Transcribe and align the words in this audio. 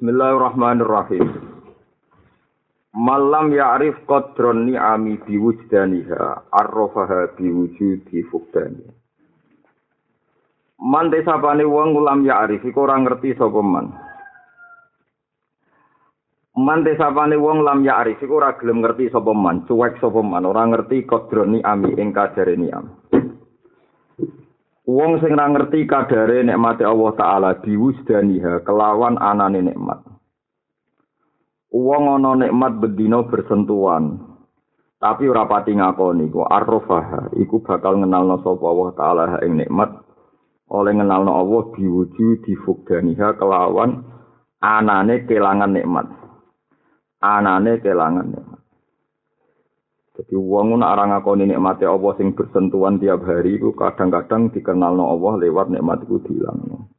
Bismillahirrahmanirrahim. 0.00 1.28
Malam 2.96 3.52
ya'rif 3.52 4.00
qadron 4.08 4.72
ni'ami 4.72 5.20
biwujdaniha 5.28 6.48
arrofaha 6.56 7.36
biwujudi 7.36 8.24
fukdani. 8.32 8.88
Man 10.80 11.12
desapane 11.12 11.68
wong 11.68 11.92
ulam 12.00 12.24
ya'rif 12.24 12.64
iku 12.64 12.88
ora 12.88 12.96
ngerti 12.96 13.36
sapa 13.36 13.60
man. 13.60 13.92
Man 16.56 16.80
desapane 16.80 17.36
wong 17.36 17.60
lam 17.60 17.84
ya'rif 17.84 18.24
iku 18.24 18.40
ora 18.40 18.56
gelem 18.56 18.80
ngerti 18.80 19.12
sapa 19.12 19.36
man, 19.36 19.68
cuek 19.68 20.00
sapa 20.00 20.24
man, 20.24 20.48
ora 20.48 20.64
ngerti 20.64 21.04
qadron 21.04 21.60
ni'ami 21.60 22.00
ing 22.00 22.16
kadare 22.16 22.56
ni'am. 22.56 22.88
Wong 24.90 25.22
sing 25.22 25.38
ora 25.38 25.46
ngerti 25.46 25.86
kadare 25.86 26.42
nikmate 26.42 26.82
Allah 26.82 27.14
taala 27.14 27.50
diwusdaniha 27.62 28.66
kelawan 28.66 29.22
anane 29.22 29.62
nikmat. 29.62 30.02
Wong 31.70 32.10
ana 32.10 32.34
nikmat 32.34 32.82
bedina 32.82 33.22
bersentuhan. 33.22 34.18
Tapi 34.98 35.30
ora 35.30 35.46
pati 35.46 35.78
ngakoni 35.78 36.26
ku 36.34 36.42
arrofaha 36.42 37.30
iku 37.38 37.62
bakal 37.62 38.02
ngenalno 38.02 38.42
sapa 38.42 38.66
Allah 38.66 38.90
taala 38.98 39.24
ing 39.46 39.62
nikmat 39.62 39.94
oleh 40.74 40.92
ngenalno 40.98 41.38
Allah 41.38 41.62
diwuju 41.70 42.42
difugdaniha 42.42 43.38
kelawan 43.38 44.02
anane 44.58 45.22
kelangan 45.22 45.70
nikmat. 45.70 46.10
Anane 47.22 47.78
kelangan 47.78 48.26
nikmat. 48.26 48.49
Jadi 50.20 50.36
wong 50.36 50.76
ora 50.76 50.92
ora 50.92 51.04
ngakoni 51.16 51.48
nikmate 51.48 51.88
Allah 51.88 52.12
sing 52.20 52.36
bersentuhan 52.36 53.00
tiap 53.00 53.24
hari 53.24 53.56
iku 53.56 53.72
kadang-kadang 53.72 54.52
dikenalno 54.52 55.16
Allah 55.16 55.40
lewat 55.40 55.72
nikmat 55.72 56.04
iku 56.04 56.20
dilangno. 56.20 56.92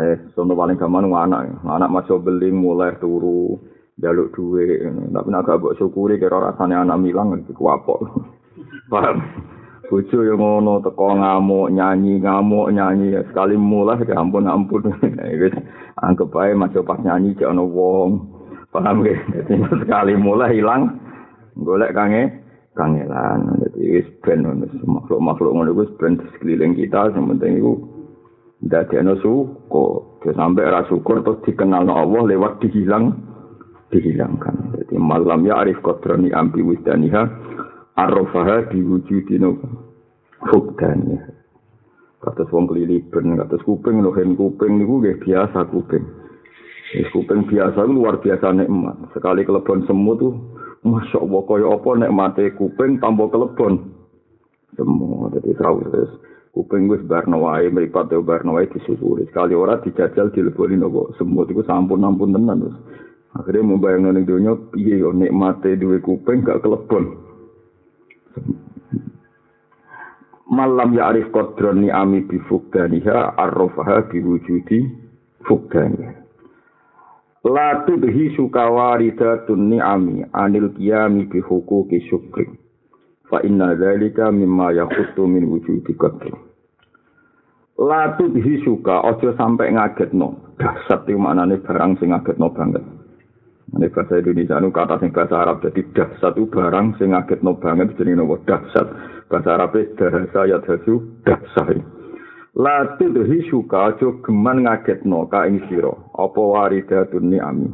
Eh, 0.00 0.32
sono 0.32 0.56
paling 0.56 0.80
gampang 0.80 1.12
anak, 1.12 1.60
anak 1.68 1.92
masuk 1.92 2.24
beli 2.24 2.48
mulai 2.48 2.96
turu, 2.96 3.60
jaluk 4.00 4.32
duit, 4.32 4.80
tapi 5.12 5.28
nak 5.28 5.44
gak 5.44 5.76
syukuri 5.76 6.16
kira 6.16 6.40
rasanya 6.40 6.88
anak 6.88 7.04
milang 7.04 7.36
iku 7.44 7.64
apa. 7.68 7.96
Paham? 8.92 9.16
Bojo 9.88 10.20
yang 10.20 10.36
ngono 10.36 10.84
teko 10.84 11.16
ngamuk 11.16 11.72
nyanyi 11.72 12.20
ngamuk 12.20 12.68
nyanyi 12.76 13.16
sekali 13.32 13.56
mulai 13.56 13.96
ya 14.04 14.20
ampun 14.20 14.44
ampun 14.44 14.84
wis 15.40 15.56
anggap 15.96 16.28
ae 16.44 16.52
masuk 16.52 16.84
pas 16.84 17.00
nyanyi 17.00 17.32
jek 17.32 17.48
ana 17.48 17.64
wong 17.64 18.28
paham 18.68 19.00
ge 19.00 19.16
sekali 19.48 20.12
mulai 20.20 20.60
hilang 20.60 21.07
golek 21.58 21.94
kange 21.94 22.46
kangelan 22.78 23.58
dadi 23.58 23.98
wis 23.98 24.08
ben 24.22 24.46
makhluk 24.86 25.18
makhluk 25.18 25.52
ngono 25.54 25.74
wis 25.74 25.90
ben 25.98 26.18
sekeliling 26.34 26.78
kita. 26.78 27.10
Sing 27.10 27.26
penting 27.26 27.58
iku 27.58 27.72
dadekno 28.62 29.18
syukur 29.18 30.22
ke 30.22 30.30
sampai 30.34 30.70
ra 30.70 30.86
syukur 30.86 31.22
terus 31.22 31.42
dikenal 31.46 31.86
Allah 31.86 32.22
lewat 32.26 32.62
dihilang 32.62 33.14
dihilangkan. 33.90 34.78
Jadi 34.78 34.94
malam 35.00 35.46
ya 35.46 35.58
arif 35.62 35.80
kodrani 35.82 36.30
ambi 36.30 36.62
wisdaniha 36.62 37.22
arrofaha 37.98 38.70
diwujudino 38.70 39.58
fukdaniha 40.38 41.38
kados 42.18 42.50
wong 42.50 42.66
keliliben 42.66 43.38
kados 43.38 43.62
kuping 43.62 44.02
lho 44.02 44.10
kuping 44.14 44.72
niku 44.78 44.94
nggih 45.02 45.16
biasa 45.22 45.70
kuping. 45.70 46.04
Wis 46.94 47.08
kuping 47.14 47.46
biasa 47.46 47.84
luar 47.86 48.18
biasa 48.18 48.54
nikmat. 48.54 49.12
Sekali 49.14 49.44
kelebon 49.44 49.86
semut 49.86 50.18
tuh 50.18 50.34
Masya 50.86 51.18
Allah, 51.18 51.42
kaya 51.42 51.66
apa 51.74 51.90
nek 51.98 52.14
mati 52.14 52.44
kuping 52.54 53.02
tanpa 53.02 53.26
kelebon. 53.34 53.98
Semua, 54.78 55.26
tahu 55.34 55.76
terus. 55.90 56.12
Kuping 56.54 56.86
wis 56.90 57.02
barno 57.06 57.42
wae, 57.42 57.66
meripat 57.70 58.10
ya 58.10 58.22
barno 58.22 58.58
wae 58.58 58.70
disyukuri. 58.70 59.26
Sekali 59.30 59.58
ora 59.58 59.82
dijajal 59.82 60.30
dileboni 60.30 60.78
nopo. 60.78 61.14
Semua 61.18 61.46
itu 61.46 61.62
sampun 61.66 62.06
ampun 62.06 62.34
tenan 62.34 62.62
terus. 62.62 62.78
Akhirnya 63.36 63.62
membayang 63.62 64.10
ning 64.10 64.24
dunia, 64.26 64.56
piye 64.74 64.98
yo 64.98 65.14
nek 65.14 65.30
mati 65.30 65.78
duwe 65.78 66.02
kuping 66.02 66.42
gak 66.42 66.62
kelebon. 66.64 67.14
Malam 70.48 70.96
ya 70.96 71.12
arif 71.12 71.28
kodron 71.28 71.84
ni 71.84 71.92
ami 71.92 72.24
bifugdaniha 72.24 73.36
arrofaha 73.36 74.08
biwujudi 74.08 74.88
fugdaniha. 75.44 76.17
La 77.46 77.86
tudhi 77.86 78.34
sukawaridatun 78.34 79.70
ni'ami 79.70 80.26
anil 80.34 80.74
qiyami 80.74 81.30
bi 81.30 81.38
huquqi 81.38 82.02
syukri. 82.10 82.50
Fa 83.30 83.38
inna 83.46 83.78
dzalika 83.78 84.34
mimma 84.34 84.74
yakhuttu 84.74 85.22
min 85.30 85.46
wujudi 85.46 85.94
qadri. 85.94 86.34
La 87.78 88.18
tudhi 88.18 88.58
suka 88.66 89.06
aja 89.06 89.38
sampe 89.38 89.70
ngagetno. 89.70 90.58
Dasar 90.58 91.06
iki 91.06 91.14
maknane 91.14 91.62
barang 91.62 92.02
sing 92.02 92.10
ngagetno 92.10 92.50
banget. 92.50 92.82
Ini 93.68 93.86
bahasa 93.92 94.18
Indonesia 94.18 94.58
itu 94.58 94.68
kata 94.72 94.96
sing 94.98 95.10
bahasa 95.12 95.34
Arab 95.44 95.60
jadi 95.60 95.84
dahsat 95.92 96.34
itu 96.34 96.48
barang 96.50 96.96
sing 96.98 97.12
ngagetno 97.14 97.52
banget 97.60 97.94
jadi 98.00 98.16
nopo 98.16 98.40
dahsat 98.48 98.88
bahasa 99.28 99.60
Arab 99.60 99.76
itu 99.76 99.92
dahsa 99.94 100.40
ya 100.48 100.58
dahsai 100.64 101.97
La 102.58 102.98
tudhi 102.98 103.46
suka 103.46 103.94
aja 103.94 104.18
geman 104.26 104.66
ngagetno 104.66 105.30
ka 105.30 105.46
ing 105.46 105.62
sira 105.70 105.94
apa 106.18 106.42
waridatun 106.42 107.30
ni'ami. 107.30 107.70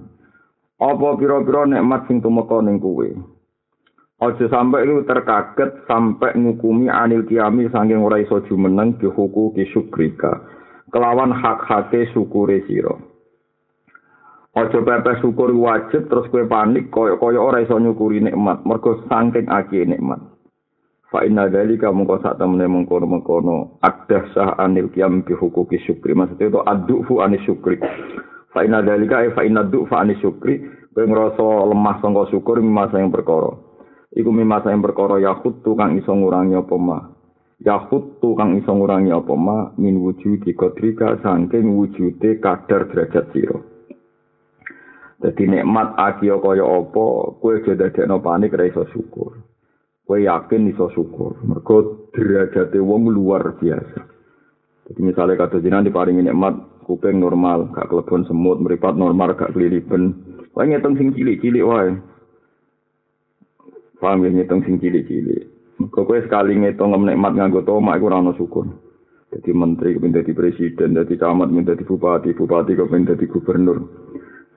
Apa 0.76 1.16
pira-pira 1.16 1.64
nikmat 1.64 2.04
sing 2.04 2.20
tumeka 2.20 2.60
ning 2.60 2.76
kowe. 2.76 3.08
Aja 4.20 4.44
sampe 4.52 4.84
lu 4.84 5.00
terkaget 5.08 5.88
sampe 5.88 6.36
ngukumi 6.36 6.92
anil 6.92 7.24
kiami 7.24 7.72
saking 7.72 8.04
ora 8.04 8.20
iso 8.20 8.44
jumeneng 8.44 9.00
dihuku 9.00 9.56
ki 9.56 9.72
syukrika. 9.72 10.44
Kelawan 10.92 11.32
hak-hake 11.32 12.12
syukure 12.12 12.60
sira. 12.68 12.92
Aja 14.52 14.84
pepe 14.84 15.16
syukur 15.24 15.48
wajib 15.56 16.12
terus 16.12 16.28
kowe 16.28 16.44
panik 16.44 16.92
kaya-kaya 16.92 17.40
ora 17.40 17.64
iso 17.64 17.80
nyukuri 17.80 18.20
nikmat 18.20 18.60
mergo 18.68 19.00
saking 19.08 19.48
akeh 19.48 19.88
nikmat. 19.88 20.33
Fa 21.14 21.22
inna 21.22 21.46
dzalika 21.46 21.94
mungko 21.94 22.18
sak 22.26 22.42
temene 22.42 22.66
mengkono-mengkono 22.66 23.78
adah 23.86 24.34
sah 24.34 24.58
anil 24.58 24.90
qiyam 24.90 25.22
bi 25.22 25.30
hukuki 25.38 25.78
syukri. 25.86 26.10
Maksudnya 26.10 26.50
itu 26.50 26.58
adufu 26.66 27.22
anis 27.22 27.38
syukri. 27.46 27.78
Fa 28.50 28.66
inna 28.66 28.82
dzalika 28.82 29.22
fa 29.30 29.46
inna 29.46 29.62
du 29.62 29.86
fa 29.86 30.02
anis 30.02 30.18
syukri. 30.18 30.58
Kowe 30.90 31.06
ngrasa 31.06 31.70
lemah 31.70 32.02
sangka 32.02 32.34
syukur 32.34 32.58
masa 32.66 32.98
yang 32.98 33.14
perkara. 33.14 33.54
Iku 34.10 34.34
masa 34.34 34.74
yang 34.74 34.82
perkara 34.82 35.22
ya 35.22 35.38
khutu 35.38 35.78
kang 35.78 35.94
iso 35.94 36.10
ngurangi 36.10 36.58
apa 36.58 36.74
ma. 36.82 36.98
Ya 37.62 37.78
khutu 37.86 38.34
kang 38.34 38.58
iso 38.58 38.74
ngurangi 38.74 39.14
apa 39.14 39.34
ma 39.38 39.70
min 39.78 40.02
wujudi 40.02 40.50
kodrika 40.58 41.22
saking 41.22 41.78
wujude 41.78 42.42
kadar 42.42 42.90
derajat 42.90 43.30
sira. 43.30 43.62
Dadi 45.22 45.46
nikmat 45.46 45.94
akio 45.94 46.42
kaya 46.42 46.66
apa, 46.66 47.06
kowe 47.38 47.54
aja 47.54 47.78
dadekno 47.78 48.18
panik 48.18 48.50
ra 48.58 48.66
iso 48.66 48.82
syukur. 48.90 49.43
Kowe 50.04 50.20
yakin 50.20 50.68
iso 50.68 50.92
syukur. 50.92 51.40
Mergo 51.48 52.08
derajate 52.12 52.76
wong 52.76 53.08
luar 53.08 53.56
biasa. 53.56 54.04
Jadi 54.84 55.00
misalnya 55.00 55.40
kata 55.40 55.64
jinan 55.64 55.88
diparingi 55.88 56.28
nikmat 56.28 56.84
kuping 56.84 57.24
normal, 57.24 57.72
gak 57.72 57.88
kelebon 57.88 58.28
semut, 58.28 58.60
meripat 58.60 59.00
normal, 59.00 59.32
gak 59.32 59.56
keliliben. 59.56 60.12
Kowe 60.52 60.60
ngitung 60.60 61.00
sing 61.00 61.16
cilik-cilik 61.16 61.64
wae. 61.64 61.96
Paham 63.96 64.28
ya 64.28 64.30
ngitung 64.30 64.60
sing 64.68 64.76
cilik-cilik. 64.76 65.48
Mergo 65.80 66.00
kowe 66.04 66.20
sekali 66.20 66.52
ngitung 66.60 66.92
nikmat 67.00 67.32
nganggo 67.32 67.64
tomak 67.64 67.96
iku 67.96 68.12
ora 68.12 68.20
ono 68.20 68.36
syukur. 68.36 68.68
Jadi 69.34 69.50
menteri 69.50 69.98
kepin 69.98 70.14
dadi 70.14 70.30
presiden, 70.30 70.94
dadi 70.94 71.18
camat, 71.18 71.50
dadi 71.50 71.82
bupati, 71.82 72.36
bupati 72.38 72.78
kepin 72.78 73.02
dadi 73.02 73.26
gubernur. 73.26 73.78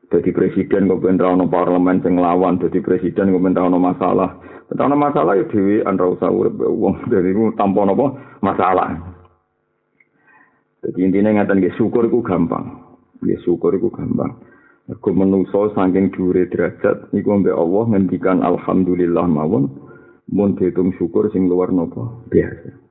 Dadi 0.07 0.31
presiden 0.31 0.87
ra 0.87 1.27
ono 1.27 1.51
parlemen 1.51 1.99
sing 1.99 2.15
lawan, 2.15 2.63
dadi 2.63 2.79
presiden 2.79 3.35
ra 3.35 3.61
ono 3.67 3.75
masalah. 3.75 4.39
Nek 4.71 4.79
ana 4.79 4.95
masalah 4.95 5.35
ya 5.35 5.43
dhewe 5.51 5.83
an 5.83 5.99
ra 5.99 6.07
usah 6.11 6.31
urip 6.31 6.55
wong 6.59 7.03
dadi 7.11 7.35
ku 7.35 7.51
tanpa 7.59 7.83
napa 7.83 8.39
masalah. 8.39 8.87
Jadi 10.83 10.99
intinya 11.03 11.43
ngatakan 11.43 11.59
nggih 11.59 11.75
syukur 11.75 12.07
iku 12.07 12.23
gampang. 12.23 12.79
Nggih 13.19 13.39
syukur 13.43 13.75
iku 13.75 13.91
gampang. 13.91 14.39
Mergo 14.87 15.11
menungso 15.11 15.75
saking 15.75 16.15
dhuwure 16.15 16.47
derajat 16.47 17.11
niku 17.11 17.43
mbek 17.43 17.51
Allah 17.51 17.83
ngendikan 17.91 18.39
alhamdulillah 18.39 19.27
mawon 19.27 19.67
mun 20.31 20.55
syukur 20.95 21.27
sing 21.35 21.51
luar 21.51 21.75
napa 21.75 22.23
biasa. 22.31 22.86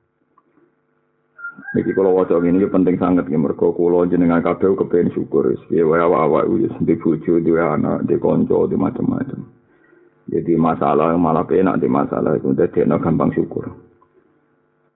Niki 1.75 1.91
kalau 1.91 2.15
waca 2.15 2.39
ngene 2.39 2.63
penting 2.71 2.95
sangat 2.95 3.27
nggih 3.27 3.43
mergo 3.43 3.75
kula 3.75 4.07
jenengan 4.07 4.39
kabeh 4.39 4.71
kepengin 4.79 5.11
syukur 5.11 5.51
wis 5.51 5.59
piye 5.67 5.83
wae 5.83 5.99
awak-awak 5.99 6.47
wis 6.47 6.71
di 6.79 6.95
bojo, 6.95 7.43
di 7.43 7.51
anak, 7.51 8.07
di 8.07 8.15
kanca, 8.15 8.55
di 8.71 8.75
macam-macam. 8.79 9.41
Jadi 10.31 10.53
masalah 10.55 11.15
malah 11.19 11.43
penak 11.43 11.79
di 11.79 11.87
masalah 11.91 12.39
itu 12.39 12.55
dadi 12.55 12.87
gampang 12.87 13.35
syukur. 13.35 13.67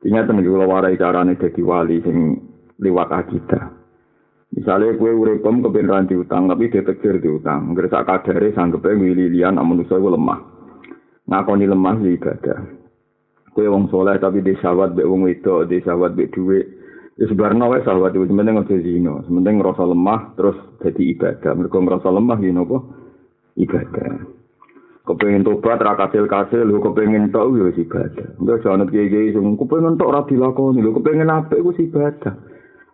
Ingat 0.07 0.31
tenan 0.31 0.47
kula 0.47 0.63
warai 0.63 0.95
carane 0.95 1.35
dadi 1.35 1.59
wali 1.59 1.99
sing 2.01 2.17
liwat 2.79 3.09
akidah. 3.11 3.81
Misalnya 4.51 4.99
kue 4.99 5.15
uripem 5.15 5.63
kebenaran 5.63 6.11
diutang, 6.11 6.51
tapi 6.51 6.67
dia 6.67 6.83
tegir 6.83 7.23
diutang. 7.23 7.71
Ngerasa 7.71 8.03
kadare 8.03 8.51
sanggepe 8.51 8.99
wililian, 8.99 9.55
namun 9.55 9.79
manusia 9.79 9.95
itu 9.95 10.11
lemah. 10.11 10.39
Ngakoni 11.23 11.65
lemah 11.71 11.95
di 12.03 12.19
ibadah. 12.19 12.80
Kue 13.51 13.67
wong 13.67 13.91
soleh 13.91 14.15
tapi 14.15 14.39
di 14.39 14.55
syawat 14.59 14.95
be 14.95 15.03
wong 15.03 15.27
wedok, 15.27 15.67
di 15.67 15.83
syawat 15.83 16.15
be 16.15 16.31
duit. 16.31 16.81
Ya 17.19 17.27
sebarno 17.27 17.67
wae 17.67 17.83
sahabat 17.83 18.15
itu 18.15 18.25
sementing 18.31 18.57
aja 18.57 18.75
zina, 18.81 19.19
sementing 19.27 19.59
ngerasa 19.59 19.83
lemah 19.83 20.31
terus 20.39 20.57
jadi 20.79 21.03
ibadah. 21.13 21.51
Mereka 21.53 21.77
ngerasa 21.77 22.07
lemah 22.07 22.37
gini 22.39 22.63
apa? 22.63 22.77
Ibadah. 23.59 24.11
Kepengen 25.01 25.43
tobat 25.43 25.83
ra 25.83 25.99
kasil 25.99 26.25
kasil, 26.25 26.65
lu 26.65 26.79
kepengen 26.79 27.29
tok 27.35 27.51
ya 27.53 27.69
ibadah. 27.77 28.27
Enggak 28.39 28.63
jangan 28.63 28.87
kiai 28.87 29.11
kiai 29.11 29.35
sing 29.35 29.43
kepengen 29.59 29.99
tok 29.99 30.13
ra 30.15 30.21
dilakoni, 30.25 30.79
lu 30.79 30.95
kepengen 30.97 31.29
apik 31.29 31.59
ku 31.59 31.75
ibadah. 31.75 32.33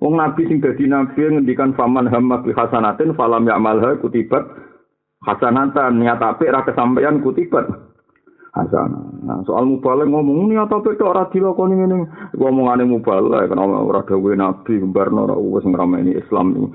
Wong 0.04 0.14
nabi 0.20 0.44
sing 0.50 0.60
dadi 0.60 0.90
nabi 0.90 1.22
ngendikan 1.24 1.78
faman 1.78 2.12
hamma 2.12 2.42
bi 2.42 2.52
hasanatin 2.52 3.16
falam 3.16 3.46
ya'malha 3.46 3.98
kutibat 4.04 4.44
hasanatan 5.24 6.04
niat 6.04 6.20
apik 6.20 6.52
ra 6.52 6.68
kesampaian 6.68 7.24
kutibat 7.24 7.87
hasanah. 8.58 9.04
Nah, 9.22 9.40
soal 9.46 9.70
mubalek 9.70 10.10
ngomong 10.10 10.50
niat 10.50 10.74
apik 10.74 10.98
tok 10.98 11.14
ora 11.14 11.30
dilakoni 11.30 11.78
ngene. 11.78 11.98
Ngomongane 12.34 12.84
mubalek 12.90 13.54
kan 13.54 13.62
ora 13.62 14.02
dawuhe 14.02 14.34
nabi 14.34 14.82
gembarno 14.82 15.30
ora 15.30 15.36
wis 15.38 15.66
ngrameni 15.66 16.18
Islam 16.18 16.58
ini. 16.58 16.68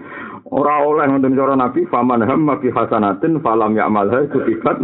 Ora 0.47 0.87
oleh 0.87 1.11
ngoten 1.11 1.35
cara 1.35 1.55
nabi 1.59 1.83
faman 1.91 2.23
hamma 2.23 2.63
bi 2.63 2.71
hasanatin 2.71 3.43
falam 3.43 3.75
ya'malha 3.75 4.31
kutibat 4.31 4.79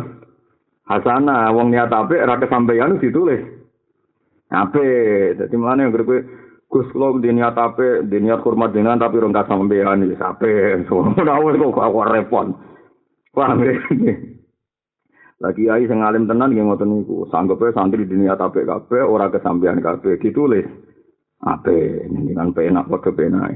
hasanah. 0.91 1.55
Wong 1.55 1.71
niat 1.71 1.95
apik 1.95 2.19
ora 2.19 2.43
kesampaian 2.43 2.99
ditulis. 2.99 3.43
Apik. 4.51 5.39
Dadi 5.39 5.55
mlane 5.55 5.87
anggere 5.87 6.05
kowe 6.05 6.21
Gus 6.69 6.85
kula 6.93 7.17
di 7.25 7.33
niat 7.33 7.57
apik, 7.57 8.13
di 8.13 8.21
niat 8.21 8.45
hormat 8.45 8.77
dengan 8.77 9.01
tapi 9.01 9.17
ora 9.17 9.33
kesampaian 9.41 10.05
iki 10.05 10.21
apik. 10.21 10.85
Ora 11.23 11.41
wis 11.41 11.57
kok 11.57 12.11
repot. 12.13 12.47
Paham 13.33 13.65
ya? 13.65 13.73
Lagi 15.39 15.71
ai 15.71 15.87
sing 15.87 16.03
alim 16.03 16.27
tenan 16.27 16.51
nggih 16.51 16.67
ngoten 16.67 16.91
niku. 16.91 17.23
Sanggepe 17.31 17.71
santri 17.71 18.03
di 18.03 18.19
niat 18.19 18.43
apik 18.43 18.67
kabeh 18.67 19.07
ora 19.07 19.31
kesampean 19.31 19.79
kabeh 19.79 20.19
ditulis. 20.19 20.67
Apik 21.39 22.11
kan 22.35 22.51
penak 22.51 22.91
padha 22.91 23.11
penak. 23.15 23.55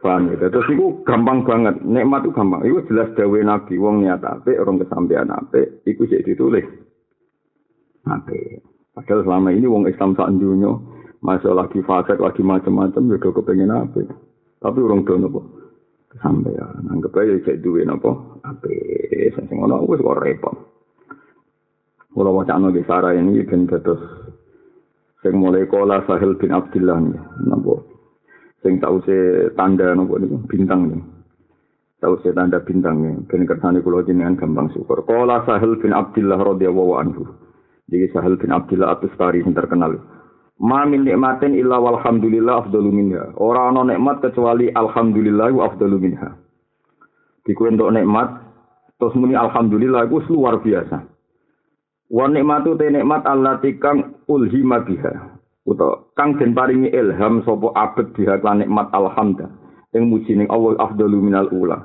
Paham 0.00 0.32
ya? 0.32 0.48
Terus 0.48 0.66
iku 0.72 1.04
gampang 1.04 1.44
banget. 1.44 1.78
Nikmat 1.84 2.24
itu 2.26 2.32
gampang. 2.32 2.64
Iku 2.64 2.88
jelas 2.88 3.12
dawe 3.14 3.38
Nabi 3.44 3.74
wong 3.78 4.02
niat 4.02 4.24
apik 4.24 4.58
orang 4.58 4.82
kesampean 4.82 5.30
apik 5.30 5.86
iku 5.86 6.02
sik 6.08 6.24
ditulis. 6.26 6.66
Apik. 8.08 8.66
Padahal 8.96 9.22
selama 9.22 9.54
ini 9.54 9.70
wong 9.70 9.86
Islam 9.86 10.18
sak 10.18 10.34
dunya 10.34 10.74
masalah 11.22 11.68
lagi 11.68 11.84
fasik 11.84 12.18
lagi 12.18 12.40
macam-macam 12.40 13.12
ya 13.12 13.16
do 13.20 13.30
kepengen 13.30 13.70
apik. 13.70 14.08
Tapi 14.58 14.78
orang 14.82 15.04
do 15.06 15.14
nopo? 15.20 15.59
Kesampaian. 16.10 16.82
Anggap 16.90 17.14
aja 17.16 17.38
cek 17.46 17.62
duwe 17.62 17.86
napa? 17.86 18.10
Ape 18.42 18.74
sing 19.34 19.46
ngono 19.50 19.86
wis 19.86 20.02
kok 20.02 20.18
repot. 20.18 20.56
Kula 22.10 22.30
wacana 22.34 22.74
di 22.74 22.82
Sarah 22.82 23.14
ini 23.14 23.46
ben 23.46 23.70
dados 23.70 24.02
sing 25.22 25.38
mulai 25.38 25.68
kola 25.70 26.02
Sahil 26.04 26.34
bin 26.34 26.50
Abdullah 26.50 26.98
napa? 27.46 27.74
Sing 28.60 28.82
tau 28.82 28.98
se 29.06 29.48
tanda 29.54 29.94
napa 29.94 30.18
niku 30.18 30.42
bintang 30.50 30.90
nih. 30.90 31.02
Tau 32.00 32.16
se 32.24 32.34
tanda 32.34 32.58
bintang 32.64 32.96
nih, 33.04 33.14
ben 33.30 33.46
kersane 33.46 33.78
kula 33.84 34.02
jenengan 34.02 34.34
gampang 34.34 34.72
syukur. 34.74 35.06
Kola 35.06 35.46
Sahil 35.46 35.78
bin 35.78 35.94
Abdullah 35.94 36.40
radhiyallahu 36.40 36.92
anhu. 36.98 37.22
Jadi 37.86 38.06
Sahil 38.10 38.34
bin 38.40 38.50
Abdullah 38.50 38.98
atus 38.98 39.14
tari 39.14 39.42
yang 39.42 39.54
terkenal. 39.54 40.19
Ma 40.60 40.84
min 40.84 41.08
nikmatin 41.08 41.56
illa 41.56 41.80
walhamdulillah 41.80 42.68
afdalu 42.68 42.92
minha. 42.92 43.32
Ora 43.40 43.72
ana 43.72 43.80
nikmat 43.88 44.20
kecuali 44.20 44.68
alhamdulillah 44.68 45.48
afdalu 45.56 45.96
minha. 45.96 46.36
Diku 47.48 47.64
entuk 47.64 47.88
nikmat 47.88 48.44
terus 49.00 49.16
muni 49.16 49.32
alhamdulillah 49.32 50.04
iku 50.04 50.20
luar 50.28 50.60
biasa. 50.60 51.00
Wa 52.12 52.28
nikmatu 52.28 52.76
te 52.76 52.92
nikmat 52.92 53.24
allati 53.24 53.80
kang 53.80 54.20
ulhima 54.28 54.84
biha. 54.84 55.40
Uta 55.64 56.12
kang 56.12 56.36
den 56.36 56.52
paringi 56.52 56.92
ilham 56.92 57.40
sapa 57.48 57.72
abet 57.80 58.12
biha 58.12 58.44
lan 58.44 58.60
nikmat 58.60 58.92
alhamda. 58.92 59.48
Ing 59.96 60.12
muji 60.12 60.36
ning 60.36 60.52
Allah 60.52 60.76
afdalu 60.76 61.24
minal 61.24 61.48
ula. 61.56 61.80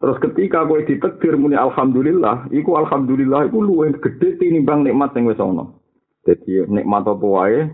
Terus 0.00 0.18
ketika 0.18 0.64
kowe 0.66 0.82
ditekdir 0.82 1.38
muni 1.38 1.54
alhamdulillah, 1.54 2.50
iku 2.50 2.74
alhamdulillah 2.74 3.46
iku 3.52 3.62
luwih 3.62 3.94
gedhe 4.02 4.34
tinimbang 4.40 4.82
nikmat 4.88 5.12
sing 5.14 5.28
wis 5.28 5.38
ana. 5.38 5.81
Jadi 6.22 6.70
nikmat 6.70 7.02
apa 7.02 7.26
wae 7.26 7.66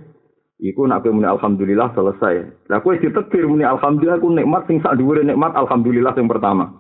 iku 0.58 0.88
nak 0.88 1.04
kowe 1.04 1.12
muni 1.12 1.28
alhamdulillah 1.28 1.92
selesai. 1.92 2.68
Lah 2.72 2.80
kowe 2.80 2.96
ditetir 2.96 3.44
muni 3.44 3.62
alhamdulillah 3.62 4.18
ku 4.18 4.32
nikmat 4.32 4.64
sing 4.66 4.80
sak 4.80 4.96
dhuwure 4.96 5.20
nikmat 5.20 5.52
alhamdulillah 5.52 6.16
yang 6.16 6.32
pertama. 6.32 6.72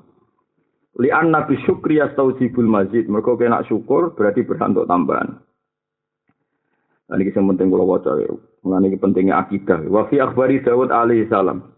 Li 0.98 1.12
anna 1.14 1.46
bi 1.46 1.54
syukri 1.62 2.02
yastaujibul 2.02 2.66
mazid. 2.66 3.06
Mergo 3.06 3.38
kena 3.38 3.62
syukur 3.68 4.16
berarti 4.18 4.42
berhak 4.42 4.74
untuk 4.74 4.88
tambahan. 4.90 5.38
Nah, 7.08 7.16
ini 7.16 7.32
yang 7.32 7.48
penting 7.54 7.72
kalau 7.72 7.88
waca 7.88 8.12
ya. 8.20 8.28
Ini 8.68 9.00
pentingnya 9.00 9.40
akidah. 9.40 9.80
Wa 9.88 10.10
fi 10.12 10.20
akhbari 10.20 10.60
Dawud 10.60 10.92
alaihi 10.92 11.30
salam. 11.30 11.72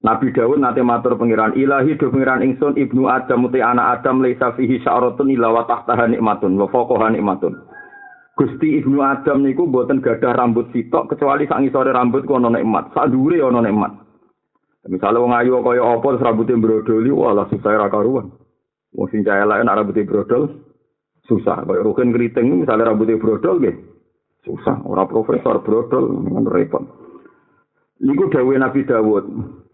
Nabi 0.00 0.32
Dawud 0.32 0.62
nate 0.62 0.80
matur 0.80 1.18
pangeran 1.20 1.58
ilahi 1.58 1.98
do 1.98 2.08
pangeran 2.08 2.40
ingsun 2.40 2.78
ibnu 2.78 3.04
Adam 3.10 3.50
uti 3.50 3.60
anak 3.60 4.00
Adam 4.00 4.24
laisa 4.24 4.56
fihi 4.56 4.80
sya'ratun 4.80 5.28
illa 5.28 5.52
wa 5.52 5.68
tahtaha 5.68 6.08
nikmatun 6.08 6.56
wa 6.56 6.70
fawqaha 6.72 7.12
nikmatun. 7.12 7.58
Gusti 8.40 8.80
Ibnu 8.80 9.04
Adam 9.04 9.44
niku 9.44 9.68
mboten 9.68 10.00
gadah 10.00 10.32
rambut 10.32 10.72
sitok 10.72 11.12
kecuali 11.12 11.44
sak 11.44 11.60
ngisore 11.60 11.92
rambut 11.92 12.24
ku 12.24 12.40
ana 12.40 12.48
nikmat, 12.48 12.88
sak 12.96 13.12
dhuwure 13.12 13.36
ana 13.36 13.60
nikmat. 13.60 13.92
Misale 14.88 15.20
wong 15.20 15.36
ayu 15.36 15.60
kaya 15.60 15.84
apa 15.84 16.16
terus 16.16 16.24
rambutnya 16.24 16.56
brodoli, 16.56 17.12
walah 17.12 17.44
susah 17.52 17.76
ra 17.76 17.92
karuan. 17.92 18.32
Wong 18.96 19.06
sing 19.12 19.28
cah 19.28 19.44
elek 19.44 19.60
nek 19.60 19.76
rambutnya 19.76 20.08
brodol 20.08 20.56
susah. 21.28 21.68
Kaya 21.68 21.84
rukin 21.84 22.16
keriting 22.16 22.64
misale 22.64 22.88
rambutnya 22.88 23.20
brodol 23.20 23.60
nggih. 23.60 23.76
Susah, 24.40 24.88
ora 24.88 25.04
profesor 25.04 25.60
brodol 25.60 26.24
kan 26.24 26.48
repot. 26.48 26.84
Niku 28.00 28.32
dawuh 28.32 28.56
Nabi 28.56 28.88
Dawud. 28.88 29.24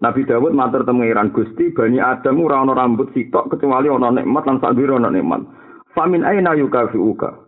Nabi 0.03 0.27
Dawud 0.27 0.51
matur 0.59 0.83
temengiran 0.83 1.31
Gusti 1.31 1.71
Bani 1.71 2.03
Adam 2.03 2.43
ora 2.43 2.67
ana 2.67 2.75
rambut 2.75 3.15
sitok 3.15 3.47
kecuali 3.55 3.87
ana 3.87 4.11
nikmat 4.11 4.43
lan 4.43 4.59
sak 4.59 4.75
dhuwure 4.75 4.99
ana 4.99 5.15
nikmat. 5.15 5.47
Famin 5.95 6.27
aina 6.27 6.59
yukafiuka. 6.59 7.46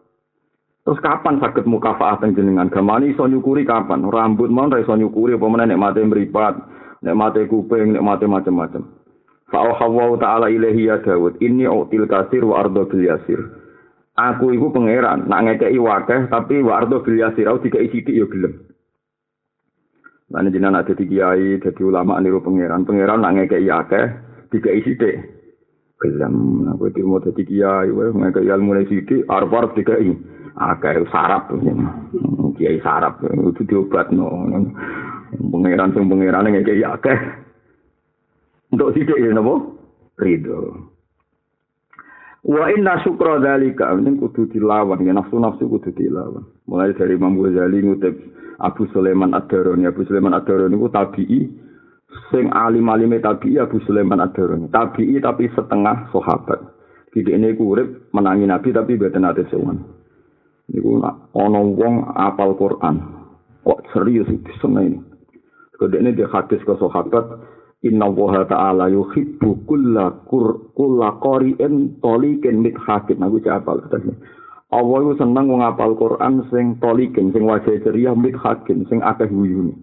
Terus 0.88 1.04
kapan 1.04 1.36
sakit 1.36 1.68
mukafaah 1.68 2.16
teng 2.16 2.32
jenengan? 2.32 2.72
Gamani 2.72 3.12
iso 3.12 3.28
nyukuri 3.28 3.68
kapan? 3.68 4.08
Rambut 4.08 4.48
mon 4.48 4.72
iso 4.72 4.96
nyukuri 4.96 5.36
apa 5.36 5.44
meneh 5.44 5.68
nek 5.68 5.80
mate 5.84 6.00
mripat, 6.00 6.56
nek 7.04 7.12
mate 7.12 7.44
kuping, 7.44 7.92
nek 7.92 8.00
mate 8.00 8.24
macam-macam. 8.24 8.88
Fa 9.52 9.68
hawa 9.68 10.16
ta'ala 10.16 10.48
ilahi 10.48 10.88
ya 10.88 10.96
Daud, 11.04 11.44
ini 11.44 11.68
util 11.68 12.08
kasir 12.08 12.40
wa 12.40 12.64
ardo 12.64 12.88
yasir. 12.96 13.36
Aku 14.16 14.48
iku 14.56 14.72
pangeran, 14.72 15.28
nak 15.28 15.60
ngekeki 15.60 15.76
wakeh 15.76 16.32
tapi 16.32 16.64
wa 16.64 16.80
ardo 16.80 17.04
bil 17.04 17.20
yasir, 17.20 17.44
aku 17.44 17.68
dikai 17.68 17.92
sithik 17.92 18.16
ya 18.16 18.24
gelem. 18.24 18.56
Lan 20.32 20.48
jenengan 20.48 20.80
ada 20.80 20.96
kiai, 20.96 21.60
jadi 21.60 21.82
ulama 21.84 22.16
niru 22.16 22.40
pangeran. 22.40 22.88
Pangeran 22.88 23.20
nak 23.20 23.36
ngekeki 23.36 23.68
akeh, 23.68 24.06
dikai 24.56 24.80
sithik. 24.88 25.20
Gelem, 26.00 26.64
aku 26.72 26.88
mau 27.04 27.20
dadi 27.20 27.44
kiai, 27.44 27.92
wae 27.92 28.08
ngekeki 28.08 28.48
ilmu 28.48 28.72
sithik, 28.88 29.28
arep-arep 29.28 29.76
dikai. 29.76 30.37
Akeh 30.58 31.06
sarap. 31.14 31.48
Kiai 32.58 32.82
sarap. 32.82 33.22
Itu 33.22 33.62
diobatno. 33.64 34.26
Pangeran 35.38 35.94
sing 35.94 36.10
pangeran 36.10 36.50
ning 36.50 36.66
kiai 36.66 36.82
akeh. 36.82 37.18
Untuk 38.74 38.92
sithik 38.92 39.16
ya 39.16 39.32
napa? 39.32 39.54
Ridho. 40.18 40.90
Wa 42.44 42.68
inna 42.74 43.00
syukra 43.00 43.40
dzalika. 43.40 43.94
Ini 43.96 44.18
kudu 44.18 44.50
dilawan. 44.52 45.06
Ya 45.06 45.14
nafsu 45.14 45.38
nafsu 45.40 45.70
kudu 45.70 45.94
dilawan. 45.94 46.44
Mulai 46.68 46.92
dari 46.98 47.16
Imam 47.16 47.38
Ghazali 47.38 47.80
ngutip 47.80 48.14
Abu 48.58 48.90
Sulaiman 48.90 49.32
Ad-Darani 49.32 49.86
Abu 49.86 50.02
Sulaiman 50.04 50.34
Ad-Darani 50.34 50.76
ku 50.76 50.90
tabi'i. 50.90 51.40
Sing 52.32 52.50
alim-alime 52.52 53.20
tabi'i 53.22 53.60
Abu 53.60 53.78
Sulaiman 53.86 54.20
Ad-Darani 54.20 54.68
tabi'i 54.68 55.16
tapi 55.22 55.48
setengah 55.54 56.12
sahabat. 56.12 56.60
Jadi 57.16 57.34
ini 57.34 57.56
kurip 57.56 58.12
menangi 58.12 58.44
Nabi 58.44 58.68
tapi 58.68 59.00
betul 59.00 59.24
ate 59.24 59.48
sowan. 59.48 59.97
Niku 60.68 61.00
ana 61.34 61.60
wong 61.60 61.94
apal 62.14 62.56
Quran. 62.56 62.96
Kok 63.64 63.80
serius 63.92 64.28
iki 64.32 64.52
seneng 64.60 65.04
ini? 65.78 66.12
Dia 66.16 66.26
hadis 66.32 66.64
ke 66.64 66.74
sahabat 66.74 67.24
Inna 67.86 68.10
wa 68.10 68.42
ta'ala 68.42 68.90
yuhibbu 68.90 69.62
kulla 69.62 70.26
kulla 70.26 71.08
qari'in 71.22 72.02
tolikin 72.02 72.58
mit 72.58 72.74
hakim. 72.74 73.22
Aku 73.22 73.38
cak 73.38 73.62
apal 73.62 73.86
katanya 73.86 74.18
Allah 74.68 75.00
itu 75.00 75.24
wong 75.24 75.62
apal 75.64 75.96
Quran 75.96 76.44
sing 76.52 76.76
tolikin 76.76 77.32
sing 77.32 77.48
wajah 77.48 77.72
ceria 77.80 78.12
mit 78.12 78.36
hakim 78.36 78.84
sing 78.92 79.00
akeh 79.00 79.30
guyune. 79.30 79.80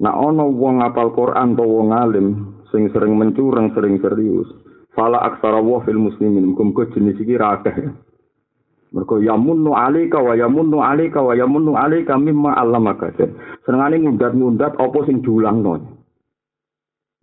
Nah 0.00 0.14
ana 0.16 0.48
wong 0.48 0.80
apal 0.80 1.12
Quran 1.12 1.58
to 1.60 1.64
wong 1.66 1.92
alim 1.92 2.56
sing 2.72 2.88
sering 2.94 3.20
mencurang 3.20 3.74
sering 3.76 4.00
serius 4.00 4.48
fala 4.96 5.20
aksara 5.28 5.60
wa 5.60 5.84
fil 5.84 6.00
muslimin 6.00 6.54
muga 6.54 6.88
jenis 6.96 7.20
iki 7.20 7.36
ra 7.36 7.60
akeh 7.60 7.92
Mergo 8.94 9.18
yamunnu 9.18 9.74
alika 9.74 10.22
wa 10.22 10.38
yamunnu 10.38 10.78
alika 10.78 11.18
wa 11.18 11.34
yamunnu 11.34 11.74
alika 11.74 12.14
mimma 12.14 12.54
allamaka. 12.54 13.10
Senengane 13.66 13.98
ngundat-ngundat 13.98 14.78
apa 14.78 14.98
sing 15.10 15.18
diulangno. 15.18 15.82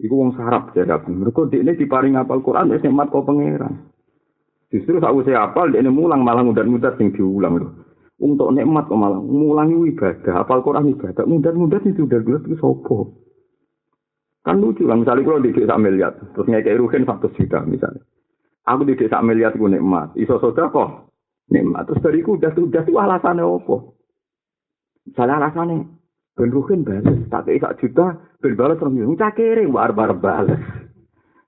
Iku 0.04 0.12
wong 0.12 0.36
sarap 0.36 0.75
jadap. 0.75 1.08
Mergo 1.08 1.48
dekne 1.48 1.80
diparing 1.80 2.20
apal 2.20 2.44
Quran 2.44 2.75
wis 2.75 2.84
nikmat 2.84 3.08
kok 3.08 3.24
pangeran. 3.24 3.88
Justru 4.68 5.00
sak 5.00 5.16
usah 5.16 5.48
apal 5.48 5.72
dekne 5.72 5.88
mulang 5.88 6.28
malah 6.28 6.44
ngundat-ngundat 6.44 7.00
sing 7.00 7.16
diulang 7.16 7.56
lho. 7.56 7.70
untuk 8.22 8.54
nikmat 8.54 8.86
kok 8.86 9.01
malah 9.01 9.18
ngulangi 9.18 9.98
ibadah, 9.98 10.46
apal 10.46 10.62
Quran 10.62 10.94
ibadah, 10.94 11.25
mudah-mudah 11.25 11.82
itu 11.90 12.06
udah 12.06 12.22
gelas 12.22 12.46
itu 12.46 12.54
sopo. 12.62 13.18
Kan 14.46 14.62
lucu 14.62 14.86
kan, 14.86 15.01
misalnya 15.01 15.25
kalau 15.25 15.42
di 15.42 15.58
desa 15.58 15.74
miliar, 15.74 16.13
terus 16.38 16.46
ngekei 16.46 16.78
rugen 16.78 17.10
satu 17.10 17.34
juta 17.34 17.66
misalnya. 17.66 18.06
Aku 18.70 18.86
di 18.86 18.94
desa 18.94 19.25
miliar 19.25 19.58
itu 19.58 19.66
nikmat, 19.66 20.13
iso 20.13 20.38
soda 20.38 20.70
kok 20.70 21.11
nikmat. 21.50 21.90
Terus 21.90 22.04
dari 22.04 22.22
udah 22.22 22.52
tuh 22.54 22.70
udah 22.70 22.82
tuh 22.86 22.98
alasannya 23.00 23.44
apa? 23.48 23.76
Misalnya 25.10 25.36
alasannya, 25.42 25.78
ben 26.38 26.52
balas, 26.86 27.18
tak 27.34 27.50
kei 27.50 27.58
sak 27.58 27.82
juta, 27.82 28.22
ben 28.38 28.54
balas 28.54 28.78
orang 28.78 29.02
itu, 29.02 29.18
cakere, 29.18 29.66
barbar 29.66 30.14
balas. 30.22 30.62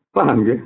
Paham 0.10 0.46
ya? 0.46 0.58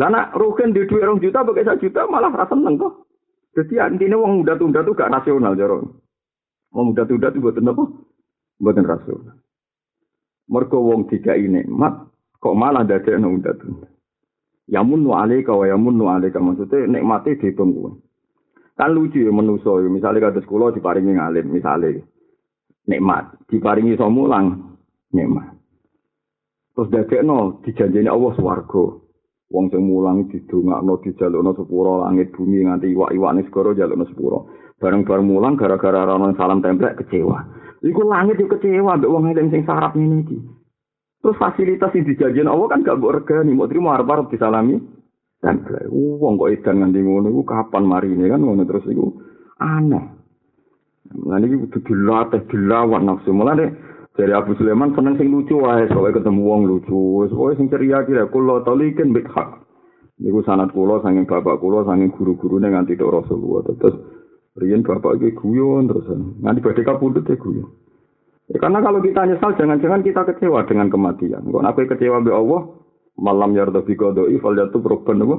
Lana 0.00 0.32
rugen 0.32 0.72
di 0.72 0.88
dua 0.88 1.04
orang 1.04 1.20
juta, 1.20 1.44
pakai 1.44 1.66
sak 1.68 1.80
juta 1.84 2.08
malah 2.08 2.32
rasa 2.32 2.56
seneng 2.56 2.80
kok. 2.80 3.04
Jadi 3.52 3.76
intinya 3.76 4.16
wong 4.22 4.40
muda-tunda 4.40 4.86
tuh 4.86 4.94
gak 4.94 5.10
nasional 5.10 5.58
jaro. 5.58 6.00
Wong 6.70 6.94
muda-tunda 6.94 7.34
tuh 7.34 7.42
buatan 7.42 7.68
apa? 7.68 7.84
Buatan 8.62 8.86
rasional. 8.86 9.36
Mergo 10.48 10.78
wong 10.80 11.10
tiga 11.10 11.34
ini 11.34 11.66
mat 11.66 12.10
kok 12.38 12.56
malah 12.56 12.86
dadi 12.86 13.12
ana 13.12 13.28
muda-tunda. 13.28 13.90
Yamun 14.70 15.02
nu 15.02 15.10
alaika 15.18 15.50
wa 15.50 15.66
yamun 15.66 15.98
nu 15.98 16.06
alaika 16.06 16.38
maksudnya 16.38 16.86
nikmate 16.86 17.34
dihitung 17.36 17.74
kuwi. 17.74 17.90
Kan 18.78 18.94
lucu 18.94 19.20
ya 19.26 19.34
menuso 19.34 19.82
ya 19.82 19.90
misalnya 19.90 20.30
kados 20.30 20.46
kula 20.46 20.70
diparingi 20.70 21.18
ngalim 21.18 21.50
misalnya 21.50 22.00
nikmat 22.86 23.34
diparingi 23.50 23.98
iso 23.98 24.06
mulang 24.06 24.78
nikmat. 25.10 25.58
Terus 26.78 26.88
dadekno 26.88 27.60
dijanjeni 27.66 28.08
Allah 28.08 28.32
swarga. 28.38 29.10
wong 29.50 29.66
sing 29.74 29.82
mulang 29.82 30.30
didongakno 30.30 31.02
dijalukno 31.02 31.50
sepuro 31.58 32.06
langit 32.06 32.30
bumi 32.30 32.62
nganti 32.62 32.94
iwak-iwakne 32.94 33.42
segara 33.50 33.74
jalukno 33.74 34.06
sepuro 34.06 34.38
bareng-bareng 34.78 35.26
mulang 35.26 35.58
gara-gara 35.58 36.06
ana 36.06 36.30
salam 36.38 36.62
templek 36.62 37.02
kecewa 37.02 37.42
iku 37.82 38.06
langit 38.06 38.38
yo 38.38 38.46
kecewa 38.46 38.94
mbek 38.94 39.10
wong 39.10 39.26
eling 39.34 39.50
sing 39.50 39.66
sarap 39.66 39.98
ngene 39.98 40.22
iki 40.22 40.38
terus 41.20 41.36
fasilitas 41.36 41.92
sing 41.92 42.08
dijanjikan 42.08 42.48
Allah 42.48 42.66
kan 42.72 42.84
gak 42.84 42.96
mbok 42.96 43.22
regani 43.22 43.52
mau 43.52 43.68
trimo 43.68 43.92
arep-arep 43.92 44.32
disalami 44.32 44.80
templek 45.40 45.88
wong 45.92 46.40
kok 46.40 46.52
edan 46.52 46.80
nganti 46.84 47.00
ngono 47.00 47.28
iku 47.32 47.42
kapan 47.44 47.84
marine 47.84 48.24
kan 48.28 48.40
ngono 48.40 48.64
terus 48.64 48.84
iku 48.88 49.20
aneh 49.60 50.20
Nah 51.10 51.42
ini 51.42 51.58
kudu 51.66 51.82
dilatih, 51.82 52.46
dilawan 52.46 53.02
nafsu. 53.02 53.34
Mulai 53.34 53.90
Dari 54.10 54.36
Abu 54.36 54.52
Sulaiman 54.58 54.92
seneng 54.92 55.16
sing 55.16 55.32
lucu 55.32 55.56
wae, 55.56 55.88
soalnya 55.88 56.20
ketemu 56.20 56.42
wong 56.44 56.62
lucu. 56.68 57.24
Soalnya 57.30 57.56
sing 57.56 57.66
ceria 57.72 58.04
kira 58.04 58.28
kulo 58.28 58.60
tolikin 58.66 59.16
bik 59.16 59.30
hak. 59.32 59.64
Niku 60.20 60.44
sanat 60.44 60.74
kulo 60.76 61.00
sanging 61.00 61.24
bapak 61.24 61.56
kulo 61.56 61.88
sanging 61.88 62.12
guru-guru 62.12 62.60
ning 62.60 62.76
nganti 62.76 63.00
tok 63.00 63.22
Rasulullah. 63.22 63.64
Terus 63.70 63.96
riyen 64.60 64.84
bapak 64.84 65.16
iki 65.16 65.32
guyon 65.40 65.88
terus 65.88 66.04
nganti 66.42 66.60
badhe 66.60 66.82
kapundhut 66.84 67.24
ya 67.24 67.38
guyon. 67.38 67.70
Ya, 68.50 68.58
karena 68.58 68.82
kalau 68.82 68.98
kita 68.98 69.30
nyesal 69.30 69.54
jangan-jangan 69.54 70.02
kita 70.02 70.26
kecewa 70.26 70.66
dengan 70.66 70.90
kematian. 70.90 71.46
Kok 71.46 71.62
aku 71.62 71.86
kecewa 71.86 72.18
be 72.18 72.34
Allah, 72.34 72.66
malam 73.14 73.54
yarda 73.54 73.86
bi 73.86 73.94
qada'i 73.94 74.42
fal 74.42 74.58
yatu 74.58 74.82
proban 74.82 75.22
nopo 75.22 75.36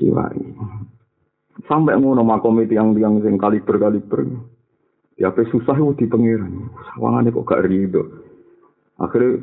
siwai. 0.00 0.40
Sampai 1.68 2.00
ngono 2.00 2.24
makom 2.24 2.56
itu 2.64 2.72
yang 2.72 2.96
yang 2.96 3.20
sing 3.20 3.36
kaliber-kaliber. 3.36 4.26
Ya 5.20 5.30
apa 5.30 5.46
susah 5.46 5.76
itu 5.76 6.04
di 6.04 6.06
pengiran. 6.10 6.72
Sawangannya 6.96 7.30
kok 7.30 7.46
gak 7.46 7.68
ridho. 7.68 8.02
akhirnya 8.94 9.42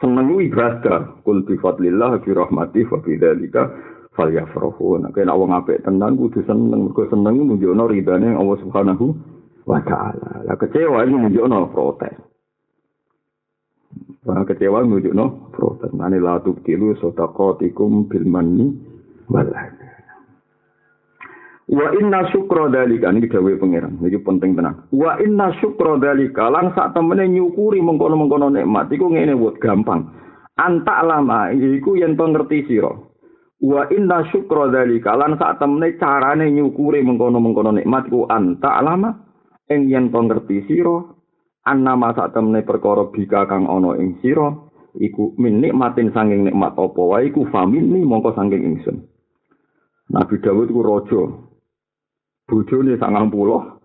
seneng 0.00 0.36
ibadah 0.36 1.24
kul 1.24 1.44
bi 1.48 1.56
fadlillah 1.56 2.20
bi 2.20 2.30
rahmati 2.36 2.84
fa 2.84 3.00
bi 3.00 3.16
dzalika 3.16 3.72
falyafrahu 4.12 5.00
nek 5.00 5.16
ana 5.16 5.32
wong 5.32 5.56
apik 5.56 5.80
tenan 5.84 6.16
kudu 6.20 6.44
seneng 6.44 6.88
mergo 6.88 7.08
seneng 7.08 7.40
nunjukno 7.40 7.88
ridane 7.88 8.36
Allah 8.36 8.56
Subhanahu 8.60 9.16
wa 9.64 9.80
taala 9.84 10.44
la 10.44 10.54
kecewa 10.60 11.04
ini 11.08 11.16
nunjukno 11.28 11.72
protes 11.72 12.25
Wah 14.26 14.42
kecewa 14.42 14.82
nunjukno 14.82 15.54
protes 15.54 15.94
nani 15.94 16.18
la 16.18 16.42
tubtilu 16.42 16.98
sadaqatikum 16.98 18.10
bil 18.10 18.26
manni 18.26 18.74
wal 19.30 19.46
Wa 21.66 21.90
inna 21.98 22.30
syukra 22.30 22.70
dalika 22.70 23.10
ini 23.10 23.26
dawe 23.26 23.52
pangeran. 23.58 23.98
Iki 23.98 24.22
penting 24.22 24.54
tenan. 24.54 24.86
Wa 24.94 25.18
inna 25.18 25.50
syukra 25.58 25.98
dalika 25.98 26.46
lan 26.46 26.70
sak 26.78 26.94
temene 26.94 27.26
nyukuri 27.26 27.82
mengkono-mengkono 27.82 28.54
nikmat 28.54 28.86
iku 28.94 29.10
ngene 29.10 29.34
wot 29.34 29.58
gampang. 29.58 30.06
Anta 30.54 31.02
lama 31.02 31.50
iku 31.50 31.98
yen 31.98 32.14
to 32.14 32.22
ngerti 32.22 32.70
sira. 32.70 32.94
Wa 33.58 33.82
inna 33.90 34.22
syukra 34.30 34.70
dalika 34.70 35.18
lan 35.18 35.34
sak 35.42 35.58
temene 35.58 35.98
carane 35.98 36.54
nyukuri 36.54 37.02
mengkono-mengkono 37.02 37.74
nikmat 37.74 38.14
iku 38.14 38.30
anta 38.30 38.78
lama 38.78 39.10
ing 39.66 39.90
yen 39.90 40.14
to 40.14 40.22
ngerti 40.22 40.70
sira. 40.70 41.15
Annama 41.66 42.14
sak 42.14 42.30
temene 42.30 42.62
perkara 42.62 43.10
bika 43.10 43.50
kang 43.50 43.66
ana 43.66 43.98
ing 43.98 44.22
sira 44.22 44.54
iku 45.02 45.34
min 45.34 45.58
nikmatin 45.58 46.14
sanging 46.14 46.46
nikmat 46.46 46.78
apa 46.78 47.02
wae 47.02 47.26
iku 47.26 47.42
famini 47.50 48.06
mongko 48.06 48.38
sanging 48.38 48.62
ingsun. 48.62 49.02
Nabi 50.06 50.38
Dawud 50.38 50.70
ku 50.70 50.80
raja, 50.86 51.22
bojone 52.46 52.94
sangang 53.02 53.34
puluh 53.34 53.82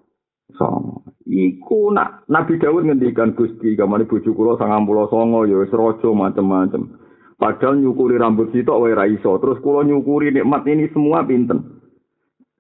songo. 0.54 1.10
Iku 1.26 1.90
nak 1.90 2.30
Nabi 2.30 2.62
Dawud 2.62 2.86
ngendikan 2.86 3.34
Gusti 3.34 3.74
kamane 3.74 4.06
bojo 4.06 4.30
kula 4.30 4.62
sangang 4.62 4.86
puluh 4.86 5.10
songo 5.10 5.50
ya 5.50 5.58
wis 5.58 5.74
raja 5.74 6.10
macem-macem. 6.14 7.02
Padahal 7.42 7.82
nyukuri 7.82 8.22
rambut 8.22 8.54
sitok 8.54 8.78
wae 8.86 8.94
ra 8.94 9.10
iso. 9.10 9.42
Terus 9.42 9.58
kula 9.66 9.82
nyukuri 9.82 10.30
nikmat 10.30 10.62
ini 10.70 10.86
semua 10.94 11.26
pinten? 11.26 11.81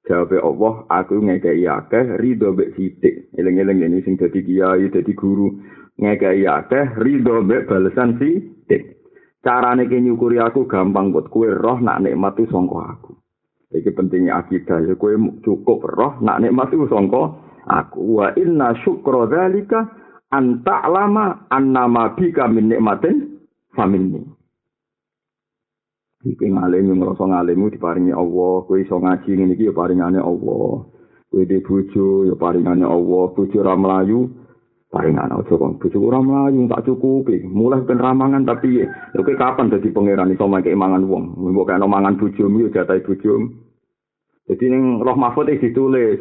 Jawab 0.10 0.34
Allah, 0.34 0.74
aku 0.90 1.22
ngekei 1.22 1.66
akeh 1.70 2.18
ridho 2.18 2.58
mbek 2.58 2.74
sithik. 2.74 3.30
Eling-eling 3.38 3.86
ini 3.86 4.02
sing 4.02 4.18
dadi 4.18 4.42
kiai, 4.42 4.90
dadi 4.90 5.14
guru. 5.14 5.62
Ngekei 6.02 6.46
akeh 6.46 6.98
ridho 6.98 7.46
mbek 7.46 7.70
balesan 7.70 8.18
sithik. 8.18 9.02
Carane 9.42 9.90
ke 9.90 9.98
nyukuri 9.98 10.38
aku 10.38 10.70
gampang 10.70 11.10
buat 11.10 11.26
kue 11.34 11.50
roh 11.50 11.82
nak 11.82 12.06
nikmat 12.06 12.38
itu 12.38 12.46
songko 12.54 12.78
aku. 12.78 13.12
Iki 13.72 13.96
pentingnya 13.96 14.38
akidah 14.44 14.84
ya 14.84 14.94
kowe 15.00 15.16
cukup 15.42 15.88
roh 15.88 16.20
nak 16.22 16.44
nikmat 16.44 16.76
iku 16.76 16.92
sangka 16.92 17.40
aku 17.66 18.20
wa 18.20 18.28
inna 18.36 18.76
syukra 18.84 19.32
dzalika 19.32 19.88
an 20.30 20.60
ta'lama 20.60 21.48
annama 21.48 22.12
bika 22.14 22.52
min 22.52 22.68
nikmatin 22.68 23.42
faminni. 23.72 24.28
Iki 26.22 26.54
ngalim 26.54 27.02
ngrasa 27.02 27.26
ngalimmu 27.26 27.74
diparingi 27.74 28.14
Allah, 28.14 28.54
kowe 28.70 28.78
iso 28.78 29.02
ngaji 29.02 29.30
ngene 29.34 29.54
iki 29.58 29.70
ya 29.70 29.74
paringane 29.74 30.22
Allah. 30.22 30.86
Kowe 31.34 31.44
dhe 31.46 31.66
bojo 31.66 32.30
ya 32.30 32.36
paringane 32.38 32.86
Allah, 32.86 33.24
bojo 33.34 33.60
ra 33.66 33.74
mlayu 33.74 34.42
paringane 34.92 35.34
aja 35.40 35.56
kok 35.56 35.80
bojo 35.80 35.98
ora 36.04 36.20
mlayu 36.20 36.68
tak 36.68 36.84
cukupi. 36.84 37.48
Mulai 37.48 37.88
ben 37.88 37.98
ramangan 37.98 38.44
tapi 38.44 38.84
ya 38.84 38.88
kowe 39.16 39.34
kapan 39.40 39.72
dadi 39.72 39.90
pangeran 39.90 40.36
iso 40.36 40.46
mangke 40.46 40.76
mangan 40.76 41.08
wong. 41.08 41.40
Mbok 41.40 41.66
kena 41.72 41.88
mangan 41.88 42.20
bojomu 42.20 42.68
ya 42.68 42.84
jatah 42.84 43.00
bojomu. 43.00 43.56
Jadi 44.52 44.66
ning 44.68 45.00
roh 45.00 45.16
mahfud 45.16 45.48
iki 45.48 45.72
ditulis 45.72 46.20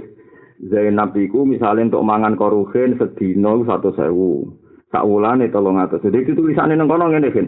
Zainab 0.61 1.17
iku 1.19 1.43
misalnya 1.43 1.91
untuk 1.91 2.07
mangan 2.07 2.39
korugen 2.39 2.95
sedino 2.95 3.67
satu 3.67 3.91
sewu. 3.97 4.55
Sak 4.95 5.03
wulane 5.03 5.51
tolong 5.51 5.83
atas. 5.83 6.05
Jadi 6.07 6.31
itu 6.31 6.33
tulisannya 6.39 6.79
neng 6.79 6.87
kono 6.87 7.11
ngene 7.11 7.29
kan. 7.35 7.47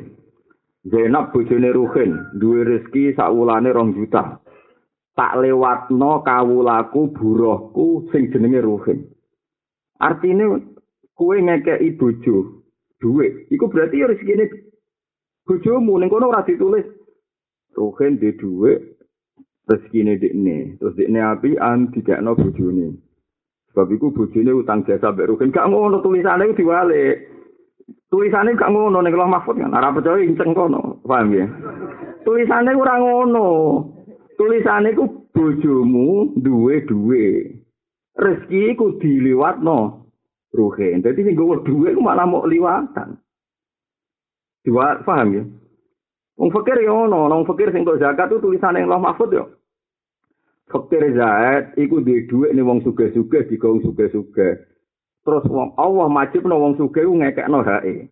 Zainab 0.84 1.32
bojone 1.32 1.72
Ruhin, 1.72 2.18
duwe 2.34 2.64
rezeki 2.64 3.14
sak 3.14 3.30
wulane 3.30 3.72
rong 3.72 3.94
juta. 3.94 4.40
Tak 5.16 5.36
lewatno 5.38 6.22
kawulaku 6.26 7.14
buruhku 7.14 8.08
sing 8.10 8.32
jenenge 8.32 8.60
Ruhin. 8.60 9.06
Artinya 10.00 10.58
kue 11.14 11.42
ngekei 11.42 11.94
bojo 11.94 12.66
duwe. 12.98 13.46
Iku 13.50 13.68
berarti 13.70 14.00
ya 14.02 14.10
rezekine 14.10 14.50
bojomu 15.46 15.98
ning 15.98 16.10
kono 16.10 16.28
ora 16.32 16.42
ditulis. 16.42 16.86
Ruhin 17.76 18.18
di 18.18 18.34
duwe 18.34 18.92
rezekine 19.68 20.18
dekne 20.18 20.76
terus 20.78 20.94
dekne 20.98 21.20
api 21.22 21.54
an 21.58 21.94
dikekno 21.94 22.34
bojone 22.34 22.98
sebab 23.70 23.88
iku 23.94 24.10
bojone 24.10 24.50
utang 24.52 24.82
jasa 24.84 25.14
mbek 25.14 25.28
rugen 25.30 25.54
gak 25.54 25.70
ngono 25.70 26.02
tulisane 26.02 26.50
iku 26.50 26.58
diwale 26.58 27.02
tulisane 28.12 28.52
gak 28.52 28.68
ngono 28.68 29.00
nek 29.00 29.16
Allah 29.16 29.40
mahfud 29.40 29.56
kan? 29.56 29.72
Ora 29.72 29.88
percaya 29.96 30.20
inceng 30.20 30.52
kono 30.52 31.00
paham 31.08 31.32
ya? 31.32 31.48
Tulisane 32.28 32.76
ora 32.76 33.00
ngono. 33.00 33.48
Tulisane 34.36 34.92
iku 34.92 35.08
bojomu 35.32 36.36
duwe 36.36 36.84
duwe. 36.84 37.56
Rezeki 38.12 38.76
iku 38.76 39.00
diliwatno 39.00 40.04
rugen 40.52 41.00
dadi 41.00 41.24
sing 41.24 41.32
gowo 41.32 41.64
duwe 41.64 41.96
ku 41.96 42.04
malah 42.04 42.28
mau 42.28 42.44
liwatan. 42.44 43.16
Diwat 44.68 45.08
paham 45.08 45.28
ya? 45.32 45.44
Wong 46.36 46.52
fakir 46.52 46.76
ya 46.84 46.92
ono, 46.92 47.32
wong 47.32 47.48
fakir 47.48 47.72
sing 47.72 47.88
tok 47.88 47.96
zakat 47.96 48.28
itu 48.28 48.44
tulisan 48.44 48.76
yang 48.76 48.92
Allah 48.92 49.08
Mahfud 49.08 49.32
ya. 49.32 49.48
Fakir 50.68 51.16
zakat 51.16 51.72
iku 51.80 52.04
duwe 52.04 52.28
dhuwit 52.28 52.52
ning 52.52 52.68
wong 52.68 52.84
sugih-sugih 52.84 53.48
digo 53.48 53.72
wong 53.72 53.80
sugih-sugih. 53.88 54.71
Terus 55.22 55.46
wong 55.46 55.78
Allah 55.78 56.10
majib 56.10 56.42
no 56.42 56.58
wong 56.58 56.74
sugih 56.74 57.06
ngekekno 57.06 57.62
hae. 57.62 58.10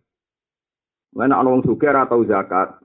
Mana 1.11 1.43
ana 1.43 1.51
wong 1.51 1.63
sugih 1.67 1.91
ora 1.91 2.07
tau 2.07 2.23
zakat. 2.23 2.79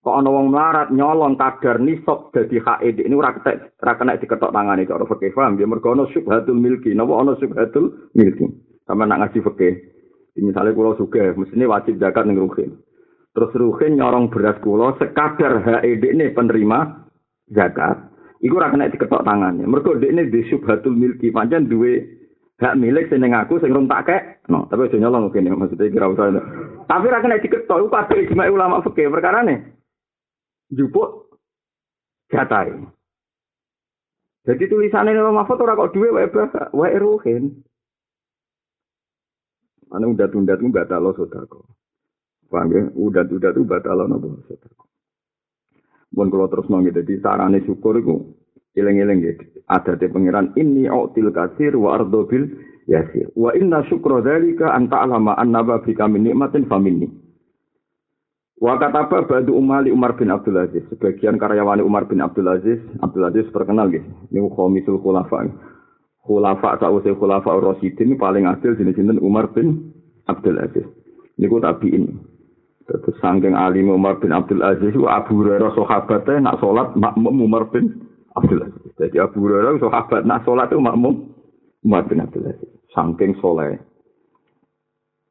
Kok 0.00 0.16
ana 0.16 0.32
wong 0.32 0.48
melarat 0.48 0.88
nyolong 0.94 1.36
kadar 1.36 1.76
nisab 1.82 2.32
dadi 2.32 2.56
haid 2.56 3.04
ini 3.04 3.12
ora 3.12 3.36
ketek 3.36 3.76
ora 3.84 3.98
kena 4.00 4.16
diketok 4.16 4.54
tangane 4.54 4.88
cara 4.88 5.04
fikih 5.04 5.34
paham? 5.36 5.60
Ya 5.60 5.68
mergo 5.68 5.92
ana 5.92 6.08
syubhatul 6.08 6.56
milki. 6.56 6.96
Napa 6.96 7.20
ana 7.20 7.36
syubhatul 7.36 8.08
milki? 8.16 8.48
Sama 8.88 9.04
nak 9.04 9.28
ngaji 9.28 9.44
fikih. 9.44 9.74
Misalnya 10.40 10.72
kula 10.72 10.96
suge 10.96 11.36
mestine 11.36 11.68
wajib 11.68 12.00
zakat 12.00 12.24
ning 12.24 12.40
ruhin. 12.40 12.80
Terus 13.36 13.52
ruhin 13.52 14.00
nyorong 14.00 14.32
beras 14.32 14.56
kula 14.64 14.96
sekadar 14.96 15.60
haid 15.60 16.00
ini 16.00 16.32
penerima 16.32 17.12
zakat. 17.52 18.08
Iku 18.40 18.56
ora 18.56 18.72
kena 18.72 18.88
diketok 18.88 19.20
tangane. 19.20 19.68
Mergo 19.68 20.00
dekne 20.00 20.32
di 20.32 20.48
syubhatul 20.48 20.96
milki 20.96 21.28
pancen 21.28 21.68
duwe 21.68 22.15
hak 22.56 22.78
milik 22.80 23.12
sing 23.12 23.20
aku 23.20 23.60
sing 23.60 23.72
rung 23.72 23.84
tak 23.84 24.08
kek 24.08 24.22
no 24.48 24.64
tapi 24.72 24.88
aja 24.88 24.96
nyolong 24.96 25.28
kene 25.28 25.52
maksudnya 25.52 25.92
kira 25.92 26.08
usah 26.08 26.32
tapi 26.88 27.04
ora 27.10 27.20
kena 27.20 27.42
diketok 27.42 27.84
iku 27.84 27.88
kabeh 27.92 28.18
ijma 28.24 28.48
ulama 28.48 28.80
fikih 28.80 29.12
perkara 29.12 29.44
nih 29.44 29.60
jupuk 30.72 31.26
jatai. 32.30 32.74
Jadi 34.46 34.70
tulisannya 34.70 35.18
Imam 35.18 35.34
Mahfud 35.42 35.58
ora 35.58 35.74
kok 35.74 35.90
duwe 35.90 36.14
wae 36.14 36.26
wae 36.70 36.98
ruhin. 37.02 37.66
Ana 39.90 40.06
udat-udat 40.06 40.58
ku 40.62 40.70
batal 40.70 41.02
lo 41.02 41.10
sedekah. 41.14 41.66
Paham 42.46 42.70
ya? 42.70 42.82
Udat-udat 42.94 43.54
itu 43.58 43.66
batal 43.66 44.06
napa 44.06 44.26
sedekah. 44.46 44.86
Mun 46.14 46.30
kula 46.30 46.46
terus 46.46 46.70
nang 46.70 46.86
dadi 46.86 47.18
sarane 47.18 47.58
syukur 47.66 47.98
iku 47.98 48.22
eling-eling 48.76 49.18
ya. 49.24 49.32
Adate 49.66 50.06
pangeran 50.12 50.54
ini 50.54 50.86
autil 50.86 51.34
kasir 51.34 51.74
wa 51.74 51.98
ardo 51.98 52.28
bil 52.28 52.46
yasir. 52.86 53.32
Wa 53.34 53.50
inna 53.56 53.82
syukra 53.90 54.22
dzalika 54.22 54.70
an 54.70 54.86
ta'lama 54.86 55.34
anna 55.34 55.64
bika 55.82 56.06
min 56.06 56.28
nikmatin 56.28 56.70
faminni. 56.70 57.10
Wa 58.56 58.80
kataba 58.80 59.26
badu 59.26 59.52
umali 59.52 59.92
Umar 59.92 60.16
bin 60.16 60.32
Abdul 60.32 60.56
Aziz. 60.56 60.86
Sebagian 60.88 61.36
karyawan 61.36 61.82
Umar 61.84 62.08
bin 62.08 62.24
Abdul 62.24 62.48
Aziz, 62.48 62.80
Abdul 63.04 63.28
Aziz 63.28 63.44
terkenal 63.52 63.92
gitu. 63.92 64.08
Ini 64.32 64.40
khomisul 64.48 65.02
khulafa. 65.02 65.50
Khulafa 66.24 66.80
sausai 66.80 67.12
khulafa 67.14 67.52
Rasidin 67.52 68.16
paling 68.16 68.48
adil 68.48 68.74
jenis-jenis 68.78 69.20
Umar 69.20 69.52
bin 69.52 69.92
Abdul 70.24 70.56
Aziz. 70.56 70.86
Ini 71.36 71.46
ku 71.52 71.60
tabiin. 71.60 72.04
Terus 72.86 73.18
sangking 73.18 73.52
alim 73.52 73.90
Umar 73.90 74.22
bin 74.22 74.30
Abdul 74.30 74.62
Aziz, 74.62 74.94
Abu 74.94 75.42
Hurairah 75.42 75.74
sahabatnya 75.74 76.38
nak 76.38 76.62
sholat 76.62 76.94
makmum 76.94 77.50
Umar 77.50 77.66
bin 77.74 77.98
Abdul 78.36 78.60
Aziz. 78.68 78.92
Jadi 79.00 79.16
Abu 79.16 79.48
Hurairah 79.48 79.80
sahabat 79.80 80.28
nak 80.28 80.44
sholat 80.44 80.68
itu 80.68 80.78
makmum 80.78 81.32
Umar 81.82 82.04
bin 82.04 82.20
Abdul 82.20 82.52
Aziz. 82.52 82.68
Sangking 82.92 83.36
soleh. 83.40 83.80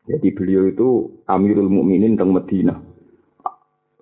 Jadi 0.05 0.33
beliau 0.37 0.69
itu 0.69 0.89
Amirul 1.25 1.69
Mukminin 1.69 2.13
tentang 2.13 2.37
Madinah. 2.37 2.77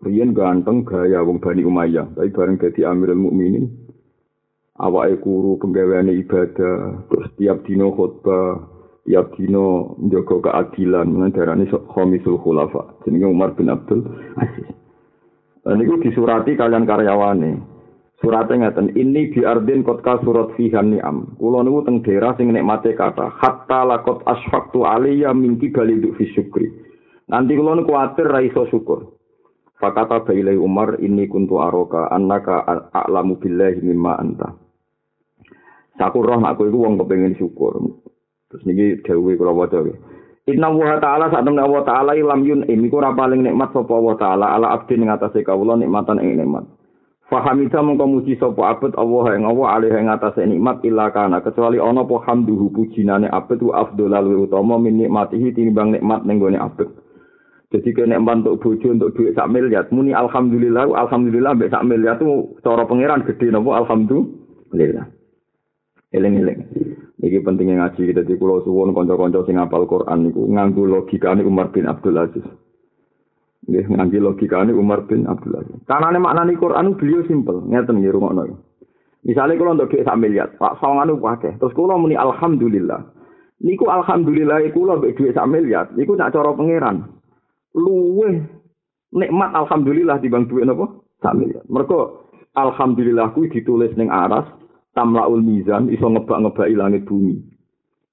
Rian 0.04 0.36
ganteng 0.36 0.84
gaya 0.84 1.24
wong 1.24 1.40
Bani 1.40 1.64
Umayyah, 1.64 2.12
tapi 2.12 2.28
bareng 2.28 2.60
dadi 2.60 2.84
Amirul 2.84 3.24
Mukminin. 3.24 3.72
Awake 4.74 5.24
kuru 5.24 5.56
penggaweane 5.62 6.12
ibadah, 6.18 7.08
terus 7.08 7.30
tiap 7.40 7.64
dino 7.64 7.94
khutbah, 7.96 8.68
tiap 9.08 9.32
dino 9.38 9.96
njaga 10.02 10.44
keadilan, 10.44 11.08
darane 11.32 11.70
khamisul 11.70 12.36
khulafa. 12.42 13.00
Jenenge 13.08 13.32
Umar 13.32 13.56
bin 13.56 13.72
Abdul 13.72 14.04
Aziz. 14.36 14.68
Dan 15.64 15.80
itu 15.80 15.96
disurati 16.04 16.60
kalian 16.60 16.84
karyawane. 16.84 17.73
Suratnya 18.22 18.70
ngeten, 18.70 18.96
ini 18.96 19.34
biardin 19.34 19.84
kotka 19.84 20.22
surat 20.24 20.54
fihan 20.56 20.96
ni'am. 20.96 21.36
Kulo 21.36 21.60
niku 21.66 21.84
teng 21.84 22.06
daerah 22.06 22.38
sing 22.40 22.54
nikmate 22.54 22.96
kata, 22.96 23.30
hatta 23.36 23.84
lakot 23.84 24.24
asfaktu 24.24 24.86
aliyya 24.88 25.36
minti 25.36 25.68
baliduk 25.74 26.16
fi 26.16 26.30
syukri. 26.32 26.72
Nanti 27.28 27.58
kulo 27.58 27.76
niku 27.76 27.92
kuatir 27.92 28.30
raiso 28.30 28.64
syukur. 28.72 29.18
Fakata 29.76 30.24
bailai 30.24 30.56
Umar 30.56 30.96
ini 31.04 31.28
kuntu 31.28 31.60
aroka 31.60 32.08
annaka 32.08 32.64
a'lamu 32.96 33.36
billahi 33.36 33.84
mimma 33.84 34.16
anta. 34.16 34.56
Saku 36.00 36.24
roh 36.24 36.40
aku 36.40 36.72
iku 36.72 36.88
wong 36.88 36.96
kepengin 37.04 37.36
syukur. 37.36 37.76
Terus 38.48 38.64
niki 38.64 39.04
dawuhe 39.04 39.36
kula 39.36 39.52
waca 39.52 39.84
Inna 40.44 40.68
wa 40.68 41.00
ta'ala 41.00 41.32
saat 41.32 41.48
temen 41.48 41.64
Allah 41.64 41.88
ta'ala 41.88 42.12
ilam 42.20 42.44
yun 42.44 42.68
ini 42.68 42.92
ku 42.92 43.00
paling 43.00 43.48
nikmat 43.48 43.72
sapa 43.72 43.96
Allah 43.96 44.16
ta'ala 44.20 44.46
ala 44.60 44.68
abdi 44.76 45.00
ning 45.00 45.08
atase 45.08 45.40
kawula 45.40 45.80
nikmatan 45.80 46.20
ing 46.20 46.36
nikmat. 46.36 46.68
Fahamita 47.32 47.80
mengko 47.80 48.04
muji 48.04 48.36
sapa 48.36 48.76
abet 48.76 48.92
Allah 49.00 49.40
ing 49.40 49.48
Allah 49.48 49.68
alih 49.80 49.96
ing 49.96 50.12
atase 50.12 50.44
nikmat 50.44 50.84
illa 50.84 51.08
kana 51.08 51.40
kecuali 51.40 51.80
ana 51.80 52.04
apa 52.04 52.20
hamduhu 52.28 52.68
pujinane 52.76 53.32
abet 53.32 53.64
wa 53.64 53.88
afdhalul 53.88 54.44
utama 54.44 54.76
min 54.76 55.00
nikmatihi 55.00 55.56
tinimbang 55.56 55.96
nikmat 55.96 56.28
ning 56.28 56.44
gone 56.44 56.60
abet. 56.60 56.92
Jadi 57.74 57.90
kena 57.90 58.22
untuk 58.22 58.62
bojo 58.62 58.86
untuk 58.94 59.18
duit 59.18 59.34
sak 59.34 59.50
miliar, 59.50 59.90
muni 59.90 60.14
alhamdulillah, 60.14 60.94
alhamdulillah 60.94 61.58
mbek 61.58 61.74
sak 61.74 61.82
miliar 61.82 62.22
itu 62.22 62.54
cara 62.62 62.86
pangeran 62.86 63.26
gede 63.26 63.50
nopo 63.50 63.74
alhamdulillah. 63.74 65.10
Eling-eling. 66.14 66.60
Iki 67.18 67.42
pentingnya 67.42 67.82
ngaji 67.82 68.14
kita 68.14 68.22
di 68.30 68.38
Pulau 68.38 68.62
Suwon 68.62 68.94
konco-konco 68.94 69.42
sing 69.50 69.58
apal 69.58 69.90
Quran 69.90 70.30
niku 70.30 70.46
nganggo 70.46 70.86
logikane 70.86 71.42
Umar 71.42 71.74
bin 71.74 71.90
Abdul 71.90 72.22
Aziz. 72.22 72.46
Nggih 73.64 73.86
nganggo 73.96 74.20
logikane 74.20 74.76
Umar 74.76 75.08
bin 75.08 75.24
Abdul 75.24 75.56
Aziz. 75.56 75.80
Karena 75.88 76.20
maknane 76.20 76.60
Quran 76.60 77.00
beliau 77.00 77.24
simpel, 77.28 77.64
ngeten 77.64 78.04
nggih 78.04 78.12
rungokno. 78.12 78.60
Misalnya 79.24 79.56
kalau 79.56 79.80
untuk 79.80 79.96
sak 79.96 80.20
miliar, 80.20 80.52
Pak 80.60 80.84
Sawangan 80.84 81.16
pakai, 81.16 81.56
terus 81.56 81.72
kalau 81.72 81.96
muni 81.96 82.20
alhamdulillah. 82.20 83.08
Niku 83.64 83.88
alhamdulillah 83.88 84.60
kula 84.76 85.00
mbek 85.00 85.16
duit 85.16 85.32
sak 85.32 85.48
miliar, 85.48 85.88
niku 85.96 86.20
nak 86.20 86.36
cara 86.36 86.52
pangeran 86.52 87.08
luweh 87.74 88.46
nikmat 89.14 89.52
alhamdulillah 89.54 90.22
dibang 90.22 90.46
duit 90.46 90.66
napa 90.66 90.90
sak 91.22 91.34
miliar. 91.38 91.66
Mergo 91.70 92.30
alhamdulillah 92.54 93.34
kuwi 93.34 93.50
ditulis 93.50 93.94
ning 93.98 94.10
aras 94.14 94.46
tamlaul 94.94 95.42
mizan 95.42 95.90
iso 95.90 96.06
ngebak-ngebaki 96.06 96.78
langit 96.78 97.04
bumi. 97.10 97.42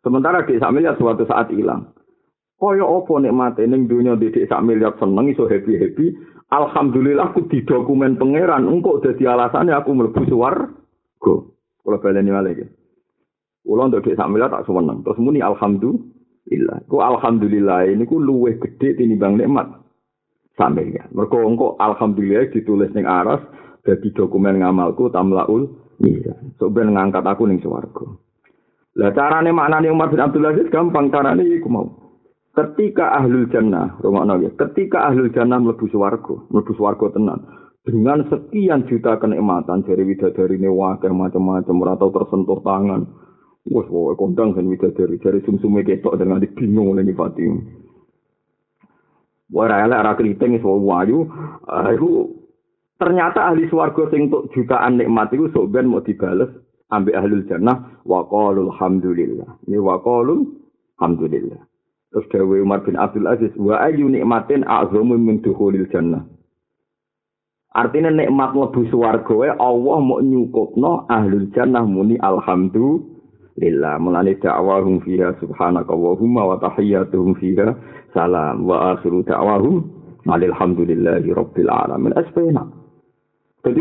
Sementara 0.00 0.48
di 0.48 0.56
sak 0.56 0.72
miliar 0.72 0.96
suatu 0.96 1.28
saat 1.28 1.52
hilang. 1.52 1.92
Kaya 2.61 2.85
apa 2.85 3.25
nikmate 3.25 3.64
ning 3.64 3.88
donya 3.88 4.20
didik 4.20 4.44
sak 4.44 4.61
miliar 4.61 4.92
seneng 5.01 5.33
iso 5.33 5.49
happy-happy. 5.49 6.12
Alhamdulillah 6.53 7.33
aku 7.33 7.49
didokumen 7.49 8.20
pangeran 8.20 8.68
engkau 8.68 9.01
dadi 9.01 9.25
alasannya 9.25 9.73
aku 9.73 9.96
mlebu 9.96 10.29
swarga. 10.29 11.35
Kula 11.81 11.96
baleni 12.05 12.29
malih 12.29 12.53
iki. 12.61 12.66
Kula 13.64 13.88
dik 13.88 14.12
sak 14.12 14.29
miliar 14.29 14.53
tak 14.53 14.68
seneng. 14.68 15.01
Terus 15.01 15.16
muni 15.16 15.40
alhamdulillah. 15.40 16.85
Ku 16.85 17.01
alhamdulillah 17.01 17.88
ini 17.88 18.05
ku 18.05 18.20
luweh 18.20 18.61
gede 18.61 18.92
tinimbang 19.01 19.40
nikmat. 19.40 19.81
Sampai 20.61 20.92
ya. 20.92 21.09
Mergo 21.16 21.40
engko 21.40 21.81
alhamdulillah 21.81 22.53
ditulis 22.53 22.92
ning 22.92 23.09
aras 23.09 23.40
dadi 23.88 24.12
dokumen 24.12 24.61
ngamalku 24.61 25.09
tamlaul 25.09 25.64
iya. 26.05 26.37
So 26.61 26.68
ben 26.68 26.92
ngangkat 26.92 27.25
aku 27.25 27.49
ning 27.49 27.64
swarga. 27.64 28.05
Lah 29.01 29.16
carane 29.16 29.49
maknane 29.49 29.88
Umar 29.88 30.12
bin 30.12 30.20
Abdul 30.20 30.44
Aziz 30.44 30.68
gampang 30.68 31.09
carane 31.09 31.40
iku 31.46 31.73
mau. 31.73 31.99
Ketika 32.50 33.14
ahlul 33.14 33.46
jannah, 33.46 33.94
rungokno 34.02 34.42
ya, 34.42 34.50
ketika 34.58 35.06
ahlul 35.06 35.30
jannah 35.30 35.62
mlebu 35.62 35.86
swarga, 35.86 36.34
mlebu 36.50 36.72
swarga 36.74 37.14
tenan, 37.14 37.46
dengan 37.86 38.26
sekian 38.26 38.90
juta 38.90 39.22
kenikmatan 39.22 39.86
dari 39.86 40.02
widadari 40.02 40.58
ini 40.58 40.66
macam-macam, 40.66 41.76
atau 41.94 42.08
tersentuh 42.10 42.60
tangan, 42.66 43.06
Wes 43.70 43.86
wae 43.92 44.16
kondang 44.16 44.56
kan 44.56 44.66
widadari 44.66 45.20
dari 45.20 45.44
sumsume 45.44 45.84
ketok 45.84 46.16
dengan 46.16 46.40
bingung 46.56 46.96
oleh 46.96 47.04
nyifati. 47.04 47.44
Wah 49.52 49.66
rela 49.68 50.00
ra 50.00 50.16
kriting 50.16 50.58
iso 50.58 50.80
wayu, 50.80 51.28
iku 51.68 52.10
ternyata 52.96 53.52
ahli 53.52 53.68
swarga 53.68 54.08
sing 54.10 54.32
untuk 54.32 54.48
jutaan 54.56 54.96
nikmat 54.96 55.30
iku 55.36 55.52
sok 55.52 55.70
ben 55.76 55.92
mau 55.92 56.00
dibales 56.00 56.50
ambek 56.88 57.14
ahli 57.14 57.46
jannah 57.46 58.00
wa 58.08 58.24
hamdulillah. 58.74 59.60
Ini 59.68 59.76
wa 59.76 60.00
hamdulillah. 60.98 61.69
Terus 62.11 62.27
dawe 62.35 62.57
Umar 62.59 62.83
bin 62.83 62.99
Abdul 62.99 63.31
Aziz 63.31 63.55
wa 63.55 63.79
ayu 63.87 64.11
nikmatin 64.11 64.66
a'zamu 64.66 65.14
min 65.14 65.38
dukhulil 65.42 65.87
jannah. 65.94 66.27
Artinya 67.70 68.11
nikmat 68.11 68.51
lebu 68.59 68.83
swarga 68.90 69.31
Allah 69.55 69.99
mau 70.03 70.18
nyukupno 70.18 71.07
ahli 71.07 71.46
jannah 71.55 71.87
muni 71.87 72.18
alhamdulillah 72.18 73.07
lillah 73.61 74.01
mulane 74.01 74.35
dakwahum 74.40 75.05
fiha 75.05 75.37
subhanaka 75.38 75.92
wa 76.51 76.57
tahiyyatuhum 76.59 77.37
fiha 77.38 77.77
salam 78.16 78.64
wa 78.66 78.96
akhiru 78.96 79.23
da'wahum 79.23 79.85
alhamdulillahi 80.51 81.31
rabbil 81.31 81.70
alamin 81.70 82.11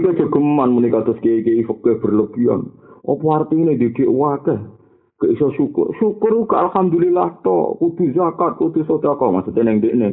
kan 0.04 0.20
jogeman 0.20 0.76
muni 0.76 0.92
kados 0.92 1.16
kiai-kiai 1.24 1.64
fakir 1.64 1.96
berlebihan. 2.04 2.68
Apa 3.08 3.26
artinya 3.42 3.72
dikik 3.72 4.12
wakeh? 4.12 4.60
Gak 5.20 5.36
iso 5.36 5.52
syukur. 5.60 5.92
Syukur 6.00 6.48
ke 6.48 6.56
alhamdulillah 6.56 7.44
to. 7.44 7.76
Kudu 7.76 8.16
zakat, 8.16 8.56
kudu 8.56 8.88
sodako. 8.88 9.36
Maksudnya 9.36 9.68
yang 9.68 9.84
ini. 9.84 10.10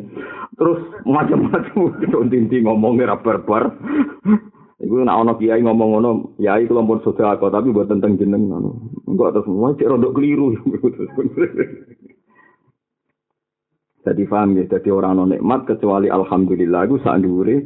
Terus 0.58 0.82
macam-macam. 1.06 1.94
Tinti 2.30 2.58
ngomongnya 2.66 3.14
rabar-bar. 3.14 3.70
Iku 4.76 4.92
nek 5.00 5.16
ana 5.16 5.32
kiai 5.40 5.64
ngomong 5.64 5.88
ngono, 5.96 6.10
kiai 6.36 6.68
kula 6.68 6.84
pun 6.84 7.00
sedekah 7.00 7.48
tapi 7.48 7.72
buat 7.72 7.88
tentang 7.88 8.20
jeneng 8.20 8.52
ngono. 8.52 8.92
Enggak 9.08 9.40
terus 9.40 9.48
mau 9.48 9.72
cek 9.72 9.88
rodok 9.88 10.12
keliru. 10.12 10.52
Jadi 14.06 14.22
paham 14.30 14.54
ya, 14.54 14.70
jadi 14.70 14.94
orang 14.94 15.18
non 15.18 15.34
nikmat 15.34 15.66
kecuali 15.66 16.06
alhamdulillah 16.06 16.86
saat 17.02 17.26
diure 17.26 17.58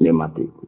nikmat 0.00 0.32
iku. 0.40 0.64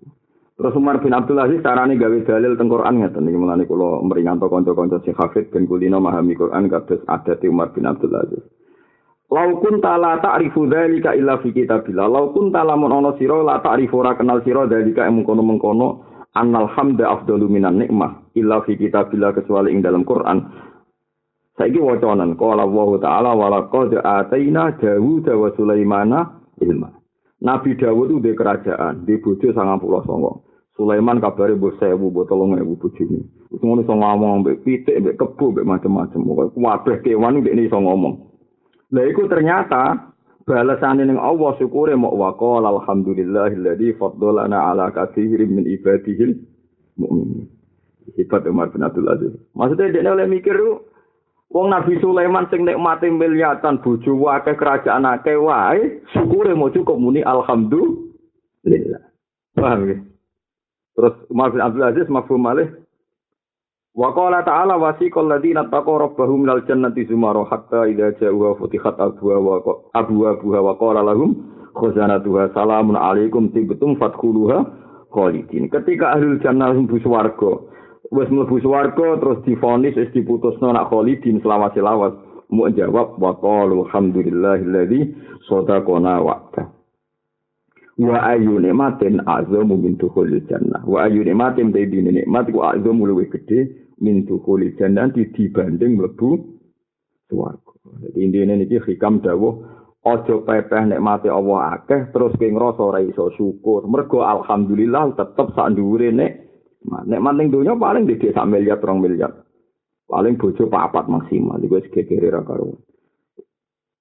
Terus 0.58 0.74
Umar 0.74 0.98
bin 0.98 1.14
Abdul 1.14 1.38
Aziz 1.38 1.62
carane 1.62 1.94
gawe 1.94 2.18
dalil 2.26 2.58
teng 2.58 2.66
Quran 2.66 2.98
ngeten 2.98 3.30
iki 3.30 3.38
mulane 3.38 3.62
kula 3.62 4.02
meringanto 4.02 4.50
kanca-kanca 4.50 4.98
sing 5.06 5.14
hafid 5.14 5.54
ben 5.54 5.70
kulino 5.70 6.02
memahami 6.02 6.34
Quran 6.34 6.66
kados 6.66 6.98
adate 7.06 7.46
Umar 7.46 7.70
bin 7.70 7.86
Abdul 7.86 8.10
Aziz. 8.18 8.42
Lau 9.30 9.62
kun 9.62 9.78
la 9.78 10.18
ta'rifu 10.18 10.66
dzalika 10.66 11.14
illa 11.14 11.38
fi 11.38 11.54
kitabillah. 11.54 12.10
Lau 12.10 12.34
kun 12.34 12.50
lamun 12.50 12.90
ana 12.90 13.14
sira 13.22 13.38
la 13.38 13.62
ta'rifu 13.62 14.02
ora 14.02 14.18
kenal 14.18 14.42
sira 14.42 14.66
dzalika 14.66 15.06
ing 15.06 15.22
mengkono-mengkono 15.22 16.02
annal 16.34 16.66
hamda 16.74 17.06
afdalu 17.06 17.46
minan 17.46 17.78
nikmah 17.78 18.26
illa 18.34 18.58
fi 18.66 18.74
kitabillah 18.74 19.38
kecuali 19.38 19.70
ing 19.70 19.78
dalam 19.78 20.02
Quran. 20.02 20.42
Saiki 21.54 21.78
wacanan 21.78 22.34
qala 22.34 22.66
Allah 22.66 22.90
taala 22.98 23.30
wa 23.30 23.46
laqad 23.46 23.94
ataina 23.94 24.74
Dawud 24.74 25.30
wa 25.30 25.54
Sulaimana 25.54 26.18
ilma. 26.58 26.90
Nabi 27.46 27.78
Dawud 27.78 28.18
itu 28.18 28.34
kerajaan, 28.34 29.06
di 29.06 29.22
bojo 29.22 29.54
sangat 29.54 29.78
pulau 29.78 30.02
songo. 30.02 30.47
Sulaiman 30.78 31.18
kabare 31.18 31.58
mbok 31.58 31.74
1000 31.82 31.98
mbok 31.98 32.30
3000 32.30 32.78
bojone. 32.78 33.18
Wis 33.50 33.60
ngono 33.66 33.82
iso 33.82 33.94
ngomong 33.98 34.46
mbek 34.46 34.62
pitik 34.62 34.94
mbek 35.02 35.18
kebo 35.18 35.50
mbek 35.50 35.66
macam-macam. 35.66 36.22
Pokoke 36.22 36.54
kabeh 36.54 36.96
kewan 37.02 37.42
ndek 37.42 37.58
iso 37.58 37.82
ngomong. 37.82 38.14
Lah 38.94 39.04
iku 39.10 39.26
ternyata 39.26 40.14
balasane 40.46 41.02
ning 41.02 41.18
Allah 41.18 41.50
syukure 41.58 41.98
mok 41.98 42.14
waqal 42.14 42.62
alhamdulillahilladzi 42.62 43.98
faddalana 43.98 44.70
ala 44.70 44.94
katsirin 44.94 45.50
min 45.50 45.66
ibadihi 45.66 46.38
mukminin. 46.94 47.50
Sifat 48.14 48.46
Umar 48.46 48.70
bin 48.70 48.86
Abdul 48.86 49.10
Aziz. 49.10 49.34
Maksudnya 49.58 49.92
dia 49.92 50.14
oleh 50.14 50.30
mikir 50.30 50.56
Wong 51.48 51.72
Nabi 51.72 51.96
Sulaiman 51.98 52.44
sing 52.52 52.68
nikmati 52.68 53.08
miliatan 53.08 53.80
bojo 53.80 54.14
wae 54.20 54.52
kerajaan 54.52 55.08
akeh 55.08 55.40
wae 55.40 56.04
syukure 56.12 56.52
mau 56.52 56.68
cukup 56.68 57.00
muni 57.00 57.24
alhamdulillah. 57.24 59.02
Paham 59.56 59.80
ya? 59.88 59.96
Terus 60.98 61.14
Umar 61.30 61.54
bin 61.54 61.62
Abdul 61.62 61.86
Aziz 61.86 62.10
mafhum 62.10 62.42
malih. 62.42 62.74
Wa 63.94 64.10
qala 64.18 64.42
ta'ala 64.42 64.74
wasiqal 64.82 65.30
ladzina 65.30 65.70
taqaw 65.70 66.10
rabbahum 66.10 66.42
minal 66.42 66.66
jannati 66.66 67.06
zumara 67.06 67.46
hatta 67.46 67.86
idza 67.86 68.18
ja'uha 68.18 68.58
futihat 68.58 68.98
abwa 68.98 69.38
wa 69.38 69.54
abwa 69.94 70.34
buha 70.42 70.58
wa 70.58 70.74
qala 70.74 71.06
lahum 71.06 71.38
khazanatuha 71.78 72.50
salamun 72.50 72.98
alaikum 72.98 73.46
tibtum 73.54 73.94
fadkhuluha 73.94 74.66
khalidin. 75.14 75.70
Ketika 75.70 76.18
ahli 76.18 76.42
jannah 76.42 76.74
mlebu 76.74 76.98
swarga, 76.98 77.62
wis 78.10 78.26
mlebu 78.34 78.58
swarga 78.58 79.22
terus 79.22 79.38
difonis 79.46 79.94
wis 79.94 80.10
diputusno 80.10 80.74
nak 80.74 80.90
khalidin 80.90 81.38
selawase-lawas. 81.46 82.18
Mu 82.50 82.66
jawab 82.74 83.22
wa 83.22 83.38
qalu 83.38 83.86
alhamdulillahilladzi 83.86 85.14
sadaqana 85.46 86.18
wa'dah. 86.26 86.77
Wa 87.98 88.18
ayu 88.30 88.62
nikmatin 88.62 89.18
azamu 89.26 89.74
min 89.74 89.98
dukhulil 89.98 90.42
jannah. 90.46 90.86
Wa 90.86 91.10
ayu 91.10 91.26
nikmatin 91.26 91.74
dine 91.74 92.14
nikmat 92.14 92.50
ku 92.54 92.62
azamu 92.62 93.10
luwih 93.10 93.26
gedhe 93.30 93.68
min 93.98 94.22
dukhulil 94.26 94.74
jannah 94.78 95.10
dibanding 95.10 95.98
mlebu 95.98 96.38
swarga. 97.26 97.72
Dadi 98.02 98.18
intine 98.22 98.54
niki 98.54 98.78
hikam 98.86 99.18
dawuh 99.18 99.64
aja 100.06 100.34
pepeh 100.46 100.82
nikmate 100.86 101.26
Allah 101.28 101.80
akeh 101.80 102.14
terus 102.14 102.32
ke 102.38 102.46
ngrasa 102.46 102.82
ora 102.82 103.02
iso 103.02 103.34
syukur. 103.34 103.84
Mergo 103.90 104.22
alhamdulillah 104.22 105.18
tetep 105.18 105.52
sak 105.58 105.74
dhuwure 105.74 106.14
nek 106.14 106.48
nikmat 106.86 107.34
ning 107.34 107.50
donya 107.50 107.74
paling 107.74 108.06
dhewe 108.06 108.30
sak 108.30 108.46
miliar 108.46 108.78
2 108.78 109.02
miliar 109.02 109.32
paling 110.08 110.40
bojo 110.40 110.70
papat 110.72 111.04
maksimal 111.10 111.60
iku 111.60 111.78
wis 111.78 111.90
gegere 111.92 112.32
ra 112.32 112.40
karo 112.46 112.80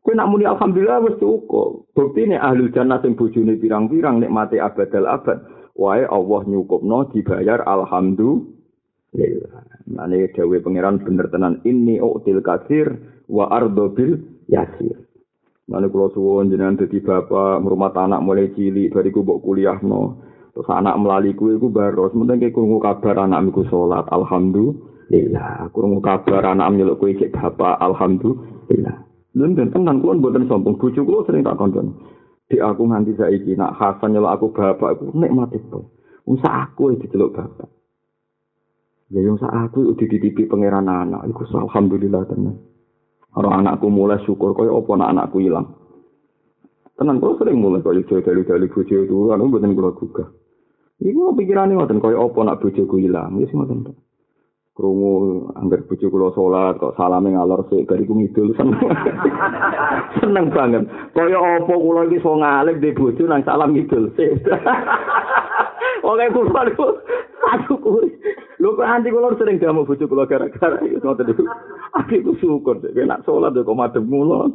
Kowe 0.07 0.15
nak 0.15 0.31
muni 0.31 0.47
alhamdulillah 0.47 1.03
wis 1.03 1.19
cukup. 1.19 1.91
Buktine 1.91 2.39
ahli 2.39 2.71
jannah 2.71 3.03
sing 3.03 3.19
bojone 3.19 3.59
pirang-pirang 3.59 4.23
nikmati 4.23 4.55
abadal 4.55 5.03
abad. 5.03 5.43
Wae 5.75 6.07
Allah 6.07 6.47
nyukupno 6.47 7.11
dibayar 7.11 7.59
alhamdulillah. 7.67 8.47
Mane 9.91 10.31
dawuh 10.31 10.63
pangeran 10.63 11.03
bener 11.03 11.27
tenan 11.27 11.59
ini 11.67 11.99
util 11.99 12.39
kasir 12.39 12.87
wa 13.27 13.51
ardo 13.51 13.91
bil 13.91 14.15
yasir. 14.47 14.95
Mane 15.67 15.91
kula 15.91 16.07
suwun 16.15 16.55
jenengan 16.55 16.79
dadi 16.79 17.03
bapak 17.03 17.59
ngrumat 17.67 17.91
anak 17.99 18.23
mulai 18.23 18.55
cilik 18.55 18.95
bariku 18.95 19.27
mbok 19.27 19.43
kuliahno. 19.43 20.23
Terus 20.55 20.71
anak 20.71 20.95
melali 21.03 21.35
kuwi 21.35 21.59
iku 21.59 21.67
baros, 21.67 22.15
mending 22.15 22.55
krungu 22.55 22.79
kabar 22.79 23.27
anakku 23.27 23.67
salat, 23.67 24.07
alhamdulillah. 24.07 25.67
Krungu 25.75 25.99
kabar 25.99 26.47
anak 26.47 26.71
nyeluk 26.71 26.95
kuwi 27.03 27.19
cek 27.19 27.35
bapak, 27.35 27.75
alhamdulillah. 27.83 29.06
Lha 29.37 29.45
ben 29.53 29.69
tenan 29.69 30.01
kuwi 30.01 30.17
mboten 30.17 30.49
sombong 30.49 30.81
bojo 30.81 31.05
kula 31.05 31.21
sering 31.29 31.45
tak 31.45 31.61
koncon. 31.61 31.93
Di 32.49 32.57
aku 32.57 32.89
nganti 32.89 33.13
saiki 33.13 33.53
nak 33.53 33.77
Hasan 33.77 34.17
nyelok 34.17 34.33
aku 34.33 34.45
bapak 34.49 34.97
aku 34.97 35.13
nikmat 35.13 35.53
itu. 35.53 35.93
Usah 36.25 36.65
aku 36.65 36.97
iki 36.97 37.05
diceluk 37.05 37.37
bapak. 37.37 37.69
Ya 39.13 39.21
yang 39.23 39.37
sak 39.37 39.53
aku 39.53 39.93
udah 39.93 39.95
dititipi 39.95 40.51
pangeran 40.51 40.89
anak, 40.89 41.23
iku 41.31 41.47
alhamdulillah 41.53 42.27
tenan. 42.27 42.59
Orang 43.37 43.63
anakku 43.63 43.87
mulai 43.87 44.19
syukur 44.25 44.51
kaya 44.57 44.73
apa 44.73 44.89
anak 44.97 45.11
anakku 45.13 45.37
hilang. 45.39 45.77
Tenan 46.97 47.21
kok 47.21 47.37
sering 47.39 47.61
mulai 47.61 47.85
kaya 47.85 48.03
dari 48.03 48.67
bojo 48.67 48.95
itu, 49.05 49.15
kan 49.29 49.39
mboten 49.39 49.77
kula 49.77 49.95
gugah. 49.95 50.27
Iku 50.97 51.31
pikirane 51.37 51.77
ngoten 51.77 52.01
kaya 52.01 52.17
apa 52.19 52.39
nak 52.41 52.59
bojoku 52.59 52.97
hilang, 52.97 53.37
wis 53.37 53.53
ngoten. 53.53 53.95
Krungu 54.77 55.49
anggar 55.57 55.81
bojo 55.89 56.05
kula 56.13 56.29
salat 56.37 56.77
kok 56.77 56.93
salame 56.93 57.33
ngalor 57.33 57.65
sik 57.65 57.89
bariku 57.89 58.13
ngidul 58.13 58.53
seneng. 58.53 58.77
seneng 60.21 60.53
banget 60.53 60.85
kaya 61.17 61.33
apa 61.33 61.73
kula 61.73 62.05
iki 62.05 62.21
so 62.21 62.37
ngalih 62.37 62.77
di 62.77 62.93
bojo 62.93 63.25
nang 63.25 63.41
salam 63.41 63.73
ngidul 63.73 64.13
sik 64.13 64.37
kula 66.05 66.61
niku 66.69 66.85
aku 67.49 67.73
kuwi. 67.81 68.13
Lho 68.61 68.77
kok 68.77 68.85
anti 68.85 69.09
kula 69.09 69.33
sering 69.41 69.57
gamu 69.57 69.81
bojo 69.81 70.05
kula 70.05 70.29
gara-gara 70.29 70.77
iku 70.85 71.01
ngoten 71.01 71.33
iku. 71.33 71.43
Aku 71.97 72.37
syukur 72.37 72.77
dek 72.77 72.93
nek 72.93 73.25
salat 73.25 73.57
kok 73.57 73.73
madhep 73.73 74.05
mulo. 74.05 74.45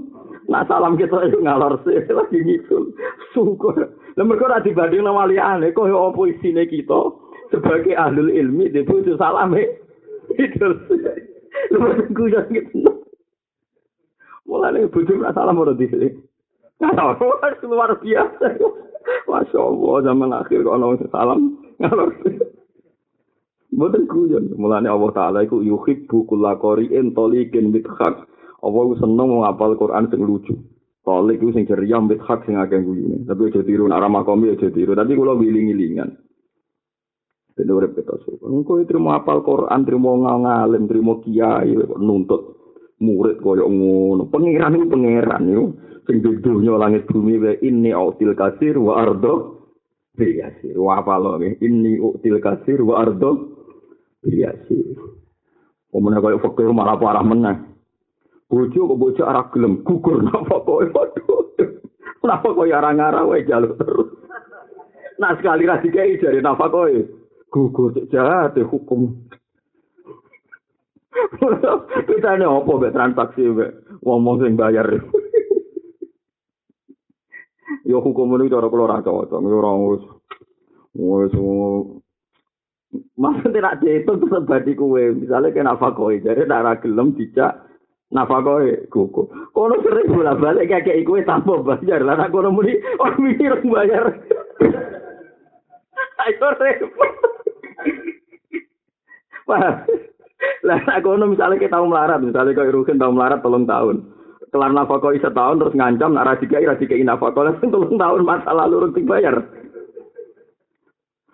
Nak 0.47 0.71
salam 0.71 0.95
kita 0.95 1.19
itu 1.27 1.43
ngalor 1.43 1.83
sih 1.83 1.99
lagi 2.15 2.39
ngidul. 2.39 2.95
Syukur. 3.35 3.75
Lah 3.91 4.23
mergo 4.23 4.47
ora 4.47 4.63
dibanding 4.63 5.03
nang 5.03 5.19
waliyane 5.19 5.75
kok 5.75 5.91
apa 5.91 6.21
isine 6.31 6.63
kita 6.71 7.11
sebagai 7.51 7.99
ahli 7.99 8.39
ilmi 8.39 8.71
di 8.71 8.87
bojo 8.87 9.19
salame. 9.19 9.82
Idul. 10.39 10.73
Luwes 11.73 11.99
guyon 12.13 12.47
gitu. 12.53 12.81
Mulane 14.49 14.89
bojo 14.91 15.13
ora 15.21 15.33
salah 15.33 15.55
ora 15.55 15.73
di 15.73 15.87
sini. 15.89 16.09
luar 17.71 17.95
biasa. 18.03 18.47
Masya 19.29 19.59
Allah, 19.59 19.95
zaman 20.03 20.31
akhir 20.35 20.67
kok 20.67 20.75
ana 20.75 20.97
salam. 21.11 21.41
Mboten 23.73 24.05
guyon. 24.05 24.45
Mulane 24.59 24.89
Allah 24.91 25.11
Taala 25.17 25.39
iku 25.47 25.65
yuhibbu 25.65 26.29
kullaqori 26.29 26.93
entolikin 26.93 27.73
bithak. 27.73 28.29
Allah 28.63 28.85
seneng 29.01 29.43
ngapal 29.43 29.75
Quran 29.81 30.07
sing 30.13 30.23
lucu. 30.23 30.55
Tolik 31.03 31.43
itu 31.43 31.51
sing 31.51 31.67
ceria, 31.67 31.99
mbit 31.99 32.23
hak 32.23 32.47
sing 32.47 32.55
agak 32.55 32.87
guyune. 32.87 33.27
Tapi 33.27 33.51
aja 33.51 33.67
tiru, 33.67 33.91
arah 33.91 34.07
makomi 34.07 34.55
aja 34.55 34.71
tiru. 34.71 34.95
Tapi 34.95 35.19
kalau 35.19 35.35
wiling-wilingan. 35.35 36.15
Dene 37.53 37.73
urip 37.77 37.93
kita 37.93 38.17
suku. 38.25 38.49
Engko 38.49 38.81
trimo 38.89 39.13
apal 39.13 39.45
Quran, 39.45 39.85
trimo 39.85 40.17
ngalim, 40.17 40.89
trimo 40.89 41.21
kiai 41.21 41.77
nuntut 42.01 42.63
murid 43.03 43.43
koyo 43.43 43.67
ngono. 43.67 44.31
Pangeran 44.31 44.79
iku 44.79 44.87
pangeran 44.95 45.45
yo. 45.51 45.63
Sing 46.07 46.19
dunya 46.23 46.75
langit 46.75 47.07
bumi 47.07 47.39
wae 47.39 47.63
ini 47.63 47.95
autil 47.95 48.35
kasir 48.35 48.79
wa 48.79 49.03
ardo 49.03 49.67
biasi. 50.17 50.75
Wa 50.75 51.03
apa 51.03 51.19
lo 51.19 51.39
Ini 51.39 51.99
util 51.99 52.39
kasir 52.39 52.83
wa 52.83 53.03
ardo 53.03 53.31
biasi. 54.23 54.97
Omone 55.93 56.19
koyo 56.23 56.41
fakir 56.41 56.73
malah 56.73 56.97
parah 56.97 57.23
meneh. 57.23 57.57
Bojo 58.49 58.89
kok 58.89 58.99
bojo 58.99 59.23
arah 59.29 59.47
gelem 59.53 59.85
gugur 59.85 60.23
napa 60.27 60.57
koyo 60.65 60.89
waduh. 60.91 61.45
Napa 62.25 62.49
koyo 62.51 62.73
arang-arang 62.75 63.29
wae 63.29 63.45
jaluk 63.45 63.77
terus. 63.77 64.11
Nah 65.21 65.37
sekali 65.39 65.69
ra 65.69 65.79
dikai 65.79 66.19
jare 66.19 66.41
napa 66.41 66.67
koyo. 66.67 67.22
Gugur 67.53 67.93
jahat 68.09 68.57
hukum. 68.57 69.13
Kita 72.09 72.41
ini 72.41 72.49
apa 72.49 72.73
be 72.81 72.89
transaksi 72.89 73.45
be 73.53 73.67
ngomong 74.01 74.41
sing 74.41 74.57
bayar. 74.57 74.89
Yo 77.85 78.01
hukum 78.01 78.33
ini 78.41 78.49
cara 78.49 78.73
keluar 78.73 78.97
aja 78.97 79.13
wae, 79.13 79.29
yo 79.29 79.57
ora 79.61 79.73
wis 79.77 80.03
wis 80.97 81.35
Mas 83.17 83.41
tidak 83.41 83.81
dihitung 83.81 84.21
terus 84.21 84.45
badi 84.45 84.77
kue, 84.77 85.17
misalnya 85.17 85.49
kena 85.49 85.81
fakoi, 85.81 86.21
jadi 86.21 86.45
darah 86.45 86.77
gelem 86.77 87.17
dijak 87.17 87.65
nafakoe 88.13 88.85
gugur. 88.93 89.33
Kono 89.57 89.81
sering 89.81 90.13
bolak 90.13 90.37
balik 90.37 90.69
kayak 90.69 90.85
kayak 90.85 91.05
kue 91.09 91.25
tanpa 91.25 91.57
bayar, 91.65 92.05
lah 92.05 92.21
kono 92.29 92.53
muni 92.53 92.77
orang 93.01 93.17
mikir 93.21 93.57
bayar. 93.65 94.13
Ayo 96.23 96.49
repot. 96.61 97.32
Lah 99.49 100.79
aku 100.99 101.09
ono 101.19 101.31
misale 101.33 101.59
kita 101.59 101.75
tau 101.79 101.87
melarat, 101.87 102.23
misale 102.23 102.55
kok 102.55 102.71
Rugen 102.71 102.99
tau 102.99 103.11
melarat 103.15 103.43
telung 103.43 103.67
tahun. 103.67 104.03
Kelar 104.53 104.71
nafkah 104.77 105.17
isa 105.17 105.33
tahun 105.33 105.65
terus 105.65 105.75
ngancam 105.75 106.13
nak 106.13 106.27
ra 106.29 106.35
dikai 106.37 106.69
ra 106.69 106.77
dikai 106.77 107.03
nafkah 107.03 107.33
telung 107.33 107.97
tahun 107.97 108.23
masalah 108.23 108.69
lalu 108.69 108.89
rung 108.89 108.95
dibayar. 108.95 109.37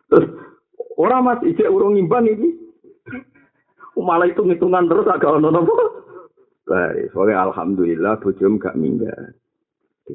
Terus 0.08 0.24
orang 0.96 1.24
Mas 1.24 1.40
ijek 1.44 1.68
urung 1.68 1.98
ngimbang 1.98 2.30
iki. 2.30 2.50
Malah 3.98 4.30
itu 4.30 4.46
ngitungan 4.46 4.86
terus 4.86 5.10
agak 5.10 5.42
ono 5.42 5.50
napa? 5.50 5.74
Baik, 6.70 7.10
soalnya 7.10 7.50
alhamdulillah 7.50 8.22
bojom 8.22 8.62
gak 8.62 8.78
minggat. 8.78 9.34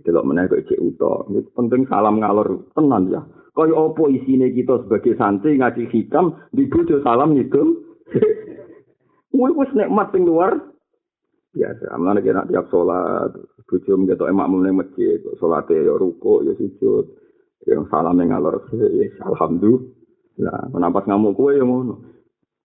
Delok 0.01 0.25
meneh 0.25 0.49
kok 0.49 0.65
ijek 0.65 0.81
uto. 0.81 1.29
Penting 1.53 1.85
salam 1.85 2.17
ngalor 2.17 2.73
tenan 2.73 3.13
ya. 3.13 3.21
Kaya 3.53 3.77
apa 3.77 4.03
isine 4.09 4.49
kita 4.49 4.81
sebagai 4.81 5.13
santri 5.13 5.61
ngaji 5.61 5.85
hitam 5.93 6.33
di 6.49 6.65
bojo 6.65 6.97
salam 7.05 7.37
ngidul. 7.37 7.77
Kuwi 9.29 9.49
wis 9.53 9.69
nikmat 9.77 10.09
sing 10.09 10.25
luar 10.25 10.57
biasa. 11.53 11.93
Amane 11.93 12.25
kena 12.25 12.49
tiap 12.49 12.65
salat, 12.73 13.29
bojo 13.69 13.91
mgetok 14.01 14.29
emak 14.33 14.49
mene 14.49 14.73
masjid, 14.73 15.21
salate 15.37 15.77
ya 15.77 15.93
ruko 15.93 16.41
ya 16.41 16.57
sujud. 16.57 17.05
Yang 17.69 17.85
salam 17.93 18.17
ngalor 18.17 18.65
ya 18.73 19.05
alhamdulillah. 19.21 20.73
Menampas 20.73 21.05
ngamuk 21.05 21.37
kowe 21.37 21.53
ya 21.53 21.61
ngono. 21.61 22.01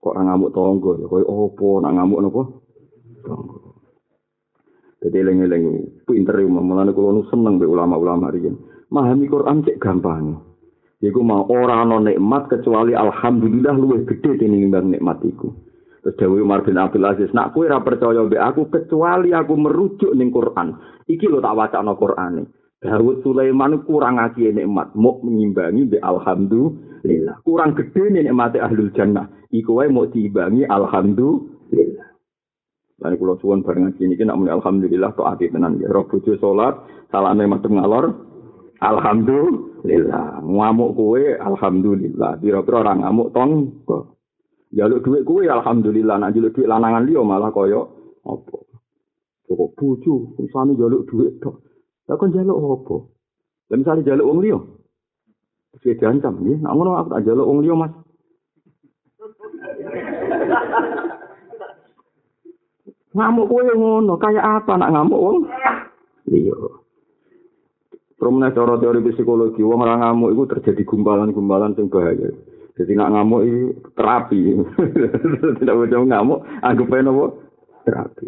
Kok 0.00 0.14
ora 0.16 0.22
ngamuk 0.24 0.52
tonggo 0.56 0.96
ya 0.96 1.06
koyo 1.10 1.26
opo 1.28 1.84
nak 1.84 1.92
ngamuk 2.00 2.20
napa? 2.24 2.42
Tonggo. 3.28 3.67
Jadi 4.98 5.16
eling-eling 5.22 5.64
pinter 6.02 6.42
mulane 6.50 6.90
kula 6.90 7.14
nu 7.14 7.22
seneng 7.30 7.62
be 7.62 7.66
ulama-ulama 7.70 8.34
riyen. 8.34 8.58
Mahami 8.90 9.30
Quran 9.30 9.62
cek 9.62 9.78
gampang. 9.78 10.42
Iku 10.98 11.22
mau 11.22 11.46
ora 11.46 11.86
ana 11.86 12.02
nikmat 12.02 12.50
kecuali 12.50 12.90
alhamdulillah 12.90 13.78
luwih 13.78 14.02
gedhe 14.02 14.34
tinimbang 14.42 14.90
nikmat 14.90 15.22
iku. 15.22 15.54
Terus 16.02 16.14
Dewi 16.18 16.42
Umar 16.42 16.66
bin 16.66 16.74
Abdul 16.74 17.06
Aziz, 17.06 17.30
nak 17.30 17.54
kowe 17.54 17.62
ora 17.70 17.78
percaya 17.78 18.26
mbek 18.26 18.42
aku 18.42 18.66
kecuali 18.66 19.30
aku 19.30 19.54
merujuk 19.54 20.10
ning 20.18 20.34
Quran. 20.34 20.74
Iki 21.06 21.30
lho 21.30 21.38
tak 21.38 21.54
wacana 21.54 21.94
Qurane. 21.94 22.42
Dawud 22.78 23.26
Sulaiman 23.26 23.82
kurang 23.86 24.22
ngaji 24.22 24.54
nikmat, 24.54 24.94
mau 24.98 25.18
mengimbangi 25.22 25.86
mbek 25.86 26.02
alhamdulillah. 26.02 27.42
Kurang 27.46 27.78
gedhe 27.78 28.10
nikmate 28.10 28.58
ahlul 28.58 28.90
jannah. 28.94 29.30
Iku 29.54 29.78
wae 29.78 29.90
mau 29.90 30.10
diimbangi 30.10 30.66
alhamdulillah. 30.66 32.07
Lan 32.98 33.14
kula 33.14 33.38
suwun 33.38 33.62
bareng 33.62 33.86
ngaji 33.86 34.10
niki 34.10 34.26
nak 34.26 34.42
muni 34.42 34.50
alhamdulillah 34.50 35.14
ati 35.14 35.54
tenan 35.54 35.78
ya. 35.78 35.86
Roh 35.86 36.10
bojo 36.10 36.34
salat, 36.42 36.74
salame 37.14 37.46
madhep 37.46 37.70
ngalor. 37.70 38.10
Alhamdulillah. 38.82 40.42
Ngamuk 40.42 40.90
kowe 40.98 41.22
alhamdulillah. 41.22 42.42
Pira-pira 42.42 42.76
ora 42.82 42.94
ngamuk 42.98 43.30
tong. 43.30 43.82
Jaluk 44.74 45.02
dhuwit 45.06 45.22
kowe 45.22 45.42
alhamdulillah. 45.46 46.18
Nak 46.18 46.34
jaluk 46.34 46.50
dhuwit 46.54 46.66
lanangan 46.66 47.06
liya 47.06 47.22
malah 47.22 47.54
kaya 47.54 47.86
apa? 48.26 48.58
Kok 49.46 49.70
bojo 49.78 50.34
usane 50.42 50.74
jaluk 50.74 51.06
dhuwit 51.06 51.38
tok. 51.38 51.62
Lah 52.10 52.18
kon 52.18 52.34
jaluk 52.34 52.58
apa? 52.58 52.96
Lah 53.70 53.76
misale 53.78 54.02
jaluk 54.02 54.26
wong 54.26 54.42
liya. 54.42 54.58
Wis 55.78 55.94
diancam 55.98 56.42
nggih. 56.42 56.66
Ngono 56.66 56.98
aku 56.98 57.08
tak 57.14 57.22
jaluk 57.30 57.46
wong 57.46 57.62
liya, 57.62 57.74
Mas. 57.78 57.94
Ngamuk 63.18 63.50
kowe 63.50 63.62
ngono 63.74 64.14
kaya 64.16 64.40
apa 64.40 64.78
nak 64.78 64.94
ngamuk 64.94 65.18
wong 65.18 65.38
iya 66.30 66.54
Promene 68.18 68.50
cara 68.50 68.74
teori 68.82 68.98
psikologi, 68.98 69.62
wong 69.62 69.78
ora 69.78 69.94
ngamuk 69.94 70.34
iku 70.34 70.42
terjadi 70.50 70.82
gumpalan-gumpalan 70.82 71.78
sing 71.78 71.86
bahaya. 71.86 72.34
Jadi 72.74 72.98
nak 72.98 73.14
ngamuk 73.14 73.46
iki 73.46 73.62
terapi. 73.94 74.58
Tidak 75.62 75.76
boleh 75.78 76.02
ngamuk, 76.02 76.42
anggap 76.58 76.98
ae 76.98 77.02
nopo 77.06 77.24
terapi. 77.86 78.26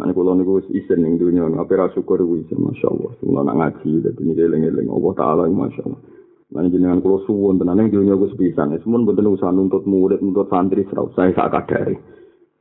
Mane 0.00 0.16
kula 0.16 0.32
niku 0.40 0.64
wis 0.64 0.68
isen 0.72 1.04
ning 1.04 1.20
dunya, 1.20 1.44
apa 1.52 1.68
ra 1.76 1.92
syukur 1.92 2.24
kuwi 2.24 2.48
isen 2.48 2.64
masyaallah. 2.64 3.12
Semua 3.20 3.44
nak 3.44 3.56
ngaji 3.60 4.08
dadi 4.08 4.22
niki 4.24 4.40
eling-eling 4.40 4.88
Allah 4.88 5.12
taala 5.12 5.42
masyaallah. 5.44 6.00
Mane 6.56 6.72
jenengan 6.72 7.04
kula 7.04 7.28
suwun 7.28 7.60
tenan 7.60 7.76
ning 7.76 7.92
dunya 7.92 8.16
wis 8.16 8.32
pisan. 8.40 8.72
Semun 8.80 9.04
mboten 9.04 9.28
usah 9.28 9.52
nuntut 9.52 9.84
murid, 9.84 10.24
nuntut 10.24 10.48
santri, 10.48 10.88
ora 10.96 11.12
usah 11.12 11.28
sak 11.36 11.52
kadare. 11.52 12.00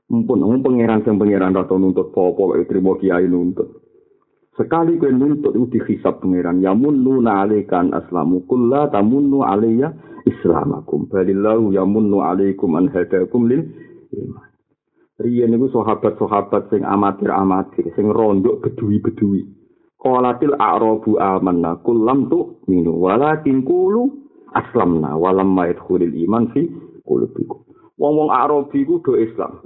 Mumpun 0.10 0.42
wong 0.42 0.66
pangeran 0.66 1.06
sing 1.06 1.22
pangeran 1.22 1.54
rata 1.54 1.78
nuntut 1.78 2.10
apa 2.10 2.42
wae 2.42 2.66
trimo 2.66 2.98
kiai 2.98 3.30
nuntut. 3.30 3.70
Sekali 4.58 4.98
kowe 4.98 5.14
nuntut 5.14 5.54
itu 5.54 5.78
dihisab 5.78 6.26
pangeran 6.26 6.66
ya 6.66 6.74
munnu 6.74 7.22
nalikan 7.22 7.94
aslamu 7.94 8.42
kulla 8.50 8.90
tamunnu 8.90 9.46
alayya 9.46 9.94
islamakum 10.26 11.06
balillahu 11.14 11.72
ya 11.78 11.86
munnu 11.86 12.26
alaikum 12.26 12.74
an 12.74 12.90
hadakum 12.90 13.46
lil 13.46 13.70
iman. 14.18 14.50
Riyen 15.22 15.54
niku 15.54 15.70
sahabat-sahabat 15.78 16.74
sing 16.74 16.82
amatir-amatir 16.82 17.94
sing 17.94 18.10
rondok 18.10 18.66
bedui-bedui. 18.66 19.46
Qalatil 20.00 20.58
a'rabu 20.58 21.22
amanna 21.22 21.78
kullam 21.86 22.32
tu 22.34 22.64
minu 22.66 22.98
walakin 22.98 23.62
qulu 23.62 24.10
aslamna 24.58 25.14
walam 25.20 25.54
yadkhulul 25.54 26.16
iman 26.26 26.50
fi 26.56 26.66
qulubikum. 27.06 27.62
Wong-wong 28.00 28.32
Arabi 28.32 28.88
ku 28.88 29.04
do 29.04 29.20
Islam. 29.20 29.60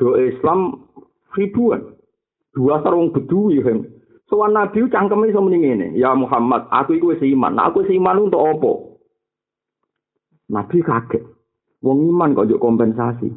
Do 0.00 0.16
Islam 0.16 0.88
ribuan. 1.36 1.94
Dua 2.56 2.82
sarung 2.82 3.12
bedui 3.12 3.62
kan. 3.62 3.86
Soal 4.26 4.56
Nabi 4.56 4.88
cangkeme 4.88 5.30
iso 5.30 5.38
muni 5.42 5.62
ngene, 5.62 5.94
"Ya 5.94 6.16
Muhammad, 6.16 6.66
aku 6.72 6.98
iku 6.98 7.14
wis 7.14 7.22
iman. 7.22 7.54
Nah, 7.54 7.70
aku 7.70 7.84
wis 7.84 7.94
iman 7.94 8.30
untuk 8.30 8.42
apa?" 8.42 8.72
Nabi 10.50 10.82
kaget. 10.82 11.22
Wong 11.84 12.10
iman 12.10 12.34
kok 12.34 12.46
njuk 12.50 12.62
kompensasi. 12.62 13.30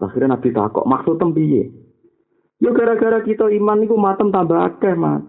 Akhirnya 0.00 0.36
Nabi 0.36 0.48
takok, 0.50 0.88
maksud 0.88 1.22
piye? 1.32 1.70
Ya 2.58 2.70
gara-gara 2.72 3.22
kita 3.22 3.48
iman 3.48 3.84
iku 3.84 3.96
matem 3.96 4.32
tambah 4.34 4.56
akeh, 4.56 4.96
Mas. 4.96 5.22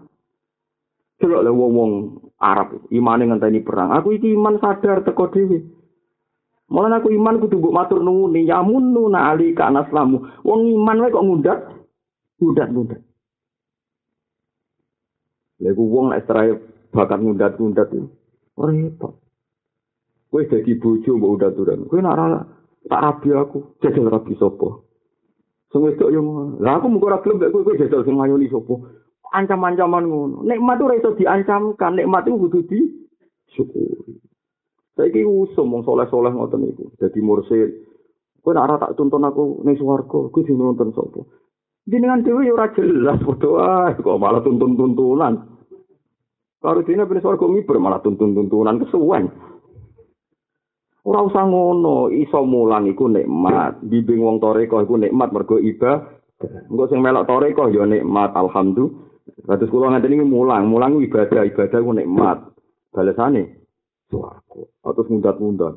Coba 1.16 1.40
le 1.40 1.52
wong-wong 1.52 1.92
Arab 2.36 2.84
imane 2.92 3.24
ngenteni 3.24 3.64
perang. 3.64 3.96
Aku 3.96 4.12
iki 4.12 4.36
iman 4.36 4.60
sadar 4.60 5.00
teko 5.00 5.32
dhewe. 5.32 5.64
Malah 6.66 6.98
aku 6.98 7.14
iman 7.14 7.38
kudu 7.38 7.62
mbok 7.62 7.76
matur 7.78 8.02
nuwun 8.02 8.34
ya 8.42 8.58
munnu 8.58 9.06
ali 9.14 9.54
ka 9.54 9.70
naslamu. 9.70 10.26
Wong 10.42 10.66
iman 10.74 10.98
wae 10.98 11.14
kok 11.14 11.22
ngundat. 11.22 11.58
Ngundat-ngundat. 12.42 13.00
Lha 15.62 15.70
ku 15.72 15.82
wong 15.86 16.10
nek 16.10 16.26
serai 16.26 16.58
bakat 16.90 17.22
ngundat-ngundat 17.22 17.88
itu. 17.94 18.10
Repot. 18.58 19.14
Kowe 20.26 20.42
dadi 20.42 20.74
bojo 20.74 21.10
mbok 21.14 21.34
udat-udan. 21.38 21.86
Kowe 21.86 22.02
nak 22.02 22.50
tak 22.90 23.02
rabi 23.02 23.30
aku, 23.34 23.78
jajal 23.82 24.10
rabi 24.10 24.34
sapa? 24.38 24.82
Sing 25.70 25.82
wedok 25.82 26.10
yo 26.14 26.20
Lah 26.62 26.78
aku 26.78 26.86
mung 26.90 27.02
ora 27.02 27.22
gelem 27.22 27.46
kowe 27.50 27.78
jajal 27.78 28.02
sing 28.02 28.18
mayoni 28.18 28.50
sapa? 28.50 28.74
Ancam-ancaman 29.38 30.06
ngono. 30.06 30.36
Nikmat 30.42 30.82
ora 30.82 30.98
iso 30.98 31.14
diancamkan, 31.14 31.94
nikmat 31.94 32.26
itu 32.26 32.38
kudu 32.42 32.58
di 32.66 32.78
syukuri. 33.54 34.18
Saiki 34.96 35.28
usum 35.28 35.76
wong 35.76 35.84
soleh-soleh 35.84 36.32
ngoten 36.32 36.64
niku. 36.64 36.88
Dadi 36.96 37.20
mursid. 37.20 37.68
Kowe 38.40 38.56
nek 38.56 38.80
tak 38.80 38.94
tuntun 38.96 39.28
aku 39.28 39.60
ning 39.66 39.76
swarga, 39.76 40.32
kuwi 40.32 40.48
sing 40.48 40.56
nonton 40.56 40.94
sapa? 40.96 41.20
Jenengan 41.84 42.24
dhewe 42.24 42.48
ya 42.48 42.54
ora 42.54 42.72
jelas 42.72 43.20
foto 43.20 43.60
ah, 43.60 43.92
kok 43.92 44.16
malah 44.16 44.40
tuntun-tuntunan. 44.40 45.34
Karo 46.62 46.80
dene 46.86 47.04
ben 47.04 47.20
swarga 47.20 47.44
miber 47.44 47.76
malah 47.76 48.00
tuntun-tuntunan 48.00 48.80
kesuwen. 48.86 49.28
Ora 51.06 51.20
usah 51.22 51.44
ngono, 51.44 52.10
iso 52.10 52.42
mulang 52.46 52.88
iku 52.88 53.06
nikmat. 53.10 53.84
Bimbing 53.84 54.22
wong 54.22 54.38
toreko 54.40 54.82
iku 54.82 54.96
nikmat 54.96 55.30
mergo 55.30 55.60
ibadah. 55.60 56.06
Engko 56.72 56.84
sing 56.88 57.04
melok 57.04 57.28
toreko 57.28 57.68
ya 57.68 57.84
nikmat, 57.84 58.32
alhamdulillah. 58.34 59.04
Kados 59.46 59.70
kula 59.70 59.94
ngeten 59.94 60.22
iki 60.22 60.26
mulang, 60.26 60.70
mulang 60.70 60.98
ibadah, 61.02 61.46
ibadah 61.46 61.78
ku 61.82 61.92
nikmat. 61.94 62.38
Balesane 62.90 63.65
swarga. 64.10 64.62
Atus 64.86 65.06
mundat-mundat. 65.10 65.74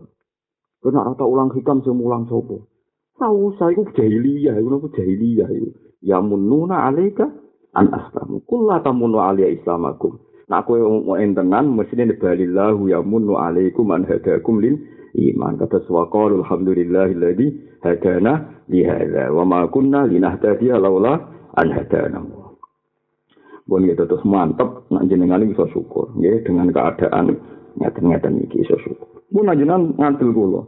Kau 0.79 0.89
nak 0.95 1.11
rata 1.11 1.25
ulang 1.27 1.51
hikam 1.51 1.83
sing 1.83 1.99
mulang 1.99 2.29
sopo. 2.31 2.69
Tahu 3.19 3.51
saya 3.59 3.75
itu 3.75 3.83
jahiliyah, 3.99 4.55
itu 4.55 4.67
apa 4.71 4.87
jahiliyah 4.95 5.49
itu. 5.51 5.69
Ya 5.99 6.23
mununa 6.23 6.87
alaika 6.87 7.27
an 7.75 7.91
aslamu. 7.91 8.39
Kulla 8.47 8.79
tamunu 8.79 9.19
alia 9.19 9.51
islamakum. 9.51 10.23
Nak 10.49 10.65
kowe 10.65 10.79
mau 10.81 11.19
entenan 11.19 11.75
mesti 11.77 11.99
balillahu 12.17 12.89
ya 12.89 13.03
munu 13.05 13.37
alaikum 13.37 13.91
an 13.93 14.07
hadakum 14.07 14.63
lil 14.63 14.81
iman. 15.13 15.59
Kata 15.59 15.83
swaqal 15.85 16.41
alhamdulillahilladzi 16.41 17.77
hadana 17.85 18.63
li 18.71 18.81
hadza 18.81 19.29
wa 19.29 19.43
ma 19.45 19.67
kunna 19.67 20.09
linahtadiya 20.09 20.79
laula 20.81 21.21
an 21.53 21.67
hadana. 21.69 22.23
Bon 23.69 23.85
gitu 23.85 24.01
terus 24.09 24.25
mantep 24.25 24.89
nak 24.89 25.05
jenengan 25.05 25.45
bisa 25.45 25.69
syukur 25.69 26.09
ya 26.17 26.33
dengan 26.41 26.73
keadaan 26.73 27.37
ngeten-ngeten 27.77 28.41
iki 28.47 28.65
iso 28.65 28.75
syukur. 28.81 29.21
Mun 29.29 29.51
ajenan 29.53 29.93
ngantil 29.99 30.33
kula. 30.33 30.65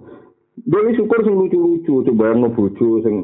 Dewi 0.61 0.93
syukur 0.93 1.25
sing 1.25 1.33
lucu-lucu, 1.33 2.05
coba 2.05 2.35
yang 2.35 2.53
bojo 2.53 3.01
sing 3.01 3.15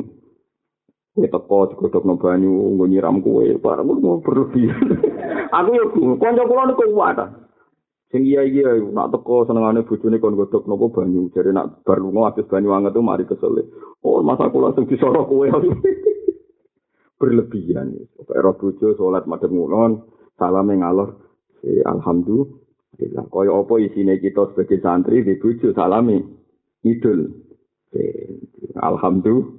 kowe 1.18 1.26
teko 1.26 1.58
digodhogno 1.74 2.14
banyu 2.22 2.78
nggo 2.78 2.86
nyiram 2.86 3.22
kowe, 3.26 3.42
barang 3.42 3.90
mau 4.02 4.22
berlebihan. 4.22 5.02
Aku 5.58 5.70
yo 5.74 5.86
kanca 6.22 6.46
kula 6.46 6.70
niku 6.70 6.94
kuat. 6.94 7.18
Sing 8.14 8.24
iya 8.24 8.46
iya 8.46 8.78
nak 8.94 9.14
teko 9.14 9.46
senengane 9.46 9.86
bojone 9.86 10.22
kon 10.22 10.38
godhog 10.38 10.66
nopo 10.66 10.94
banyu, 10.94 11.30
jare 11.34 11.54
nak 11.54 11.82
bar 11.86 12.02
lunga 12.02 12.34
atus 12.34 12.50
banyu 12.50 12.74
anget 12.74 12.94
tuh 12.94 13.06
mari 13.06 13.26
kesel. 13.26 13.66
Oh, 14.06 14.22
masa 14.22 14.50
kula 14.50 14.74
sing 14.78 14.86
disorok 14.86 15.30
kowe. 15.30 15.46
berlebihan. 17.18 17.98
Pokoke 18.14 18.38
ro 18.38 18.52
bojo 18.54 18.88
salat 18.94 19.26
madhep 19.26 19.50
ngulon, 19.50 20.06
salam 20.38 20.70
ngalor. 20.70 21.18
alhamdulillah 21.66 22.67
Alhamdulillah. 22.96 23.26
Kaya 23.28 23.52
apa 23.52 23.74
isine 23.84 24.14
kita 24.24 24.42
sebagai 24.54 24.80
santri 24.80 25.22
di 25.22 25.36
bojo 25.38 25.76
salami 25.76 26.18
idul. 26.88 27.30
Alhamdulillah. 28.78 29.58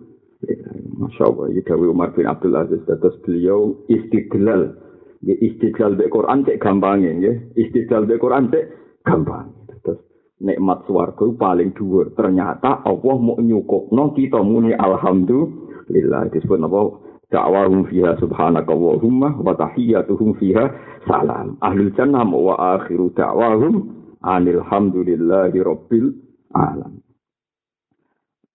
Masya 0.99 1.31
Allah, 1.31 1.47
ini 1.51 1.63
Dawi 1.63 1.87
Umar 1.91 2.15
bin 2.15 2.27
Abdul 2.27 2.55
Aziz. 2.59 2.83
Terus 2.87 3.19
beliau 3.23 3.87
istidlal. 3.91 4.75
Ya, 5.23 5.35
istidlal 5.35 5.99
di 5.99 6.07
Quran 6.11 6.47
cek 6.47 6.63
gampangnya. 6.63 7.11
Ya. 7.19 7.33
Istidlal 7.59 8.07
di 8.07 8.19
Quran 8.19 8.51
cek 8.51 8.65
gampang. 9.03 9.51
Terus 9.83 9.99
nikmat 10.39 10.87
suarga 10.87 11.27
paling 11.35 11.75
dua. 11.75 12.11
Ternyata 12.15 12.87
Allah 12.87 13.17
mau 13.19 13.39
nyukup. 13.39 13.91
No, 13.91 14.15
kita 14.15 14.43
muni 14.43 14.75
Alhamdulillah. 14.75 16.31
Disebut 16.35 16.59
apa? 16.63 17.08
Da'wahum 17.29 17.85
fiha 17.93 18.17
subhanaka 18.17 18.73
wa 18.73 18.97
humma 18.97 19.37
wa 19.37 19.53
tahiyyatuhum 19.53 20.41
fiha 20.41 20.73
salam. 21.05 21.61
Ahlul 21.61 21.93
jannah 21.93 22.25
wa 22.25 22.57
akhiru 22.81 23.13
da'wahum 23.13 23.85
anilhamdulillahi 24.25 25.61
rabbil 25.61 26.17
alam. 26.57 27.05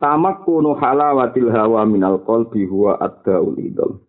Tamak 0.02 0.42
kuno 0.42 0.74
halawatil 0.74 1.54
hawa 1.54 1.86
minal 1.86 2.26
qalbi 2.26 2.66
huwa 2.66 2.98
ad-daul 2.98 3.54
idol. 3.62 4.02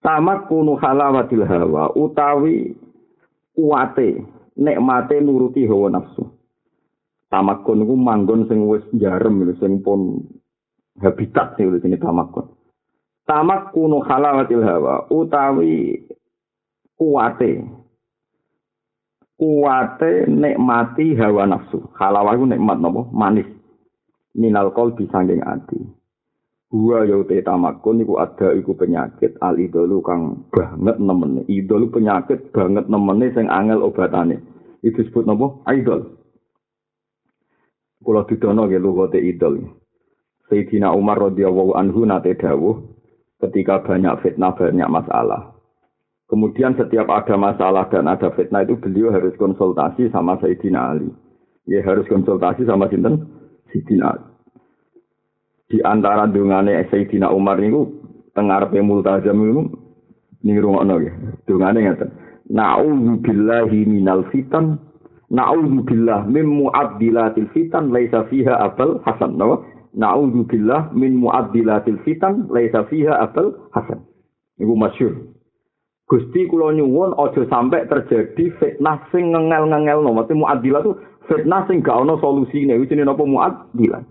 Tamak 0.00 0.48
kuno 0.48 0.80
halawatil 0.80 1.44
hawa 1.44 1.92
utawi 1.92 2.72
kuate 3.52 4.24
nikmate 4.56 5.20
nuruti 5.20 5.68
hawa 5.68 5.92
nafsu. 6.00 6.24
Tamak 7.28 7.60
kuno 7.68 7.84
manggon 7.92 8.48
sing 8.48 8.64
wis 8.72 8.88
jarem 8.96 9.44
sing 9.60 9.84
pun 9.84 10.24
habitat 11.04 11.60
sing 11.60 11.68
sini 11.84 12.00
tamak 12.00 12.32
kuno. 12.32 12.55
Tamak 13.26 13.74
kuno 13.74 14.06
halawatil 14.06 14.62
hawa 14.62 15.10
utawi 15.10 15.98
kuate 16.94 17.66
kuate 19.34 20.30
nikmati 20.30 21.14
hawa 21.18 21.46
nafsu. 21.46 21.82
Halawah 21.98 22.38
itu 22.38 22.46
nikmat 22.46 22.78
nopo 22.78 23.10
manis. 23.10 23.50
minal 24.36 24.70
qalbi 24.76 25.08
sanging 25.08 25.40
ati. 25.42 25.80
Huwa 26.70 27.08
ya 27.08 27.16
te 27.24 27.40
tamakun 27.40 28.04
iku 28.04 28.20
ada 28.20 28.52
iku 28.52 28.76
penyakit 28.76 29.40
al 29.40 29.56
idolu 29.56 30.04
kang 30.04 30.44
banget 30.52 31.00
nemene. 31.00 31.48
Idol 31.48 31.88
penyakit 31.88 32.52
banget 32.52 32.90
nemene 32.90 33.32
sing 33.32 33.48
angel 33.48 33.80
obatane. 33.86 34.44
Itu 34.84 35.02
disebut 35.02 35.24
napa? 35.24 35.56
Idol. 35.72 36.20
Kula 38.04 38.28
didono 38.28 38.68
nggih 38.68 38.82
lugote 38.82 39.18
idol. 39.18 39.62
Sayyidina 40.46 40.94
Umar 40.94 41.18
radhiyallahu 41.32 41.74
anhu 41.74 42.06
nate 42.06 42.36
dawuh 42.38 42.95
ketika 43.42 43.84
banyak 43.84 44.14
fitnah 44.24 44.56
banyak 44.56 44.88
masalah. 44.88 45.56
Kemudian 46.26 46.74
setiap 46.74 47.06
ada 47.06 47.38
masalah 47.38 47.86
dan 47.86 48.10
ada 48.10 48.34
fitnah 48.34 48.66
itu 48.66 48.74
beliau 48.82 49.14
harus 49.14 49.36
konsultasi 49.38 50.10
sama 50.10 50.34
Sayyidina 50.42 50.80
Ali. 50.96 51.10
Ya 51.70 51.86
harus 51.86 52.06
konsultasi 52.10 52.66
sama 52.66 52.90
sinten? 52.90 53.30
Sayyidina 53.70 54.10
Di 55.70 55.78
antara 55.86 56.26
dungane 56.26 56.74
Sayyidina 56.90 57.30
Umar 57.30 57.62
niku 57.62 57.90
tengarepe 58.34 58.82
multazam 58.82 59.38
niku 59.38 59.62
ning 60.42 60.56
rungokno 60.58 60.94
ya. 60.98 61.12
Dungane 61.46 61.78
ngaten. 61.86 62.10
Na'udzu 62.50 63.22
billahi 63.22 63.86
minal 63.86 64.26
fitan. 64.34 64.82
Na'udzu 65.30 65.82
billah 65.86 66.26
min 66.26 66.46
mu'addilatil 66.46 67.50
fitan 67.54 67.94
laisa 67.94 68.26
fiha 68.30 68.66
abal 68.66 68.98
hasan. 69.06 69.38
Na'udzu 69.96 70.44
billah 70.44 70.92
min 70.92 71.16
mu'addilatil 71.16 72.04
fitan 72.04 72.52
laisa 72.52 72.84
fiha 72.86 73.16
abal 73.16 73.72
hasan. 73.72 74.04
Niku 74.60 74.76
masyhur. 74.76 75.32
Gusti 76.06 76.46
kula 76.46 76.70
nyuwun 76.76 77.16
aja 77.18 77.42
sampai 77.50 77.88
terjadi 77.90 78.54
fitnah 78.60 79.08
sing 79.10 79.34
ngengel-ngengel 79.34 80.04
no. 80.04 80.14
Maksudnya 80.14 80.38
mu'addilah 80.44 80.80
itu 80.84 80.92
fitnah 81.26 81.66
sing 81.66 81.82
gak 81.82 81.98
ono 81.98 82.20
solusine 82.22 82.78
iki 82.78 82.94
jenenge 82.94 83.10
napa 83.10 83.24
muaddilan 83.26 84.04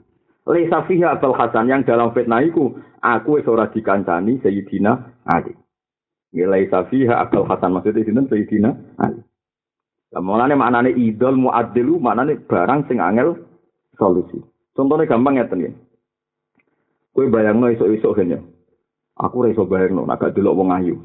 Laisa 0.46 0.86
fiha 0.86 1.18
Abul 1.18 1.34
Hasan 1.34 1.74
yang 1.74 1.82
dalam 1.82 2.14
fitnah 2.14 2.46
iku 2.46 2.78
aku 3.02 3.42
ora 3.50 3.66
dikancani 3.74 4.38
Sayyidina 4.46 5.26
Ali. 5.26 5.58
Ya 6.30 6.46
laisa 6.46 6.86
fiha 6.86 7.18
Abul 7.18 7.50
Hasan 7.50 7.74
maksudnya 7.74 8.06
sinten 8.06 8.30
Sayyidina 8.30 8.70
Ali. 9.02 9.26
Lah 10.14 10.22
mulane 10.22 10.54
maknane 10.54 10.94
idol 10.94 11.34
muaddilu 11.42 11.98
maknane 11.98 12.38
barang 12.46 12.86
sing 12.86 13.02
angel 13.02 13.42
solusi. 13.98 14.38
Contohnya 14.76 15.08
gampang 15.08 15.40
ya. 15.40 15.72
Kowe 17.16 17.26
bayangno 17.32 17.72
esuk-esuk 17.72 18.20
kene. 18.20 18.44
Aku 19.16 19.40
ora 19.40 19.56
iso 19.56 19.64
bayangno 19.64 20.04
nek 20.04 20.20
gak 20.20 20.36
wong 20.36 20.76
ayu. 20.76 21.00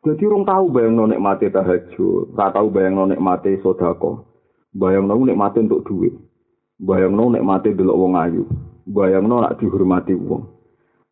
Jadi 0.00 0.24
rong 0.24 0.48
tahu 0.48 0.72
bayangno 0.72 1.04
nek 1.04 1.20
mati 1.20 1.52
tahajud, 1.52 2.32
ora 2.32 2.48
tahu 2.48 2.72
bayangno 2.72 3.04
nek 3.04 3.20
mati 3.20 3.60
sedekah. 3.60 4.30
Bayang 4.70 5.10
nang 5.10 5.26
nek 5.26 5.34
mati 5.34 5.58
untuk 5.66 5.82
duit. 5.82 6.14
Bayang 6.78 7.18
nang 7.18 7.34
nek 7.34 7.42
mati 7.42 7.74
delok 7.74 7.98
wong 7.98 8.14
ayu. 8.14 8.46
Bayang 8.86 9.26
nang 9.26 9.42
nak 9.42 9.58
dihormati 9.58 10.14
wong. 10.14 10.46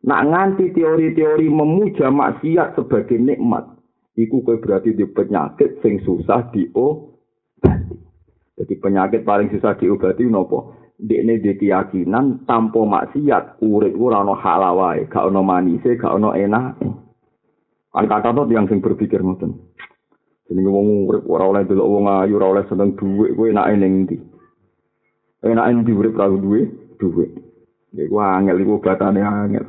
Nak 0.07 0.31
nganti 0.31 0.71
teori-teori 0.71 1.51
memuja 1.51 2.07
maksiat 2.07 2.79
sebagai 2.79 3.19
nikmat, 3.19 3.67
iku 4.15 4.39
kowe 4.47 4.55
berarti 4.63 4.95
di 4.95 5.03
penyakit 5.03 5.83
sing 5.83 5.99
susah 6.07 6.47
diobati. 6.55 7.99
Jadi 8.55 8.73
penyakit 8.79 9.27
paling 9.27 9.51
susah 9.51 9.75
diobati 9.75 10.23
nopo? 10.23 10.71
Dekne 10.99 11.39
di 11.39 11.55
keyakinan 11.55 12.43
tanpa 12.43 12.83
maksiat 12.83 13.63
urip 13.63 13.95
ora 13.95 14.19
ono 14.19 14.35
halal 14.35 14.75
wae, 14.75 15.07
gak 15.07 15.31
ono 15.31 15.39
manise, 15.47 15.95
gak 15.95 16.11
ono 16.11 16.35
enak. 16.35 16.75
Kan 17.95 18.05
kata 18.05 18.35
yang 18.51 18.67
sing 18.67 18.83
berpikir 18.83 19.23
ngoten. 19.23 19.55
Jenenge 20.51 20.67
wong 20.67 21.07
urip 21.07 21.23
ora 21.31 21.47
oleh 21.47 21.63
delok 21.63 21.87
wong 21.87 22.03
ayu, 22.11 22.35
ora 22.35 22.51
oleh 22.51 22.63
seneng 22.67 22.99
dhuwit, 22.99 23.31
kowe 23.31 23.47
enake 23.47 23.73
ning 23.79 23.93
ndi? 24.03 24.17
Enake 25.47 25.71
ndi 25.71 25.91
urip 25.95 26.13
karo 26.19 26.35
dhuwit? 26.35 26.67
Dhuwit. 26.99 27.31
Ya 27.95 28.25
angel 28.35 28.59
iku 28.59 28.83
batane 28.83 29.23
angel. 29.23 29.65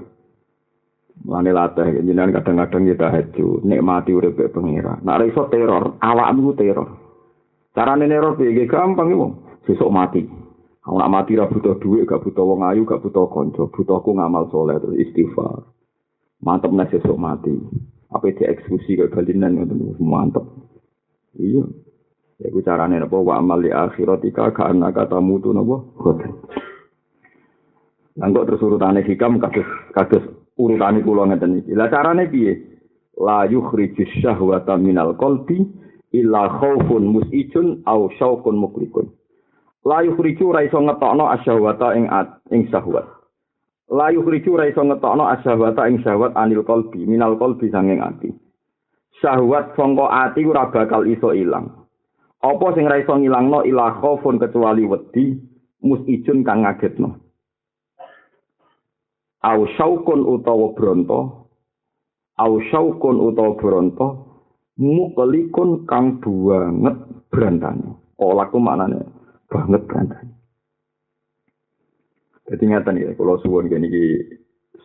Mane 1.20 1.52
latih 1.52 2.00
jenengan 2.00 2.32
kadang-kadang 2.40 2.90
kita 2.90 3.06
haju 3.12 3.60
nikmati 3.62 4.10
urip 4.16 4.40
pengira. 4.50 4.98
Nek 5.04 5.30
iso 5.30 5.46
teror, 5.46 6.00
awakmu 6.00 6.56
teror. 6.58 6.88
Carane 7.70 8.08
neror 8.08 8.34
piye 8.34 8.66
gampang 8.66 9.14
iku. 9.14 9.28
Sesuk 9.68 9.92
mati. 9.94 10.24
Aku 10.90 10.98
nak 10.98 11.14
mati 11.14 11.38
ra 11.38 11.46
butuh 11.46 11.78
dhuwit, 11.78 12.02
gak 12.02 12.26
butuh 12.26 12.42
wong 12.42 12.66
ayu, 12.66 12.82
gak 12.82 12.98
butuh 12.98 13.30
kanca, 13.30 13.62
butuhku 13.70 14.10
ngamal 14.10 14.50
soleh 14.50 14.74
terus 14.82 14.98
istighfar. 14.98 15.62
Mantep 16.42 16.74
nek 16.74 16.90
sesuk 16.90 17.14
mati. 17.14 17.54
Apa 18.10 18.34
dieksekusi 18.34 18.98
kaya 18.98 19.06
balinan 19.06 19.54
ngoten 19.54 19.94
mantep. 20.02 20.42
Iya. 21.38 21.62
Ya 22.42 22.50
ku 22.50 22.58
carane 22.66 22.98
napa 22.98 23.22
wa 23.22 23.38
amal 23.38 23.62
li 23.62 23.70
akhiratika 23.70 24.50
ka 24.50 24.66
annaka 24.66 25.06
tamutu 25.06 25.54
napa? 25.54 25.78
Khoten. 25.94 26.32
Lan 28.18 28.34
kok 28.34 28.50
terus 28.50 28.64
urutane 28.66 29.06
hikam 29.06 29.38
kados 29.38 29.70
kados 29.94 30.26
urutane 30.58 31.06
kula 31.06 31.30
ngeten 31.30 31.62
iki. 31.62 31.70
Lah 31.70 31.86
carane 31.86 32.26
piye? 32.26 32.82
La 33.14 33.46
yukhriju 33.46 34.10
syahwata 34.18 34.74
minal 34.74 35.14
qalbi 35.14 35.70
illa 36.10 36.50
khaufun 36.58 37.14
musijun 37.14 37.86
au 37.86 38.10
syauqun 38.18 38.58
muklikun. 38.58 39.19
La 39.88 40.04
yukhriju 40.04 40.52
ra 40.52 40.60
iso 40.60 40.76
ngetokno 40.76 41.24
asyahwata 41.32 41.96
ing 41.96 42.04
at 42.12 42.36
ing 42.52 42.68
syahwat. 42.68 43.08
La 43.88 44.12
yukhriju 44.12 44.60
ra 44.60 44.68
iso 44.68 44.84
ngetokno 44.84 45.24
asyahwata 45.24 45.88
ing 45.88 46.04
syahwat 46.04 46.36
anil 46.36 46.60
qalbi 46.68 47.08
minal 47.08 47.40
qalbi 47.40 47.72
sanging 47.72 48.04
ati. 48.04 48.28
syahwat 49.20 49.76
sangka 49.76 50.08
ati 50.08 50.44
ora 50.44 50.68
bakal 50.68 51.04
iso 51.08 51.32
ilang. 51.32 51.88
Apa 52.40 52.72
sing 52.76 52.88
ra 52.88 53.00
iso 53.00 53.16
ngilangno 53.16 53.64
ilah 53.68 54.00
kecuali 54.00 54.84
wedi 54.88 55.36
musijun 55.84 56.40
kang 56.44 56.64
ngagetno. 56.64 57.20
Au 59.40 59.64
syaukun 59.76 60.20
utawa 60.24 60.76
bronto, 60.76 61.48
au 62.36 62.60
syaukun 62.68 63.16
utawa 63.16 63.56
bronto, 63.56 64.06
mukelikun 64.76 65.88
kang 65.88 66.20
banget 66.20 66.96
brantane. 67.32 67.96
Olaku 68.20 68.60
maknane 68.60 69.19
banget 69.50 69.82
brantane. 69.90 70.30
Jadi 72.50 72.64
ngatan 72.66 72.98
ya, 72.98 73.14
kalau 73.14 73.38
suwon 73.42 73.70
gini 73.70 73.86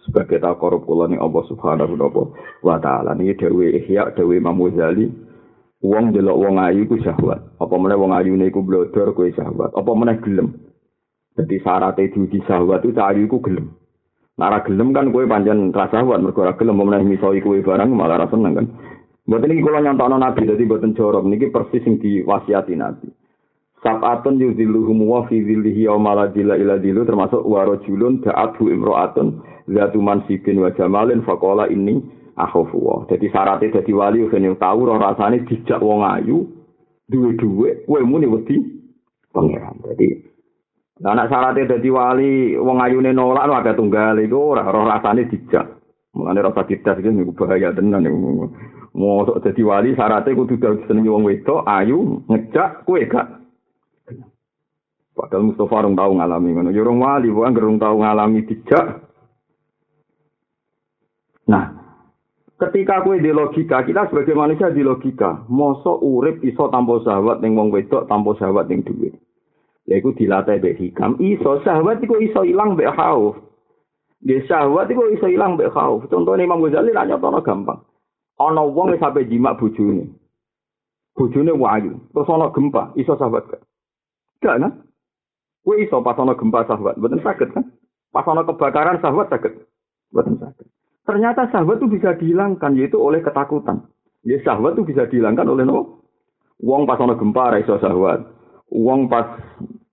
sebagai 0.06 0.38
takorup 0.38 0.86
kula 0.86 1.10
ning 1.10 1.18
Allah 1.18 1.44
Subhanahu 1.50 1.98
wa 2.62 2.78
taala. 2.78 3.18
Niki 3.18 3.42
dhewe 3.42 3.74
ihya 3.74 4.14
dhewe 4.14 4.38
Imam 4.38 4.62
Ghazali 4.62 5.10
wong 5.82 6.14
delok 6.14 6.38
wong 6.38 6.62
ayu 6.62 6.86
ku 6.86 7.02
syahwat. 7.02 7.42
Apa 7.58 7.76
meneh 7.78 7.98
wong 7.98 8.14
ayu 8.14 8.38
niku 8.38 8.62
blodor 8.62 9.18
kuwi 9.18 9.34
syahwat. 9.34 9.74
Apa 9.74 9.92
meneh 9.98 10.22
gelem. 10.22 10.54
Dadi 11.36 11.58
syarat 11.66 11.98
itu 11.98 12.30
di 12.30 12.38
syahwat 12.46 12.86
itu 12.86 13.02
ayu 13.02 13.26
ku 13.26 13.42
gelem. 13.42 13.74
Nara 14.38 14.62
gelem 14.62 14.94
kan 14.94 15.10
kowe 15.10 15.26
pancen 15.26 15.74
rasa 15.74 16.06
mergo 16.06 16.46
ora 16.46 16.54
gelem. 16.54 16.78
Meneh 16.78 17.02
miso 17.02 17.34
iku 17.34 17.58
barang 17.66 17.90
malah 17.90 18.22
ra 18.22 18.28
seneng 18.30 18.54
kan. 18.62 18.68
Mboten 19.26 19.58
iki 19.58 19.66
kula 19.66 19.82
nyontokno 19.82 20.22
Nabi 20.22 20.46
dadi 20.46 20.70
mboten 20.70 20.94
jorok. 20.94 21.26
Niki 21.26 21.50
persis 21.50 21.82
sing 21.82 21.98
diwasiati 21.98 22.78
Nabi 22.78 23.25
Sabatun 23.86 24.42
yudhilluhum 24.42 25.06
wa 25.06 25.30
fi 25.30 25.46
dhillihi 25.46 25.86
wa 25.94 26.02
maladila 26.02 26.58
ila 26.58 26.82
dhillu 26.82 27.06
termasuk 27.06 27.46
warajulun 27.46 28.26
da'atu 28.26 28.74
imro'atun 28.74 29.46
zatu 29.70 30.02
mansibin 30.02 30.58
wa 30.58 30.74
jamalin 30.74 31.22
faqala 31.22 31.70
ini 31.70 32.02
akhafu 32.34 32.82
wa. 32.82 33.06
Dadi 33.06 33.30
syaratnya 33.30 33.78
dadi 33.78 33.94
wali 33.94 34.26
ben 34.26 34.42
yang 34.42 34.58
tahu 34.58 34.90
roh 34.90 34.98
rasane 34.98 35.46
dijak 35.46 35.86
wong 35.86 36.02
ayu 36.02 36.50
duwe 37.06 37.38
duwe 37.38 37.86
kowe 37.86 38.02
muni 38.02 38.26
wedi 38.26 38.58
pangeran. 39.30 39.78
Jadi 39.86 40.34
Nah, 40.96 41.12
anak 41.12 41.28
syaratnya 41.28 41.76
dadi 41.76 41.92
wali, 41.92 42.56
wong 42.56 42.80
ayune 42.80 43.12
nolak, 43.12 43.52
ada 43.52 43.76
tunggal 43.76 44.16
itu 44.16 44.40
ora 44.40 44.64
roh 44.64 44.88
rasane 44.88 45.28
dijak. 45.28 45.76
Mulane 46.16 46.40
rasa 46.40 46.64
didas 46.64 46.96
iki 47.04 47.12
niku 47.12 47.36
bahaya 47.36 47.76
tenan 47.76 48.08
niku. 48.08 48.48
Mosok 48.96 49.44
dadi 49.44 49.60
wali 49.60 49.92
syaratnya 49.92 50.32
kudu 50.32 50.56
dadi 50.56 50.88
seneng 50.88 51.12
wong 51.12 51.28
wedok, 51.28 51.68
ayu, 51.68 52.24
ngejak 52.32 52.88
kowe 52.88 52.96
gak. 53.12 53.45
Padahal 55.16 55.48
Mustafa 55.48 55.88
rong 55.88 55.96
tau 55.96 56.12
ngalami 56.12 56.50
ngono. 56.52 56.70
Ya 56.76 56.84
rong 56.84 57.00
wali, 57.00 57.32
wong 57.32 57.56
gerung 57.56 57.80
tau 57.80 57.96
ngalami 58.04 58.44
dijak. 58.44 59.00
Nah, 61.48 61.72
ketika 62.60 63.00
kowe 63.00 63.16
di 63.16 63.32
logika, 63.32 63.88
kita 63.88 64.12
sebagai 64.12 64.36
manusia 64.36 64.76
di 64.76 64.84
logika, 64.84 65.48
mosok 65.48 66.04
urip 66.04 66.44
iso 66.44 66.68
tanpa 66.68 67.00
sahabat 67.08 67.40
ning 67.40 67.56
wong 67.56 67.72
wedok, 67.72 68.12
tanpa 68.12 68.36
sahabat 68.36 68.68
ning 68.68 68.84
duit. 68.84 69.16
Lha 69.88 70.04
iku 70.04 70.12
dilatih 70.12 70.60
mbek 70.60 70.78
hikam, 70.84 71.16
iso 71.24 71.64
sahabat 71.64 72.04
iku 72.04 72.20
iso 72.20 72.44
ilang 72.44 72.76
mbek 72.76 72.92
khauf. 72.92 73.40
Dia 74.20 74.44
sahabat 74.52 74.92
iso 74.92 75.32
ilang 75.32 75.56
mbek 75.56 75.72
khauf. 75.72 76.04
Contohnya 76.12 76.44
Imam 76.44 76.60
Ghazali 76.60 76.92
ra 76.92 77.08
nyotono 77.08 77.40
gampang. 77.40 77.80
Ana 78.36 78.68
wong 78.68 78.92
wis 78.92 79.00
sampe 79.00 79.24
jimak 79.30 79.56
bojone. 79.62 80.12
Bojone 81.16 81.56
wayu, 81.56 82.04
terus 82.12 82.28
ana 82.28 82.52
gempa, 82.52 82.92
iso 83.00 83.16
sahabat 83.16 83.48
gak? 83.48 83.64
Gak 84.44 84.60
kan? 84.60 84.85
Kowe 85.66 85.82
iso 85.82 85.98
pas 86.06 86.14
gempa 86.14 86.62
sahabat, 86.70 87.02
mboten 87.02 87.26
saged 87.26 87.50
kan? 87.50 87.66
Pas 88.14 88.22
ana 88.30 88.46
kebakaran 88.46 89.02
sahabat 89.02 89.34
saged. 89.34 89.66
Mboten 90.14 90.38
saged. 90.38 90.70
Ternyata 91.10 91.50
sahabat 91.50 91.82
itu 91.82 91.90
bisa 91.90 92.14
dihilangkan 92.22 92.78
yaitu 92.78 93.02
oleh 93.02 93.26
ketakutan. 93.26 93.90
Ya 94.22 94.38
sahabat 94.46 94.78
itu 94.78 94.94
bisa 94.94 95.10
dihilangkan 95.10 95.50
oleh 95.50 95.66
no. 95.66 96.06
Wong 96.62 96.86
pas 96.86 97.02
ana 97.02 97.18
gempa 97.18 97.50
ra 97.50 97.58
iso 97.58 97.82
sahabat. 97.82 98.30
Wong 98.70 99.10
pas 99.10 99.42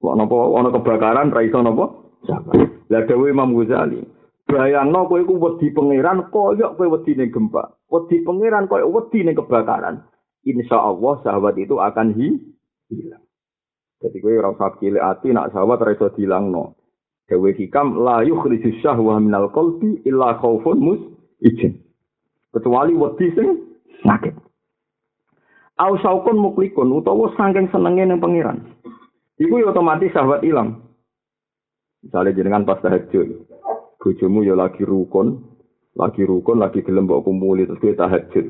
napa 0.04 0.36
ana 0.60 0.68
kebakaran 0.68 1.32
ra 1.32 1.40
iso 1.40 1.64
napa? 1.64 1.88
Sahabat. 2.28 2.68
Lah 2.92 3.08
dawuh 3.08 3.32
Imam 3.32 3.56
Ghazali, 3.56 4.04
bayangno 4.44 5.08
kowe 5.08 5.16
iku 5.16 5.40
wedi 5.40 5.72
pangeran 5.72 6.28
koyo 6.28 6.76
kowe 6.76 7.00
wedi 7.00 7.16
ning 7.16 7.32
gempa. 7.32 7.80
Wedi 7.88 8.20
pangeran 8.20 8.68
koyo 8.68 8.92
wedi 8.92 9.24
ning 9.24 9.40
kebakaran. 9.40 10.04
Insya 10.44 10.76
Allah 10.76 11.16
sahabat 11.24 11.56
itu 11.56 11.80
akan 11.80 12.12
hilang. 12.12 13.21
Jadi 14.02 14.18
kowe 14.18 14.34
ora 14.34 14.50
usah 14.50 14.74
cilik 14.82 14.98
ati 14.98 15.30
nak 15.30 15.54
sahabat 15.54 15.78
ra 15.78 15.94
iso 15.94 16.10
dilangno. 16.18 16.74
Dewe 17.30 17.54
hikam 17.54 18.02
la 18.02 18.26
yukhriju 18.26 18.82
syahwa 18.82 19.22
minal 19.22 19.54
qalbi 19.54 20.02
illa 20.02 20.34
khaufun 20.42 20.78
mus 20.82 21.00
izin. 21.38 21.78
Kecuali 22.50 22.98
wedi 22.98 23.30
sing 23.38 23.48
sakit. 24.02 24.34
Au 25.78 25.94
saukun 26.02 26.36
muklikun 26.36 26.90
utawa 26.92 27.30
saking 27.38 27.70
senenge 27.70 28.04
ning 28.04 28.18
pangeran. 28.18 28.60
Iku 29.38 29.62
ya 29.62 29.70
otomatis 29.70 30.12
sahabat 30.12 30.44
ilang. 30.44 30.82
Misalnya 32.02 32.34
jenengan 32.34 32.66
pas 32.66 32.82
tahajud, 32.82 33.46
bojomu 34.02 34.42
ya 34.42 34.58
lagi 34.58 34.82
rukun, 34.82 35.38
lagi 35.94 36.26
rukun, 36.26 36.58
lagi 36.58 36.82
gelem 36.82 37.06
mbok 37.06 37.22
kumpuli 37.22 37.64
terus 37.64 37.78
kowe 37.78 37.94
tahajud. 37.94 38.46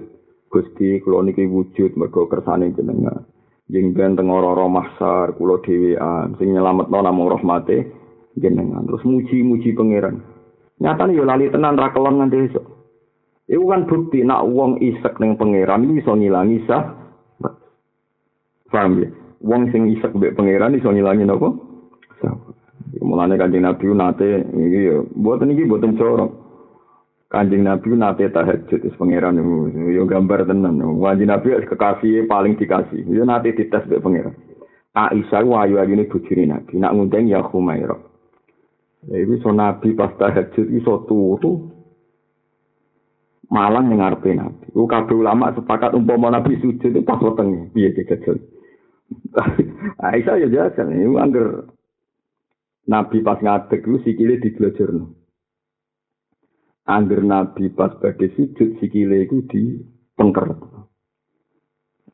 Gusti 0.53 1.00
kula 1.00 1.24
niki 1.24 1.48
wujud 1.48 1.96
mergo 1.96 2.28
kersane 2.28 2.72
jenengan. 2.76 3.28
Jeng 3.72 3.96
ben 3.96 4.12
teng 4.12 4.28
ora 4.28 4.68
mahsar 4.68 5.32
kula 5.40 5.64
dhewean 5.64 6.36
sing 6.36 6.52
nyelametno 6.52 7.00
namung 7.00 7.32
rahmate 7.32 7.88
jenengan. 8.36 8.84
Terus 8.84 9.00
muji-muji 9.08 9.72
pangeran. 9.72 10.20
Nyatane 10.76 11.16
ya 11.16 11.24
lali 11.24 11.48
tenan 11.48 11.80
ra 11.80 11.88
kelon 11.88 12.20
nganti 12.20 12.52
esuk. 12.52 12.64
Iku 13.48 13.64
kan 13.72 13.88
bukti 13.88 14.28
nak 14.28 14.44
wong 14.44 14.76
isek 14.76 15.16
ning 15.24 15.40
pangeran 15.40 15.88
iki 15.88 16.04
iso 16.04 16.12
ngilangi 16.12 16.68
sah. 16.68 16.84
Paham 18.68 19.00
ya? 19.00 19.08
Wong 19.40 19.72
sing 19.72 19.88
isek 19.88 20.12
mbek 20.12 20.36
pangeran 20.36 20.76
iso 20.76 20.92
ngilangi 20.92 21.24
napa? 21.24 21.48
Sah. 22.20 22.36
Mulane 23.00 23.40
kanjeng 23.40 23.64
Nabi 23.64 23.88
nate 23.96 24.52
iki 24.52 24.80
ya 24.84 25.00
mboten 25.16 25.48
iki 25.48 25.64
mboten 25.64 25.96
corok. 25.96 26.41
Kanjeng 27.33 27.64
Nabi 27.64 27.97
nate 27.97 28.28
tahajud 28.28 28.85
wis 28.85 28.97
pangeran 29.01 29.41
yo 29.72 30.05
gambar 30.05 30.45
tenan. 30.45 30.76
Kanjeng 30.76 31.33
Nabi 31.33 31.64
kekasih 31.64 32.28
paling 32.28 32.61
dikasih. 32.61 33.09
Yo 33.09 33.24
nate 33.24 33.57
dites 33.57 33.89
mbek 33.89 34.05
pangeran. 34.05 34.37
Aisyah 34.93 35.41
wa 35.49 35.64
ayu 35.64 35.80
ayune 35.80 36.05
bojone 36.05 36.45
Nabi 36.45 36.76
nak 36.76 36.93
ngundang 36.93 37.24
ya 37.24 37.41
Khumairah. 37.41 37.97
Ya 39.09 39.16
iku 39.24 39.41
so 39.41 39.49
Nabi 39.49 39.97
pas 39.97 40.12
tahajud 40.20 40.68
iso 40.76 41.09
turu 41.09 41.72
malang 43.49 43.89
ning 43.89 44.05
ngarepe 44.05 44.37
Nabi. 44.37 44.68
Ku 44.68 44.85
kabeh 44.85 45.16
ulama 45.16 45.57
sepakat 45.57 45.97
umpama 45.97 46.28
Nabi 46.28 46.61
sujud 46.61 46.93
pas 47.09 47.16
wetenge 47.24 47.72
piye 47.72 47.97
dikecil. 47.97 48.45
Aisyah 50.05 50.37
ya 50.45 50.49
biasa, 50.53 50.85
ini 50.85 51.16
angger 51.16 51.64
Nabi 52.93 53.24
pas 53.24 53.41
ngadeg 53.41 53.80
lu 53.89 54.05
sikile 54.05 54.37
diglojorno. 54.37 55.21
Angger 56.83 57.22
Nabi 57.22 57.70
pas 57.70 57.95
badhe 58.03 58.26
sujud 58.35 58.78
sikile 58.83 59.22
iku 59.22 59.47
di 59.47 59.78
pengker. 60.18 60.51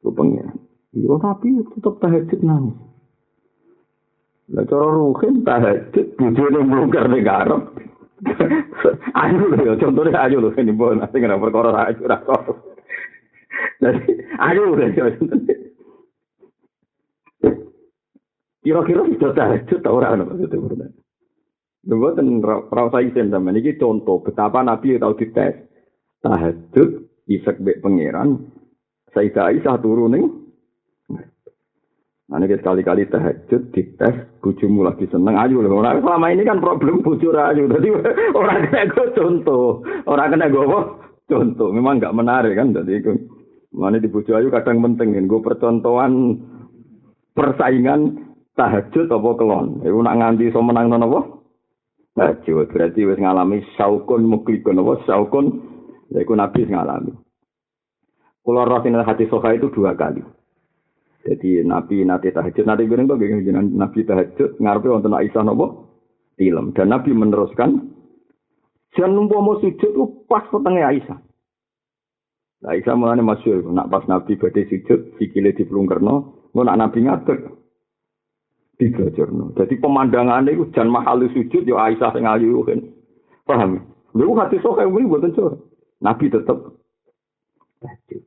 Ku 0.05 0.13
pengen. 0.13 0.61
Yo 0.93 1.17
tapi 1.17 1.57
tetep 1.73 1.95
tahajud 2.01 2.41
nangis. 2.45 2.77
Lah 4.53 4.65
cara 4.69 4.89
ruhin 4.93 5.45
tahajud 5.45 6.07
bojone 6.21 6.61
mlungker 6.65 7.05
ning 7.09 7.25
garep. 7.25 7.65
ayo 9.23 9.43
lho, 9.47 9.79
contohnya 9.79 10.27
ayo 10.27 10.43
lho, 10.43 10.51
ini 10.59 10.75
bon, 10.75 10.99
nanti 10.99 11.23
kena 11.23 11.39
perkara 11.39 11.87
ayo 11.87 12.03
ra 12.03 12.19
Jadi, 13.79 14.11
ayo 14.43 14.75
lho, 14.75 14.85
Kira-kira 18.69 19.01
sudah 19.07 19.33
tahajud 19.33 19.81
tau 19.81 19.97
ora 19.97 20.13
ono 20.13 20.29
maksudnya 20.29 20.93
Mboten 21.89 22.45
rasa 22.45 23.01
isen 23.01 23.33
sampean 23.33 23.57
iki 23.57 23.81
contoh 23.81 24.21
betapa 24.21 24.61
Nabi 24.61 25.01
tau 25.01 25.17
dites. 25.17 25.57
Tahajud 26.21 26.89
isek 27.31 27.63
mbek 27.63 27.81
pangeran 27.81 28.51
Sayyidah 29.15 29.55
Aisyah 29.55 29.77
turun 29.81 30.13
ning 30.13 30.25
Nah, 32.29 32.45
ini 32.45 32.61
sekali-kali 32.61 33.09
tahajud, 33.09 33.73
dites, 33.73 34.17
bujumu 34.45 34.85
lagi 34.85 35.09
seneng, 35.09 35.41
ayo 35.41 35.65
loh. 35.65 35.81
Nah, 35.81 35.97
selama 35.97 36.29
ini 36.29 36.45
kan 36.45 36.61
problem 36.61 37.01
bujur 37.01 37.33
ayu. 37.33 37.65
Jadi 37.73 37.89
orang 38.37 38.69
kena 38.69 38.85
gue 38.85 39.07
contoh. 39.17 39.81
Orang 40.05 40.37
kena 40.37 40.53
gue? 40.53 40.61
Contoh. 41.25 41.73
Memang 41.73 41.97
nggak 41.97 42.13
menarik 42.13 42.53
kan. 42.53 42.77
Jadi. 42.77 43.01
Mana 43.73 43.97
di 43.97 44.13
bujuk 44.13 44.37
ayu 44.37 44.53
kadang 44.53 44.85
penting. 44.85 45.17
Gue 45.25 45.41
percontohan 45.41 46.37
persaingan 47.33 48.21
tahajud 48.53 49.09
apa 49.09 49.31
kelon. 49.41 49.81
Iku 49.81 49.99
nak 50.05 50.21
nganti 50.21 50.53
iso 50.53 50.61
menang 50.61 50.93
apa? 50.93 51.38
Tahajud 52.19 52.67
berarti 52.75 53.07
wis 53.07 53.23
ngalami 53.23 53.63
saukun 53.79 54.27
muklikun 54.27 54.83
apa 54.83 55.07
saukun 55.07 55.63
iku 56.11 56.35
nabi 56.35 56.67
ngalami. 56.67 57.15
Kula 58.43 58.67
rasin 58.67 58.99
hati 58.99 59.31
soha 59.31 59.55
itu 59.55 59.71
dua 59.71 59.95
kali. 59.95 60.27
Jadi 61.23 61.63
nabi 61.63 62.03
nanti 62.03 62.35
tahajud 62.35 62.67
nanti 62.67 62.91
bilang 62.91 63.07
kok 63.07 63.23
nabi 63.23 64.03
tahajud 64.03 64.59
ngarepe 64.59 64.91
wonten 64.91 65.15
Aisyah 65.15 65.47
napa? 65.47 65.87
Film 66.35 66.75
dan 66.75 66.91
nabi 66.91 67.15
meneruskan 67.15 67.99
numpuk 69.07 69.39
mau 69.39 69.61
sujud 69.63 69.79
itu 69.79 70.05
pas 70.27 70.43
petengnya 70.51 70.91
Aisyah. 70.91 71.19
Nah, 72.59 72.75
Aisyah 72.75 72.95
mulanya 72.99 73.23
masyur, 73.23 73.63
nak 73.71 73.87
pas 73.87 74.03
Nabi 74.11 74.35
badai 74.35 74.67
sujud, 74.67 75.15
sikile 75.15 75.55
di 75.55 75.63
pelungkerno, 75.63 76.15
mau 76.51 76.67
nak 76.67 76.79
Nabi 76.83 77.07
ngadeg, 77.07 77.47
digajarno. 78.79 79.53
Jadi 79.59 79.75
pemandangan 79.83 80.47
itu 80.47 80.71
jangan 80.71 81.03
mahal 81.03 81.27
sujud 81.35 81.67
ya 81.67 81.77
Aisyah 81.91 82.11
sing 82.15 82.25
ayu 82.25 82.63
kan. 82.63 82.81
Paham? 83.45 83.83
Lha 84.15 84.25
hati 84.39 84.63
sok 84.63 84.81
ini 84.81 85.05
mboten 85.05 85.35
cor. 85.35 85.59
Nabi 85.99 86.31
tetap 86.31 86.79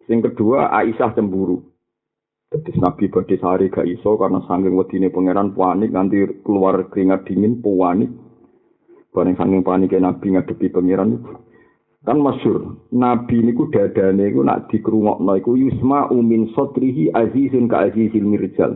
Sing 0.08 0.24
kedua 0.24 0.72
Aisyah 0.72 1.12
cemburu. 1.16 1.64
Jadi 2.52 2.84
Nabi 2.84 3.08
badhe 3.08 3.40
sehari 3.40 3.72
gak 3.72 3.88
iso 3.88 4.20
karena 4.20 4.44
saking 4.44 4.76
wedine 4.76 5.08
pangeran 5.08 5.56
panik 5.56 5.92
nanti 5.96 6.20
keluar 6.44 6.84
keringat 6.92 7.24
dingin 7.24 7.64
panik. 7.64 8.12
Bareng 9.16 9.40
saking 9.40 9.64
panik 9.64 9.96
Nabi 9.96 10.36
ngadepi 10.36 10.68
pangeran 10.68 11.16
itu. 11.16 11.32
Kan 12.02 12.18
masyur, 12.18 12.82
Nabi 12.90 13.46
niku 13.46 13.70
dadane 13.70 14.34
iku 14.34 14.42
nak 14.42 14.74
dikrungokno 14.74 15.38
iku 15.38 15.54
yusma 15.54 16.10
umin 16.10 16.50
sotrihi 16.58 17.14
azizun 17.14 17.70
ka 17.70 17.88
azizil 17.88 18.26
mirjal. 18.26 18.74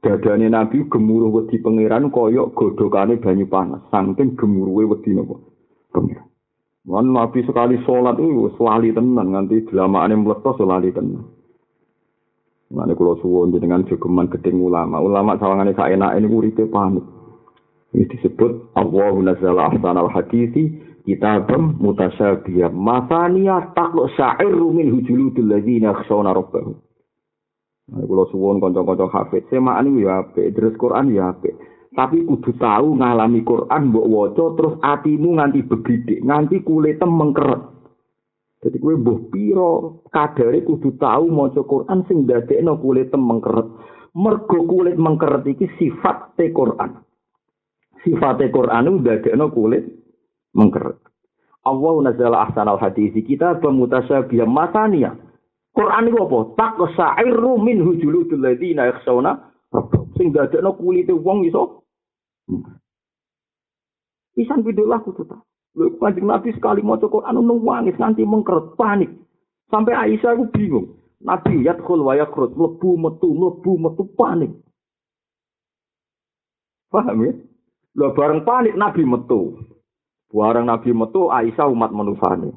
Dadane 0.00 0.48
nabi 0.48 0.84
gemuruh 0.88 1.30
wedi 1.32 1.60
pangeran 1.60 2.08
koyok 2.08 2.56
godhokane 2.56 3.20
banyu 3.20 3.46
panas 3.46 3.84
saking 3.92 4.36
gemuruhe 4.36 4.88
wedi 4.88 5.16
napa 5.16 5.36
pangeran 5.92 6.28
Wan 6.88 7.12
nabi 7.12 7.44
sekali 7.44 7.76
sholat 7.84 8.16
itu 8.16 8.56
selali 8.56 8.90
tenan 8.96 9.36
nganti 9.36 9.68
delamakane 9.68 10.16
mletos 10.16 10.56
selali 10.56 10.88
tenan 10.90 11.28
Mane 12.70 12.94
kula 12.94 13.18
suwun 13.18 13.50
dengan 13.50 13.82
jogeman 13.82 14.30
gedeng 14.30 14.62
ulama. 14.62 15.02
Ulama 15.02 15.34
sawangane 15.42 15.74
sak 15.74 15.90
enak 15.90 16.22
ini 16.22 16.54
panik. 16.70 17.02
Ini 17.90 18.06
disebut 18.06 18.78
Allahu 18.78 19.26
nazzala 19.26 19.74
ahsanal 19.74 20.06
hadithi 20.06 20.78
kitabam 21.02 21.82
mutasyabiyah. 21.82 22.70
Masaniya 22.70 23.74
taqlu 23.74 24.06
sa'irru 24.14 24.70
min 24.70 24.86
hujuludul 24.94 25.50
ladzina 25.50 25.90
yakhshawna 25.90 26.30
rabbahum. 26.30 26.78
Kula 27.90 28.24
suwun 28.30 28.62
kanca-kanca 28.62 29.10
hafid, 29.10 29.50
semaan 29.50 29.98
ya 29.98 30.22
apik, 30.22 30.54
terus 30.54 30.78
Quran 30.78 31.10
ya 31.10 31.34
apik. 31.34 31.58
Tapi 31.90 32.22
kudu 32.22 32.54
tahu 32.54 33.02
ngalami 33.02 33.42
Quran 33.42 33.90
mbok 33.90 34.06
waca 34.06 34.44
terus 34.54 34.74
atimu 34.78 35.42
nganti 35.42 35.66
begidik, 35.66 36.22
nganti 36.22 36.62
kulite 36.62 37.02
mengkeret. 37.02 37.62
Jadi 38.60 38.76
kowe 38.76 38.94
mbuh 38.94 39.18
pira 39.32 39.72
kadare 40.12 40.60
kudu 40.62 41.00
tahu 41.00 41.32
maca 41.32 41.64
Quran 41.64 42.04
sing 42.06 42.28
ndadekno 42.28 42.76
kulite 42.78 43.16
mengkeret. 43.16 43.68
Mergo 44.14 44.58
kulit 44.68 45.00
mengkeret 45.00 45.48
iki 45.48 45.66
sifat 45.80 46.36
te 46.36 46.52
Quran. 46.52 47.00
Sifat 48.04 48.38
te 48.38 48.52
Quran 48.52 48.86
itu 48.86 49.00
ndadekno 49.00 49.48
kulit 49.50 49.84
mengkeret. 50.54 51.00
Allah 51.64 51.94
nazala 52.04 52.48
ahsanal 52.48 52.78
hadis 52.78 53.16
kita 53.24 53.58
pemutasyabiyah 53.64 54.48
masania. 54.48 55.16
Quran 55.70 56.10
itu 56.10 56.18
apa? 56.18 56.38
Tak 56.58 56.74
sairu 56.98 57.56
min 57.62 57.82
hujuludul 57.82 58.42
ladina 58.42 58.90
yakhshawna 58.90 59.38
rabbahum. 59.70 60.10
Sing 60.18 60.34
dadekno 60.34 60.74
kulite 60.74 61.14
wong 61.14 61.46
iso 61.46 61.86
Pisan 64.34 64.62
video 64.66 64.86
lagu 64.86 65.14
tuh 65.14 65.26
tak. 65.26 65.42
Lho 65.78 65.94
kanjeng 66.02 66.26
Nabi 66.26 66.50
sekali 66.54 66.82
maca 66.82 67.06
Quran 67.06 67.38
nangis 67.44 67.94
nganti 67.98 68.26
mengkeret 68.26 68.74
panik. 68.74 69.10
Sampai 69.70 69.94
Aisyah 69.94 70.34
aku 70.34 70.50
bingung. 70.50 70.98
Nabi 71.22 71.62
yadkhul 71.62 72.02
wa 72.02 72.16
yakrut, 72.16 72.56
mlebu 72.56 72.96
metu, 72.96 73.28
mlebu 73.30 73.72
metu 73.78 74.02
panik. 74.16 74.50
Paham 76.90 77.22
ya? 77.22 77.32
Lho 77.94 78.06
bareng 78.16 78.42
panik 78.42 78.74
Nabi 78.74 79.06
metu. 79.06 79.62
Bareng 80.34 80.66
Nabi 80.66 80.90
metu 80.90 81.30
Aisyah 81.30 81.70
umat 81.70 81.94
manusane. 81.94 82.56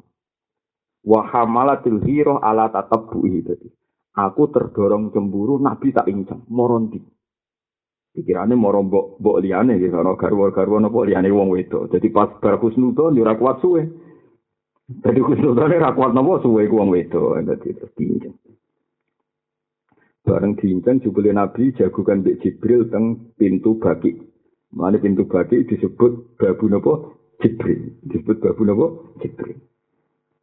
Wa 1.04 1.20
hamalatil 1.28 2.00
hiro 2.04 2.40
ala 2.40 2.72
tatabbuhi 2.72 3.44
tadi. 3.44 3.68
Aku 4.14 4.48
terdorong 4.48 5.10
cemburu 5.10 5.58
Nabi 5.58 5.90
tak 5.90 6.06
incang, 6.06 6.46
moronti. 6.48 7.02
Pikirannya 8.14 8.54
mau 8.54 8.70
mbok 8.70 9.18
mbok 9.18 9.40
liane 9.42 9.74
gitu, 9.82 9.98
ono 9.98 10.14
garwa-garwa 10.14 10.78
nopo 10.78 11.02
liane 11.02 11.34
wong 11.34 11.50
wedok. 11.50 11.90
Jadi 11.90 12.14
pas 12.14 12.30
bar 12.38 12.62
husnudon 12.62 13.18
yo 13.18 13.26
ora 13.26 13.34
kuat 13.34 13.58
suwe. 13.58 13.82
Jadi 15.02 15.18
husnudon 15.18 15.74
ora 15.74 15.90
kuat 15.90 16.14
nopo 16.14 16.38
suwe 16.38 16.70
ku 16.70 16.78
wong 16.78 16.94
wedok. 16.94 17.42
Dadi 17.42 17.74
terus 17.74 17.90
diincang. 17.98 18.38
Bareng 20.22 20.54
diincang 20.54 21.02
jubile 21.02 21.34
Nabi 21.34 21.74
jagokan 21.74 22.22
Mbak 22.22 22.38
Jibril 22.38 22.86
teng 22.86 23.34
pintu 23.34 23.82
baki. 23.82 24.14
Mana 24.78 25.02
pintu 25.02 25.26
baki 25.26 25.66
disebut 25.66 26.38
babu 26.38 26.70
nopo 26.70 26.92
Jibril. 27.42 27.98
Disebut 28.06 28.38
babu 28.38 28.62
nopo 28.62 28.86
Jibril. 29.18 29.58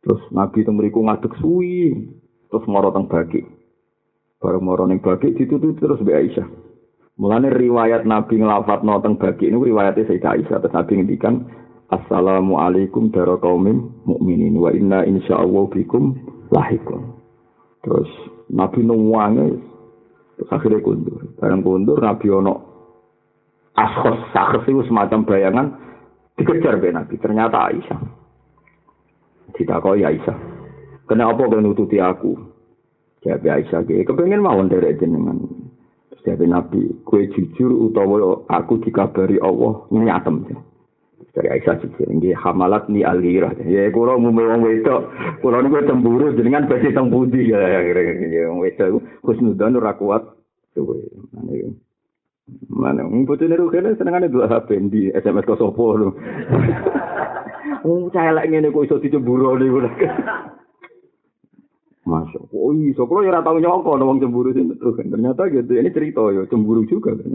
Terus 0.01 0.21
Nabi 0.33 0.65
teng 0.65 0.75
mriku 0.81 1.05
ngadeg 1.05 1.33
suwi. 1.37 1.93
Terus 2.49 2.65
moro 2.65 2.89
teng 2.89 3.05
baki. 3.05 3.45
Bareng 4.41 4.65
moro 4.65 4.89
ning 4.89 4.97
baki 4.99 5.37
ditutup 5.37 5.77
terus 5.77 6.01
Mbak 6.01 6.17
Aisyah. 6.17 6.47
Mulane 7.21 7.53
riwayat 7.53 8.09
Nabi 8.09 8.41
ngelafat 8.41 8.81
teng 8.81 9.15
bagi 9.21 9.53
ini 9.53 9.57
riwayatnya 9.61 10.09
Sayyidah 10.09 10.31
Aisyah. 10.33 10.57
Terus 10.57 10.73
Nabi 10.73 10.91
ngendikan 10.97 11.35
Assalamualaikum 11.91 13.11
daro 13.11 13.35
kaumim 13.35 13.91
mukminin 14.07 14.55
wa 14.55 14.71
inna 14.71 15.03
insyaallah 15.03 15.67
bikum 15.75 16.15
lahikun. 16.47 17.19
Terus 17.83 18.07
Nabi 18.47 18.79
nungwange 18.87 19.59
terus 20.39 20.49
akhirnya 20.55 20.79
kundur. 20.79 21.19
Barang 21.35 21.61
kundur 21.67 21.99
Nabi 21.99 22.31
ono 22.31 22.53
askos 23.75 24.23
sakhs 24.31 24.63
itu 24.71 24.87
semacam 24.87 25.27
bayangan 25.27 25.67
dikejar 26.39 26.79
be 26.79 26.95
Nabi. 26.95 27.19
Ternyata 27.19 27.69
Aisyah. 27.69 28.20
Ditakoi 29.55 30.03
Aisyah. 30.05 30.37
Kenapa 31.07 31.43
kau 31.43 31.59
nututi 31.59 31.99
aku? 31.99 32.39
Jawab 33.21 33.45
Aisyah, 33.45 33.85
kepengen 33.85 34.41
mawon 34.41 34.71
dari 34.71 34.97
jenengan. 34.97 35.37
Jadi 36.21 36.45
Nabi, 36.45 37.01
kue 37.01 37.29
jujur 37.33 37.69
utawa 37.89 38.45
aku 38.49 38.81
dikabari 38.81 39.41
Allah 39.41 39.85
nyatem. 39.89 40.45
Dari 41.31 41.47
Aisyah 41.49 41.81
jujur, 41.81 42.07
ini 42.09 42.33
hamalat 42.33 42.89
ni 42.89 43.01
alirah. 43.05 43.57
Ya, 43.65 43.89
kalau 43.93 44.21
mau 44.21 44.33
wong 44.33 44.61
wedok, 44.65 45.01
kalau 45.41 45.61
ini 45.61 45.85
cemburu, 45.85 46.33
jenengan 46.33 46.69
pasti 46.69 46.93
teng 46.93 47.09
budi 47.09 47.49
ya. 47.49 47.61
Ya, 47.61 48.49
wong 48.49 48.61
wedok, 48.61 49.01
khusnudan 49.25 49.77
ora 49.77 49.97
kuat. 49.97 50.23
Mana, 52.67 53.05
butuh 53.05 53.47
niru 53.47 53.71
kene 53.71 53.95
senengane 53.95 54.27
dua 54.27 54.49
HP 54.49 54.75
di 54.91 55.07
SMS 55.13 55.45
ke 55.47 55.55
lu. 57.79 58.11
Oh, 58.11 58.11
lagi 58.11 58.51
ngene 58.51 58.75
kok 58.75 58.85
iso 58.85 58.99
dicemburu 58.99 59.55
niku. 59.55 59.79
Masuk. 62.01 62.49
Oh 62.49 62.73
iya, 62.73 62.97
kalau 62.97 63.21
ya 63.21 63.45
tahu 63.45 63.61
nyokok 63.61 64.01
wong 64.01 64.17
cemburu 64.17 64.49
sih 64.51 64.65
terus 64.65 64.97
kan. 64.97 65.13
Ternyata 65.13 65.47
gitu. 65.53 65.71
Ini 65.77 65.93
cerita 65.93 66.33
ya, 66.33 66.49
cemburu 66.49 66.81
juga 66.89 67.13
kan. 67.13 67.29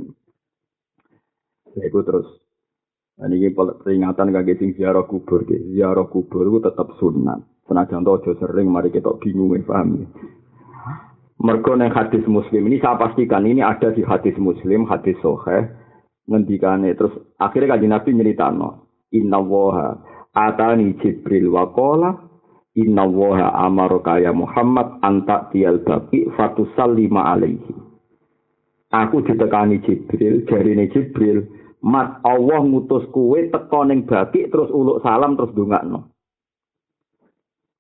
Ya 1.79 1.87
itu 1.87 2.01
terus. 2.03 2.27
Nah, 3.17 3.33
ini 3.33 3.49
peringatan 3.55 4.35
kaki 4.35 4.55
sing 4.61 4.71
ziarah 4.77 5.07
kubur 5.09 5.47
ke. 5.47 5.57
Ziarah 5.73 6.05
kubur 6.11 6.45
itu 6.51 6.59
tetap 6.61 6.93
sunat. 7.01 7.41
Senajan 7.65 8.05
to 8.05 8.21
aja 8.21 8.33
sering 8.39 8.69
mari 8.69 8.93
kita 8.93 9.11
bingung 9.23 9.57
ya, 9.57 9.65
paham 9.65 10.03
ya. 10.03 10.07
Mergo 11.37 11.77
neng 11.77 11.93
hadis 11.93 12.25
muslim 12.25 12.65
ini 12.65 12.81
saya 12.81 12.97
pastikan 12.97 13.45
ini 13.45 13.61
ada 13.61 13.93
di 13.93 14.01
hadis 14.01 14.35
muslim, 14.41 14.89
hadis 14.89 15.17
soheh. 15.21 15.69
Ngendikane 16.27 16.91
terus 16.99 17.15
akhirnya 17.39 17.77
kaji 17.77 17.87
nabi 17.87 18.11
nyeritano. 18.13 18.89
Inna 19.15 19.39
woha 19.39 19.95
atani 20.37 20.93
jibril 21.01 21.49
wa 21.49 21.65
Inna 22.77 23.09
woha 23.09 23.57
amaro 23.57 24.05
kaya 24.05 24.37
Muhammad 24.37 25.01
anta 25.01 25.49
tial 25.49 25.81
baki 25.81 26.29
fatusallima 26.37 27.33
alaihi. 27.33 27.73
Aku 28.93 29.25
ditekani 29.25 29.81
Jibril, 29.81 30.45
jari 30.45 30.77
Jibril, 30.93 31.49
mat 31.81 32.21
Allah 32.21 32.61
ngutus 32.61 33.09
kue 33.17 33.49
teko 33.49 33.89
ning 33.89 34.05
baki 34.05 34.53
terus 34.53 34.69
uluk 34.69 35.01
salam 35.01 35.41
terus 35.41 35.57
dungakno. 35.57 36.13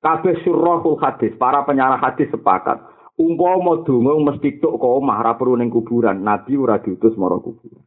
Kabeh 0.00 0.40
surahul 0.48 0.96
hadis, 0.96 1.36
para 1.36 1.60
penyarah 1.68 2.00
hadis 2.00 2.32
sepakat. 2.32 2.80
Umpama 3.16 3.84
donga 3.84 4.32
mesti 4.32 4.60
tok 4.60 4.76
kok 4.76 4.92
omah 5.00 5.24
ora 5.24 5.32
perlu 5.40 5.56
kuburan, 5.72 6.20
nabi 6.20 6.52
ora 6.56 6.80
diutus 6.80 7.16
marang 7.16 7.40
kuburan. 7.40 7.80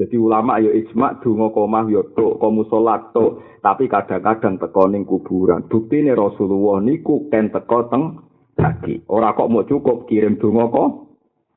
Jadi 0.00 0.16
ulama 0.16 0.56
ya 0.56 0.72
ijma 0.72 1.20
donga 1.20 1.52
komah 1.52 1.84
ya 1.92 2.00
tok, 2.16 2.40
komu 2.40 2.64
salat 2.72 3.12
tok, 3.12 3.60
tapi 3.60 3.84
kadang-kadang 3.84 4.56
teko 4.56 4.88
ning 4.88 5.04
kuburan. 5.04 5.68
Buktine 5.68 6.16
Rasulullah 6.16 6.80
niku 6.80 7.28
ken 7.28 7.52
teko 7.52 7.84
teng 7.92 8.16
lagi. 8.56 9.04
Ora 9.12 9.36
kok 9.36 9.52
mau 9.52 9.68
cukup 9.68 10.08
kirim 10.08 10.40
donga 10.40 10.72
kok 10.72 10.88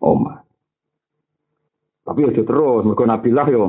omah. 0.04 0.44
Tapi 2.04 2.20
aja 2.28 2.44
terus, 2.44 2.84
mergo 2.84 3.08
Nabilah 3.08 3.48
yo 3.48 3.66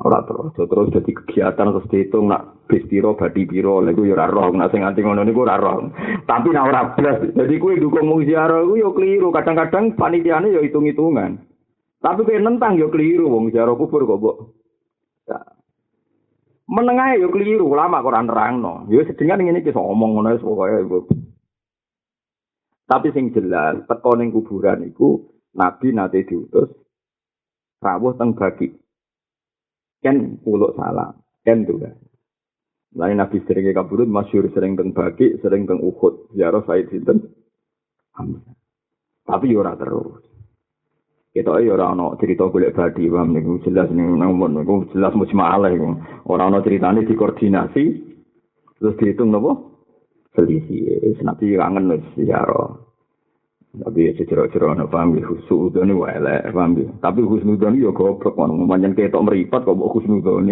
ora 0.00 0.24
terus, 0.24 0.56
aja 0.56 0.64
terus 0.64 0.88
dadi 0.96 1.12
kegiatan 1.12 1.76
terus 1.76 1.90
dihitung 1.92 2.32
nak 2.32 2.64
bis 2.72 2.80
piro 2.88 3.20
badi 3.20 3.44
piro 3.44 3.84
lha 3.84 3.92
yo 3.92 4.16
ora 4.16 4.32
roh 4.32 4.48
nak 4.56 4.72
sing 4.72 4.80
nganti 4.80 5.04
ngono 5.04 5.28
niku 5.28 5.44
ora 5.44 5.60
roh. 5.60 5.92
Tapi 6.24 6.48
nak 6.56 6.72
ora 6.72 6.96
blas, 6.96 7.36
dadi 7.36 7.60
kuwi 7.60 7.76
dukung 7.76 8.08
mung 8.08 8.24
ziarah 8.24 8.64
kuwi 8.64 8.80
yo 8.80 8.96
keliru, 8.96 9.28
kadang-kadang 9.28 9.92
panitiane 9.92 10.56
yo 10.56 10.64
hitung-hitungan. 10.64 11.49
Tapi 12.00 12.20
kayak 12.24 12.42
nentang 12.42 12.80
yo 12.80 12.88
keliru 12.88 13.28
wong 13.28 13.52
jaro 13.52 13.76
kubur 13.76 14.08
kok, 14.08 14.18
Mbok. 14.18 14.36
Ya. 15.28 15.38
Menengah 16.64 17.20
yo 17.20 17.28
keliru, 17.28 17.68
lama 17.76 18.00
kok 18.00 18.08
ora 18.08 18.24
nerangno. 18.24 18.88
Yo 18.88 19.04
sedengan 19.04 19.44
ngene 19.44 19.60
iki 19.60 19.76
omong 19.76 20.16
ngono 20.16 20.32
wis 20.32 20.44
pokoke. 20.44 21.12
Tapi 22.88 23.14
sing 23.14 23.30
jelas, 23.36 23.84
teko 23.86 24.18
ning 24.18 24.34
kuburan 24.34 24.82
iku 24.82 25.30
Nabi 25.54 25.94
nate 25.94 26.26
diutus 26.26 26.72
rawuh 27.80 28.14
teng 28.16 28.36
bagi. 28.36 28.70
Kan 30.00 30.40
uluk 30.48 30.74
salam, 30.74 31.20
kan 31.44 31.68
juga. 31.68 31.92
Lain 32.96 33.20
Nabi 33.20 33.38
sering 33.46 33.70
kabudut, 33.70 34.08
masyur 34.08 34.48
sering 34.50 34.74
teng 34.74 34.90
bagi, 34.90 35.38
sering 35.38 35.68
teng 35.68 35.78
Uhud. 35.78 36.34
Ziarah 36.34 36.64
Said 36.66 36.90
Sinten. 36.90 37.22
Tapi 39.22 39.46
ora 39.54 39.78
terus. 39.78 40.29
Kita 41.30 41.62
ya 41.62 41.78
ora 41.78 41.94
ana 41.94 42.18
cerita 42.18 42.50
golek 42.50 42.74
badi, 42.74 43.06
paham 43.06 43.30
niku 43.30 43.62
jelas 43.62 43.86
ning 43.94 44.18
nomor 44.18 44.50
niku 44.50 44.90
jelas 44.90 45.14
mujmalah 45.14 45.70
iku. 45.70 45.94
Ora 46.26 46.50
ana 46.50 46.58
critane 46.58 47.06
dikoordinasi 47.06 47.84
terus 48.82 48.98
dihitung 48.98 49.30
napa? 49.30 49.54
Selisih. 50.34 51.14
Nabi 51.22 51.54
kangen 51.54 51.94
wis 51.94 52.06
ya 52.18 52.42
Tapi 53.70 54.10
ya 54.10 54.12
cecero-cero 54.18 54.74
ana 54.74 54.90
paham 54.90 55.14
ya 55.14 55.22
husnudon 55.30 55.94
wae 56.02 56.18
elek, 56.18 56.50
paham 56.50 56.74
ya. 56.74 56.90
Tapi 56.98 57.22
husnudon 57.22 57.78
yo 57.78 57.94
goblok 57.94 58.34
ngono 58.34 58.66
manjen 58.66 58.98
ketok 58.98 59.22
meripat 59.22 59.62
kok 59.62 59.78
mbok 59.78 59.94
husnudon. 59.94 60.50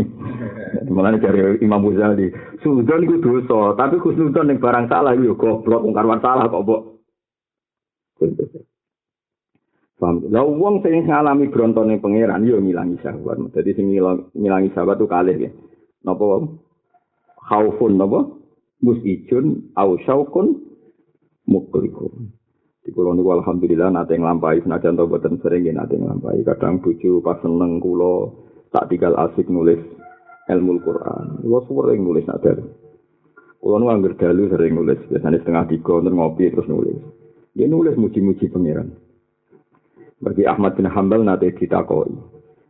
Mulane 0.87 1.18
dari 1.26 1.59
Imam 1.59 1.83
Ghazali, 1.83 2.31
sudon 2.62 3.03
iku 3.03 3.18
dosa, 3.18 3.74
tapi 3.74 3.99
husnudon 3.99 4.47
ning 4.47 4.62
barang 4.62 4.87
salah 4.87 5.18
yo 5.18 5.35
goblok 5.35 5.83
wong 5.83 5.91
karwan 5.91 6.22
salah 6.22 6.47
kok 6.47 6.62
mbok. 6.62 6.83
Paham? 9.99 10.30
Lah 10.30 10.46
wong 10.46 10.78
sing 10.86 11.11
ngalami 11.11 11.51
brontone 11.51 11.99
pangeran 11.99 12.46
yo 12.46 12.62
ngilangi 12.62 13.03
syahwat. 13.03 13.51
Dadi 13.51 13.74
sing 13.74 13.90
ngilangi 13.90 14.70
syahwat 14.70 15.03
tuh 15.03 15.11
kalih 15.11 15.34
ya. 15.34 15.51
Napa 16.07 16.22
wae? 16.22 16.46
Khaufun 17.51 17.99
napa? 17.99 18.30
Musijun 18.78 19.74
au 19.74 19.99
syaukun 20.07 20.55
mukriku. 21.51 22.14
Di 22.86 22.94
kula 22.94 23.11
niku 23.18 23.42
alhamdulillah 23.42 23.90
nate 23.90 24.14
nglampahi 24.14 24.62
senajan 24.62 24.94
to 24.94 25.11
boten 25.11 25.42
sering 25.42 25.66
nate 25.74 25.99
nglampahi. 25.99 26.46
Kadang 26.46 26.78
bojo 26.78 27.18
pas 27.18 27.42
seneng 27.42 27.82
kula 27.82 28.30
tak 28.70 28.86
tinggal 28.94 29.18
asik 29.18 29.51
nulis 29.51 29.82
ilmu 30.46 30.78
Quran. 30.86 31.42
Kula 31.42 31.59
sering 31.66 32.07
nulis 32.07 32.22
nak 32.30 32.38
dari. 32.38 32.62
Kula 33.59 33.82
nu 33.82 33.90
dalu 34.14 34.46
sering 34.55 34.78
nulis, 34.78 35.03
biasanya 35.11 35.42
setengah 35.42 35.66
tiga 35.66 35.99
ngopi 35.99 36.55
terus 36.55 36.70
nulis. 36.70 37.03
Dia 37.59 37.66
nulis 37.66 37.99
muji-muji 37.99 38.46
pangeran. 38.55 39.08
Bagi 40.19 40.45
Ahmad 40.51 40.75
bin 40.75 40.91
Hambal 40.91 41.23
nate 41.23 41.55
ditakoi. 41.55 42.11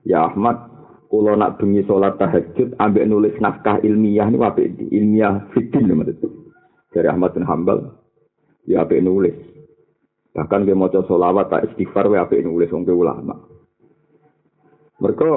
Ya 0.05 0.29
Ahmad, 0.29 0.69
kula 1.09 1.37
nak 1.37 1.57
bengi 1.57 1.81
salat 1.89 2.21
tahajud 2.21 2.77
ambek 2.77 3.09
nulis 3.09 3.35
naskah 3.41 3.81
ilmiah 3.81 4.29
niku 4.29 4.45
apik 4.45 4.77
ilmiah 4.93 5.49
fikih 5.57 5.81
maksud. 5.89 6.33
Dari 6.93 7.09
Ahmad 7.09 7.33
bin 7.33 7.49
Hambal 7.49 7.97
ya 8.69 8.85
apik 8.85 9.01
nulis. 9.01 9.37
Bahkan 10.37 10.69
dia 10.69 10.77
mau 10.77 10.93
solawat 10.93 11.49
tak 11.49 11.73
istighfar 11.73 12.13
wa 12.13 12.23
apik 12.23 12.45
nulis 12.45 12.69
wong 12.69 12.85
ulama. 12.85 13.35
Mereka 15.01 15.31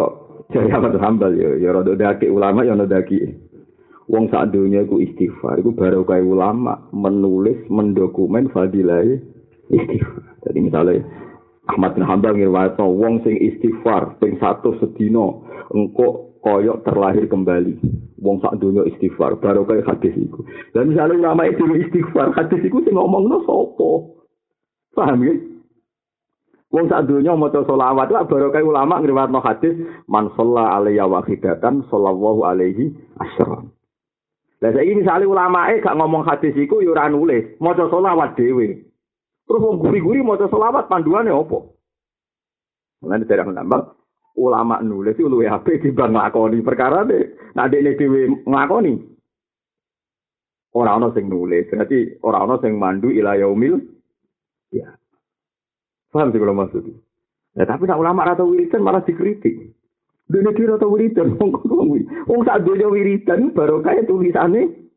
jadi 0.51 0.73
apa 0.73 0.97
hambal 0.97 1.37
ya, 1.37 1.53
ya 1.61 1.69
rada 1.69 1.93
daki 1.93 2.27
ulama 2.27 2.65
ya 2.67 2.75
rada 2.75 2.99
daki. 2.99 3.17
Wong 4.11 4.27
sak 4.27 4.51
dunia 4.51 4.83
iku 4.83 4.99
istighfar, 4.99 5.63
iku 5.63 5.71
baru 5.71 6.03
kayak 6.03 6.27
ulama 6.27 6.91
menulis, 6.91 7.63
mendokumen 7.71 8.51
fadilah 8.51 9.05
istighfar. 9.71 10.27
Jadi 10.43 10.59
misalnya 10.59 11.05
Ahmad 11.71 11.95
bin 11.95 12.03
Hambal 12.03 12.35
ngirwato 12.35 12.83
wong 12.83 13.23
sing 13.23 13.39
istighfar 13.39 14.19
ping 14.19 14.35
satu 14.43 14.75
sedino 14.83 15.47
engko 15.71 16.35
koyok 16.43 16.83
terlahir 16.83 17.25
kembali. 17.31 17.79
Wong 18.21 18.37
sak 18.43 18.59
dunia 18.61 18.85
istighfar, 18.85 19.39
baru 19.41 19.65
kayak 19.65 19.87
hadis 19.87 20.13
iku. 20.13 20.45
Dan 20.77 20.93
misalnya 20.93 21.31
ulama 21.31 21.49
itu 21.49 21.65
istighfar, 21.73 22.37
hadis 22.37 22.61
iku 22.61 22.83
sing 22.85 22.93
ngomongno 22.93 23.41
sopo. 23.47 24.21
Paham 24.93 25.25
ya? 25.25 25.33
Wong 26.71 26.85
sak 26.87 27.07
donya 27.07 27.35
maca 27.35 27.67
selawat 27.67 28.07
lah 28.11 28.23
barokah 28.23 28.63
ulama 28.63 29.03
ngriwatno 29.03 29.43
hadis 29.43 29.75
man 30.07 30.31
shalla 30.39 30.79
alaiya 30.79 31.03
wahidatan 31.03 31.83
sallallahu 31.91 32.47
alaihi 32.47 32.95
asyram. 33.19 33.75
Lah 34.61 34.71
saiki 34.71 34.93
misale 34.95 35.25
ulamae 35.25 35.81
gak 35.81 35.97
ngomong 35.97 36.23
hadis 36.23 36.53
iku 36.55 36.79
ya 36.79 36.93
ora 36.93 37.09
nulis, 37.11 37.57
maca 37.59 37.89
selawat 37.91 38.37
dhewe. 38.37 38.90
Terus 39.51 39.67
wong 39.67 39.83
guri-guri 39.83 40.23
maca 40.23 40.47
selawat 40.47 40.87
panduane 40.87 41.27
opo? 41.27 41.75
Mulane 43.03 43.27
derek 43.27 43.51
nambah 43.51 43.99
ulama 44.39 44.79
nulis 44.79 45.19
itu 45.19 45.27
luwih 45.27 45.51
apik 45.51 45.83
timbang 45.83 46.15
nglakoni 46.15 46.63
perkara 46.63 47.03
ne. 47.03 47.35
Nek 47.51 47.67
dene 47.67 47.99
dhewe 47.99 48.47
nglakoni. 48.47 48.95
Ora 50.71 50.95
ana 50.95 51.11
sing 51.11 51.27
nulis, 51.27 51.67
berarti 51.67 52.23
ora 52.23 52.47
ana 52.47 52.55
sing 52.63 52.79
mandu 52.79 53.11
ila 53.11 53.35
yaumil 53.35 53.75
Ya. 54.71 54.95
Paham 56.15 56.31
sih 56.31 56.39
kalau 56.39 56.55
maksud 56.55 56.87
Ya 57.59 57.67
tapi 57.67 57.91
nak 57.91 57.99
ulama 57.99 58.23
atau 58.31 58.55
wiridan 58.55 58.87
malah 58.87 59.03
dikritik. 59.03 59.75
Dene 60.31 60.55
kira 60.55 60.79
atau 60.79 60.95
wiridan 60.95 61.35
wong 61.43 61.59
wong 62.23 62.41
sak 62.47 62.63
donya 62.63 62.87
wiridan 62.87 63.51
baru 63.51 63.83
kaya 63.83 64.07
tulisane. 64.07 64.87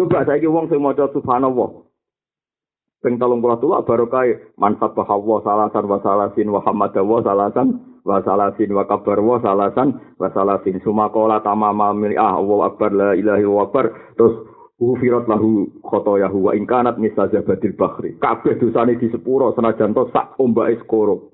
Coba 0.00 0.24
saiki 0.24 0.48
wong 0.48 0.72
sing 0.72 0.80
maca 0.80 1.12
subhanallah. 1.12 1.85
Ping 3.04 3.20
tolong 3.20 3.44
puluh 3.44 3.60
tulak 3.60 3.84
baru 3.84 4.08
kaya 4.08 4.40
mansab 4.56 4.96
bahwa 4.96 5.44
salasan 5.44 5.84
wa 5.84 5.98
salasin 6.00 6.48
wa 6.48 6.60
hamada 6.64 7.04
wa 7.04 7.20
salasan 7.20 7.68
wa 8.02 8.18
salasin 8.24 8.72
wa 8.72 8.88
kabar 8.88 9.20
wa 9.20 9.36
salasan 9.38 10.00
wa 10.16 10.28
salasin 10.32 10.80
sumakola 10.80 11.44
tamama 11.44 11.92
ah 12.16 12.40
wa 12.40 12.66
akbar 12.66 12.90
la 12.96 13.10
ilahi 13.12 13.44
wa 13.44 13.68
akbar 13.68 13.92
terus 14.16 14.56
Ufirat 14.76 15.24
lahu 15.24 15.72
khotoyahu 15.80 16.36
wa 16.36 16.52
ingkanat 16.52 17.00
misazabatil 17.00 17.72
bakhri. 17.80 18.12
Kabeh 18.20 18.60
dosane 18.60 19.00
di 19.00 19.08
sepuro 19.08 19.56
senajan 19.56 19.96
to 19.96 20.12
sak 20.12 20.36
ombake 20.36 20.84
skoro. 20.84 21.32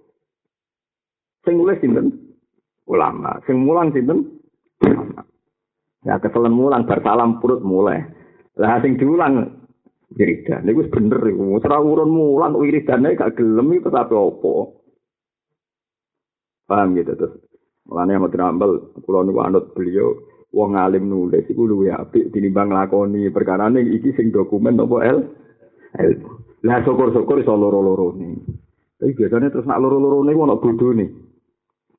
Sing 1.42 1.58
nulis 1.58 1.82
sinten? 1.82 2.38
Ulama. 2.86 3.42
Sing 3.50 3.58
mulang 3.58 3.90
sinten? 3.90 4.38
Ya 6.06 6.22
keselen 6.22 6.54
mulang 6.54 6.86
bar 6.86 7.02
salam 7.02 7.42
purut 7.42 7.66
mulai. 7.66 8.06
Lah 8.62 8.78
sing 8.78 8.94
diulang 8.94 9.61
wiridan. 10.16 10.64
Niku 10.64 10.84
wis 10.84 10.92
bener 10.92 11.20
iku. 11.24 11.58
Ora 11.58 11.78
urun 11.80 12.10
mulang 12.12 12.54
wiridane 12.56 13.16
gak 13.16 13.36
gelem 13.36 13.72
iki 13.76 13.88
tapi 13.88 14.14
opo. 14.14 14.82
Paham 16.68 16.94
gitu 16.96 17.12
terus. 17.16 17.36
Mulane 17.82 18.14
Ahmad 18.14 18.32
Rambal, 18.32 18.94
kula 19.02 19.26
niku 19.26 19.40
anut 19.42 19.74
beliau 19.74 20.32
wong 20.52 20.76
alim 20.76 21.08
nulis 21.08 21.48
iku 21.48 21.64
luwih 21.64 21.96
apik 21.96 22.28
tinimbang 22.30 22.68
lakoni 22.70 23.32
perkara 23.32 23.72
ning 23.72 23.88
iki 23.88 24.12
sing 24.12 24.28
dokumen 24.28 24.76
apa 24.76 24.96
el 25.08 25.18
el 25.96 26.12
lah 26.62 26.84
syukur-syukur 26.84 27.40
iso 27.40 27.56
loro-loro 27.56 28.12
tapi 29.00 29.16
biasanya 29.16 29.48
terus 29.50 29.66
nak 29.66 29.80
loro-loro 29.80 30.20
ni 30.22 30.36
ono 30.36 30.60
bodoh 30.60 30.92
nih 30.92 31.08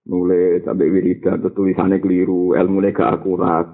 nulis 0.07 0.61
sampai 0.63 0.93
wiridan 0.93 1.41
terus 1.41 1.57
tulisannya 1.57 1.97
keliru 1.97 2.53
ilmu 2.53 2.79
gak 2.93 3.19
akurat 3.19 3.73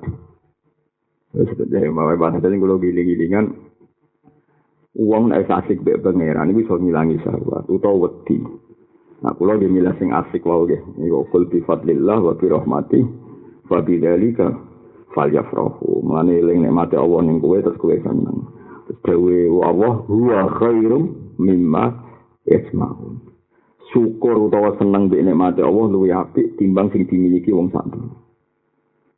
terus 1.36 1.52
jadi 1.60 1.92
mau 1.92 2.10
bahasa 2.16 2.40
tadi 2.40 2.58
kalau 2.58 2.80
giling-gilingan 2.82 3.69
uang 5.00 5.32
naik 5.32 5.48
asik 5.48 5.80
be 5.80 5.96
pangeran 5.96 6.52
bisa 6.52 6.76
ngilangi 6.76 7.24
sahabat 7.24 7.64
utawa 7.72 8.12
wedi. 8.12 8.44
Nah 9.24 9.32
kalau 9.40 9.56
dia 9.56 9.72
milah 9.72 9.96
sing 9.96 10.12
asik 10.12 10.44
wae 10.44 10.68
nggih. 10.68 10.82
Niku 11.00 11.24
kul 11.32 11.48
bi 11.48 11.64
fadlillah 11.64 12.20
wa 12.20 12.36
bi 12.36 12.46
rahmati 12.52 13.00
fa 13.72 13.80
bi 13.80 13.96
fal 15.16 15.30
yafrahu 15.32 16.04
mane 16.04 16.36
eling 16.36 16.68
nikmate 16.68 17.00
Allah 17.00 17.24
ning 17.24 17.40
kowe 17.40 17.56
terus 17.64 17.80
kowe 17.80 17.96
seneng. 17.96 18.52
Terus 18.92 19.00
dewe 19.08 19.48
Allah 19.64 20.04
huwa 20.04 20.40
khairum 20.60 21.36
mimma 21.40 21.96
yasmaun 22.44 23.24
syukur 23.90 24.38
utawa 24.38 24.78
seneng 24.78 25.10
mbek 25.10 25.24
nikmate 25.24 25.64
Allah 25.64 25.86
luwih 25.90 26.14
apik 26.14 26.60
timbang 26.60 26.94
sing 26.94 27.08
dimiliki 27.10 27.56
wong 27.56 27.72
sak 27.74 27.88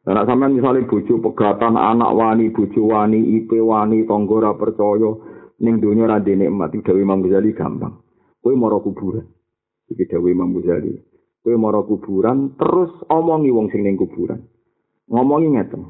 Anak 0.01 0.25
sampean 0.25 0.57
misalnya 0.57 0.89
bojo 0.89 1.21
pegatan, 1.21 1.77
anak 1.77 2.17
wani, 2.17 2.49
bojo 2.49 2.89
wani, 2.89 3.21
ipe 3.38 3.61
wani, 3.61 4.01
tonggo 4.09 4.41
ra 4.41 4.57
percaya, 4.57 5.13
ning 5.62 5.78
dunia 5.78 6.09
ra 6.09 6.18
dene 6.18 6.49
nikmat, 6.49 6.74
Dewi 6.82 7.05
Imam 7.05 7.22
Ghazali 7.22 7.53
gampang. 7.53 8.01
Kowe 8.41 8.53
mara 8.57 8.82
kuburan. 8.82 9.30
Iki 9.93 10.09
Dewi 10.09 10.34
Imam 10.34 10.57
Ghazali. 10.57 10.97
Kowe 11.45 11.55
mara 11.62 11.86
kuburan, 11.86 12.57
terus 12.57 12.89
omongi 13.07 13.53
wong 13.53 13.70
sing 13.70 13.86
ning 13.86 13.95
kuburan. 13.95 14.41
ngomongi 15.12 15.51
ngeten. 15.51 15.84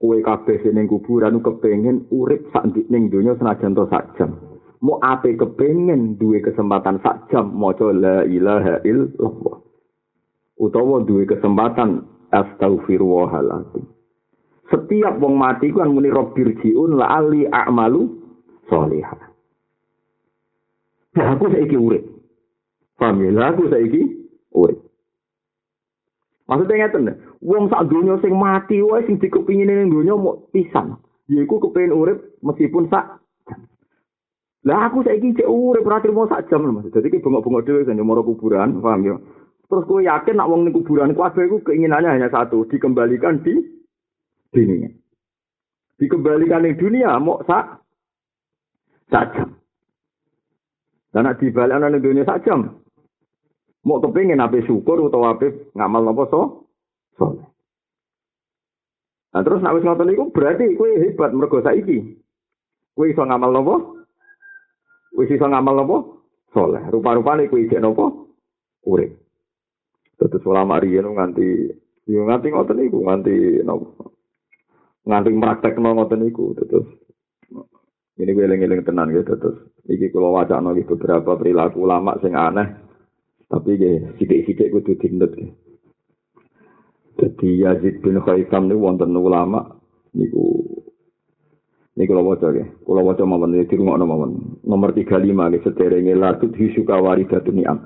Kowe 0.00 0.18
kabeh 0.18 0.58
sing 0.64 0.88
kuburan 0.90 1.38
kepengin 1.44 2.10
urip 2.10 2.50
sak 2.50 2.66
ning 2.90 3.12
donya 3.12 3.38
senajan 3.38 3.76
to 3.78 3.86
sak 3.86 4.18
jam. 4.18 4.34
Mau 4.80 4.96
ape 5.04 5.36
kepengin 5.36 6.16
duwe 6.16 6.40
kesempatan 6.40 7.04
sak 7.04 7.28
jam 7.28 7.52
maca 7.52 7.92
la 7.92 8.24
ilaha 8.24 8.80
illallah. 8.80 9.60
Utawa 10.56 11.04
duwe 11.04 11.28
kesempatan 11.28 12.08
astaghfirullahaladzim. 12.32 13.84
Setiap 14.72 15.20
wong 15.20 15.36
mati 15.36 15.68
kan 15.68 15.92
muni 15.92 16.08
rabbir 16.08 16.56
jiun 16.64 16.96
la 16.96 17.20
ali 17.20 17.44
a'malu 17.44 18.19
sholihah. 18.70 19.20
Ya 21.18 21.34
aku 21.34 21.50
saiki 21.50 21.74
urip. 21.74 22.06
Paham 22.94 23.26
ya? 23.26 23.50
Aku 23.50 23.66
saiki 23.66 24.30
urip. 24.54 24.78
Maksudnya 26.46 26.86
ngeten, 26.86 27.14
wong 27.42 27.70
sak 27.70 27.86
donya 27.86 28.18
sing 28.22 28.34
mati 28.34 28.82
wae 28.82 29.06
sing 29.06 29.22
dikepingin 29.22 29.70
ning 29.70 29.90
donya 29.90 30.14
mau 30.18 30.46
pisan. 30.50 30.98
Yaiku 31.30 31.62
kepengin 31.62 31.94
urip 31.94 32.18
meskipun 32.42 32.90
sak 32.90 33.22
Lah 34.60 34.92
aku 34.92 35.00
saiki 35.00 35.32
cek 35.40 35.48
urip 35.48 35.88
ora 35.88 36.04
trimo 36.04 36.28
sak 36.28 36.52
jam 36.52 36.66
lho 36.66 36.74
Mas. 36.74 36.92
Dadi 36.92 37.08
ki 37.08 37.24
bengok-bengok 37.24 37.64
dhewe 37.64 37.86
kuburan, 38.28 38.84
paham 38.84 39.00
ya? 39.08 39.16
Terus 39.70 39.86
kowe 39.88 40.02
yakin 40.04 40.36
nak 40.36 40.50
wong 40.52 40.68
ning 40.68 40.74
kuburan 40.76 41.16
kabeh 41.16 41.48
iku 41.48 41.64
keinginannya 41.64 42.12
hanya 42.12 42.28
satu, 42.28 42.68
dikembalikan 42.68 43.40
di 43.40 43.56
dunia. 44.52 44.90
Dikembalikan 45.96 46.66
ning 46.66 46.76
dunia 46.76 47.16
mau 47.22 47.40
sak 47.48 47.79
sak 49.10 49.36
jam. 49.36 49.48
Dan 51.10 51.26
nak 51.26 51.42
dibalik 51.42 51.76
ning 51.82 52.00
dunia 52.00 52.22
sak 52.22 52.46
Mau 53.80 53.96
kepingin 53.96 54.44
apa 54.44 54.60
syukur 54.68 55.00
atau 55.08 55.24
apa 55.24 55.72
ngamal 55.72 56.04
nopo 56.04 56.22
so? 56.28 56.40
Soleh. 57.16 57.48
Nah 59.32 59.40
terus 59.40 59.64
nak 59.64 59.72
wis 59.80 59.86
ngoten 59.88 60.12
iku 60.12 60.28
berarti 60.28 60.76
kue 60.76 61.00
hebat 61.00 61.32
mergo 61.32 61.64
saiki. 61.64 62.12
Kue 62.92 63.08
iso 63.08 63.24
ngamal 63.24 63.56
nopo? 63.56 64.04
Wis 65.16 65.32
iso 65.32 65.48
ngamal 65.48 65.80
nopo? 65.80 65.96
Soleh. 66.52 66.84
Rupa-rupane 66.92 67.48
kue 67.48 67.64
isih 67.64 67.80
nopo? 67.80 68.36
Urip. 68.84 69.16
Terus 70.20 70.44
ulama 70.44 70.76
riyen 70.76 71.16
nganti 71.16 71.72
yo 72.04 72.28
nganti 72.28 72.52
ngoten 72.52 72.84
iku 72.84 73.00
nganti 73.00 73.64
nopo? 73.64 74.12
Nganti 75.08 75.28
praktekno 75.40 75.96
ngoten 75.96 76.28
iku 76.28 76.52
terus 76.52 76.99
ini 78.20 78.36
gue 78.36 78.44
eling-eling 78.44 78.84
tenan 78.84 79.08
gitu 79.16 79.32
terus 79.40 79.58
iki 79.88 80.12
kalau 80.12 80.36
wacana 80.36 80.76
gitu 80.76 80.94
beberapa 81.00 81.40
perilaku 81.40 81.80
ulama 81.80 82.20
sing 82.20 82.36
aneh 82.36 82.90
Tapi 83.50 83.70
ya, 83.82 84.14
sidik-sidik 84.14 84.70
kudu 84.70 84.94
dindut. 85.02 85.34
Jadi 87.18 87.48
Yazid 87.66 87.98
bin 87.98 88.22
Khaisam 88.22 88.70
ini 88.70 88.78
wonten 88.78 89.10
ulama 89.12 89.74
niku 90.14 90.62
Ini 91.98 92.06
kalau 92.06 92.32
waca 92.32 92.48
ya, 92.54 92.64
kalau 92.86 93.02
waca 93.02 93.26
mawon 93.26 93.60
ya 93.60 93.66
dirungokno 93.66 94.06
mawon. 94.06 94.30
Nomor 94.64 94.94
35 94.94 95.26
nggih 95.26 95.62
sederenge 95.66 96.14
latut 96.16 96.54
hisuka 96.54 96.96
waridatun 96.96 97.60
ni'am. 97.60 97.76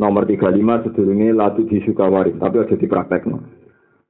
Nomor 0.00 0.26
35 0.26 0.90
sederenge 0.90 1.28
latut 1.30 1.68
hisuka 1.70 2.08
warid, 2.08 2.40
tapi 2.40 2.64
aja 2.64 2.74
dipraktekno. 2.74 3.44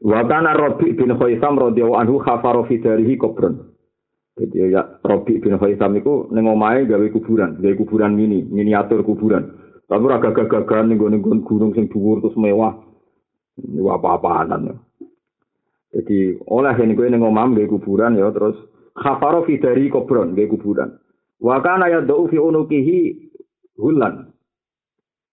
Wa 0.01 0.23
kana 0.25 0.55
Rabi 0.55 0.97
bin 0.97 1.13
Khaisam 1.19 1.61
radhiyallahu 1.61 1.99
anhu 1.99 2.23
khafara 2.23 2.63
fi 2.71 2.79
darihi 2.81 3.21
kubron. 3.21 3.74
Jadi 4.35 4.75
ya 4.75 4.83
Rabi 5.07 5.39
bin 5.39 5.55
Khaisam 5.55 5.95
iku 5.95 6.27
ning 6.35 6.51
omahe 6.51 6.91
gawe 6.91 7.07
kuburan, 7.15 7.63
gawe 7.63 7.75
kuburan 7.79 8.19
mini, 8.19 8.43
miniatur 8.43 9.07
kuburan. 9.07 9.47
Tapi 9.87 10.11
gagah-gagahan 10.11 10.91
ning 10.91 10.99
gunung 10.99 11.71
sing 11.71 11.87
dhuwur 11.87 12.19
terus 12.19 12.35
mewah. 12.35 12.75
Ini 13.55 13.79
apa-apaan. 13.79 14.75
Jadi 15.95 16.43
oleh 16.51 16.75
ini 16.83 16.99
gue 16.99 17.07
ngomam 17.15 17.55
di 17.55 17.71
kuburan 17.71 18.19
ya 18.19 18.27
terus 18.35 18.59
khafaro 18.99 19.47
dari 19.47 19.87
kubron 19.87 20.35
di 20.35 20.51
kuburan. 20.51 20.99
Wa 21.39 21.63
kana 21.63 21.87
yad'u 21.87 22.27
fi 22.27 22.35
unukihi 22.35 23.31
hulan. 23.79 24.35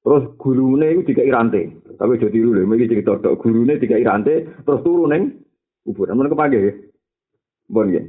Terus 0.06 0.38
gurune 0.38 0.94
itu 0.94 1.10
tiga 1.10 1.26
irante. 1.26 1.82
Tapi 1.98 2.22
jadi 2.22 2.38
dulu 2.38 2.62
lho, 2.62 2.74
iki 2.78 2.90
cerita 2.90 3.18
tok 3.18 3.42
gurune 3.42 3.82
tiga 3.82 3.98
irante 3.98 4.46
terus 4.62 4.86
turun 4.86 5.10
neng 5.10 5.42
kuburan. 5.90 6.22
Mun 6.22 6.30
kepake 6.30 6.58
ya. 6.62 6.74
Bon 7.66 7.90
ya. 7.90 8.06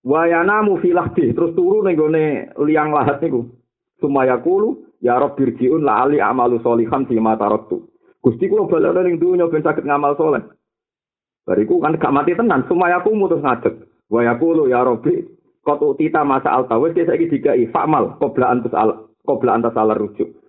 Wa 0.00 0.24
yanamu 0.24 0.80
fi 0.80 0.96
lahdi 0.96 1.36
terus 1.36 1.52
turun 1.52 1.84
ning 1.84 1.96
gone 1.96 2.48
liang 2.64 2.92
lahat 2.92 3.20
niku. 3.20 3.44
Sumaya 4.00 4.40
kulu 4.40 4.96
ya 5.04 5.20
rabbirjiun 5.20 5.84
la 5.84 6.08
ali 6.08 6.20
amalu 6.20 6.56
solihan 6.64 7.04
fi 7.04 7.20
ma 7.20 7.36
taraktu. 7.36 7.84
Gusti 8.24 8.48
kula 8.48 8.68
balik 8.68 8.96
ning 9.04 9.20
dunya 9.20 9.48
ben 9.48 9.60
saged 9.60 9.84
ngamal 9.84 10.16
soleh. 10.16 10.40
Bariku 11.44 11.80
kan 11.80 11.96
gak 11.96 12.12
mati 12.12 12.36
tenan, 12.36 12.68
semua 12.68 12.92
aku 13.00 13.16
mutus 13.16 13.40
ngadeg. 13.40 13.80
Wa 14.12 14.20
yaqulu 14.22 14.68
ya 14.68 14.84
Rabbi, 14.84 15.24
qad 15.64 15.80
utita 15.80 16.22
masa 16.22 16.62
dia 16.92 17.06
saiki 17.06 17.26
dikai 17.26 17.66
fakmal 17.72 18.16
qabla 18.20 18.46
antas 18.54 18.74
al 18.76 19.08
qabla 19.24 19.56
antas 19.56 19.76
al 19.76 19.92
rujuk. 19.96 20.39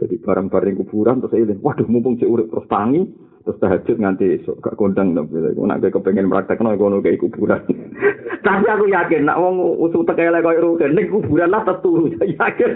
Jadi 0.00 0.16
barang-barang 0.16 0.80
kuburan 0.80 1.20
terus 1.20 1.36
eling, 1.36 1.60
waduh 1.60 1.84
mumpung 1.84 2.16
cek 2.16 2.24
urip 2.24 2.48
terus 2.48 2.64
tangi, 2.72 3.04
terus 3.44 3.60
tahajud 3.60 4.00
nganti 4.00 4.40
esok 4.40 4.56
gak 4.64 4.80
kondang 4.80 5.12
tapi 5.12 5.44
aku 5.44 5.60
nak 5.68 5.84
kepengen 5.84 6.32
praktekno 6.32 6.72
kono 6.80 7.04
kayak 7.04 7.20
kuburan. 7.20 7.60
Tapi 8.40 8.64
aku 8.64 8.88
yakin 8.88 9.28
nak 9.28 9.36
wong 9.36 9.60
usul 9.84 10.00
tekele 10.08 10.40
koyo 10.40 10.72
rugen 10.72 10.96
ning 10.96 11.12
kuburan 11.12 11.52
lah 11.52 11.60
teturu 11.60 12.08
yakin. 12.40 12.72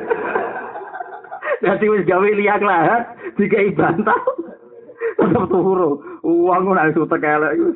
Dadi 1.65 1.89
wis 1.89 2.05
gawe 2.05 2.29
liak 2.29 2.61
lahat 2.61 3.17
dikai 3.41 3.73
bantal. 3.73 4.21
tetep 5.17 5.45
turu. 5.49 6.05
Wong 6.21 6.63
ora 6.69 6.93
iso 6.93 7.09
tekelek 7.09 7.57
iku. 7.57 7.69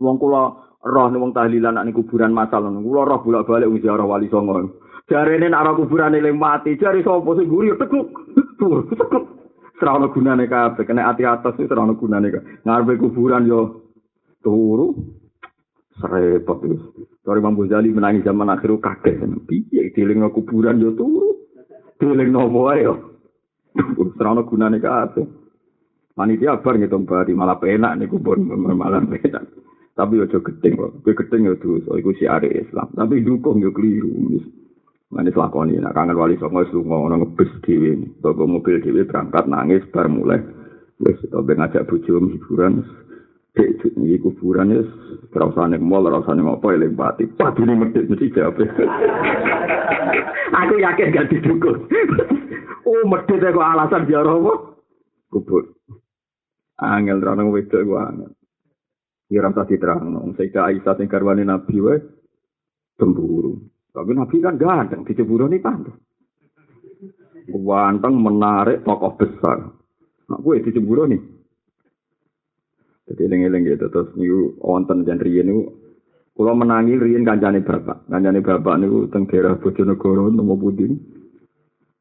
Wong 0.00 0.16
kula 0.16 0.42
roh 0.80 1.06
wong 1.12 1.36
tahlilan 1.36 1.76
nek 1.76 1.92
kuburan 1.92 2.32
masal 2.32 2.64
ngono. 2.64 2.80
Kula 2.80 3.02
roh 3.04 3.20
bolak-balik 3.20 3.68
wis 3.68 3.84
ora 3.84 4.08
wali 4.08 4.32
songo. 4.32 4.80
Jarene 5.04 5.52
nek 5.52 5.60
ora 5.60 5.76
kuburan 5.76 6.16
eling 6.16 6.38
mati, 6.40 6.80
jare 6.80 7.04
sapa 7.04 7.36
sing 7.36 7.48
guri 7.48 7.76
tekuk. 7.76 8.08
Turu 8.56 8.88
tekuk. 8.88 9.24
Serana 9.76 10.08
gunane 10.08 10.48
kabeh, 10.48 10.86
kena 10.86 11.12
ati 11.12 11.28
atas 11.28 11.58
itu 11.60 11.68
serana 11.68 11.92
gunane. 11.92 12.32
Ngarepe 12.64 12.96
kuburan 12.96 13.44
yo 13.44 13.92
turu. 14.40 14.96
Serepot 16.00 16.58
itu. 16.64 17.04
Dari 17.20 17.38
Imam 17.40 17.54
Ghazali 17.54 17.92
menangis 17.92 18.24
zaman 18.24 18.48
akhir 18.48 18.80
kaget. 18.80 19.20
Piye 19.44 19.92
dieling 19.92 20.24
kuburan 20.32 20.80
yo 20.80 20.96
turu. 20.96 21.36
Dieling 22.00 22.32
nopo 22.32 22.72
ae 22.72 22.88
yo. 22.88 23.20
Serana 24.16 24.40
gunane 24.40 24.80
kabeh. 24.80 25.26
Panitia 26.14 26.62
bar 26.62 26.78
ngitung 26.78 27.04
bari 27.04 27.34
malah 27.34 27.58
penak 27.58 27.98
niku 27.98 28.22
pun 28.22 28.46
malah 28.46 29.02
penak. 29.04 29.52
Tapi 29.92 30.14
ojo 30.22 30.38
gedeng 30.40 30.74
kok. 30.80 30.92
Kowe 31.04 31.12
gedeng 31.12 31.44
yo 31.44 31.54
dosa 31.60 31.98
iku 31.98 32.14
siare 32.16 32.48
Islam. 32.48 32.88
Tapi 32.94 33.20
dukung 33.20 33.60
yo 33.60 33.74
keliru. 33.74 34.40
Manis 35.14 35.38
lakoni 35.38 35.78
nak 35.78 35.94
kangen 35.94 36.18
wali 36.18 36.34
songo 36.42 36.66
wis 36.66 36.74
lunga 36.74 36.98
ono 36.98 37.22
ngebes 37.22 37.50
dhewe. 37.62 38.18
Toko 38.18 38.50
mobil 38.50 38.82
dhewe 38.82 39.06
berangkat 39.06 39.46
nangis 39.46 39.86
bar 39.94 40.10
mulai. 40.10 40.42
Wis 40.98 41.22
to 41.30 41.38
ngajak 41.38 41.86
bojo 41.86 42.18
hiburan. 42.34 42.82
Dek 43.54 43.78
iki 43.86 44.18
kuburan 44.18 44.74
wis 44.74 44.90
nek 45.30 45.78
mall 45.78 46.02
nek 46.10 46.26
apa 46.26 46.66
eling 46.74 46.98
pati. 46.98 47.30
Padune 47.30 47.78
medhit 47.78 48.10
mesti 48.10 48.34
jawab. 48.34 48.58
Aku 50.54 50.74
yakin 50.82 51.14
gak 51.14 51.30
didukung. 51.30 51.86
oh 52.90 53.02
medhit 53.06 53.38
kok 53.38 53.70
alasan 53.70 54.10
biar 54.10 54.26
apa? 54.26 54.52
Kubur. 55.30 55.62
angel 56.74 57.22
terang 57.22 57.54
wedok 57.54 57.80
iku 57.86 57.94
angel. 58.02 58.30
Ya 59.30 59.40
ora 59.40 59.56
tadi 59.56 59.80
terang, 59.80 60.10
Sayyidah 60.36 60.68
Aisyah 60.68 60.94
sing 60.98 61.06
garwane 61.08 61.46
Nabi 61.46 61.80
wae 61.80 61.96
cemburu. 63.00 63.73
Tapi 63.94 64.10
Nabi 64.10 64.36
kan 64.42 64.58
ganteng, 64.58 65.06
dicemburu 65.06 65.46
nih 65.46 65.62
pantas. 65.62 65.94
Ganteng 67.46 68.14
menarik 68.18 68.82
tokoh 68.82 69.14
besar. 69.14 69.70
Nah, 70.26 70.38
gue 70.42 70.64
dicemburu 70.66 71.06
nih. 71.06 71.22
Jadi 73.04 73.20
eling-eling 73.20 73.62
gitu 73.68 73.86
terus 73.92 74.10
niku 74.16 74.58
wonten 74.64 75.04
jan 75.04 75.20
riyen 75.20 75.52
niku 75.52 75.76
kula 76.34 76.56
menangi 76.56 76.98
riyen 76.98 77.22
kancane 77.22 77.62
bapak. 77.62 78.08
Kancane 78.10 78.40
bapak 78.42 78.74
niku 78.80 79.06
teng 79.12 79.28
daerah 79.28 79.54
Bojonegoro 79.60 80.32
nomo 80.32 80.56
pundi. 80.58 81.14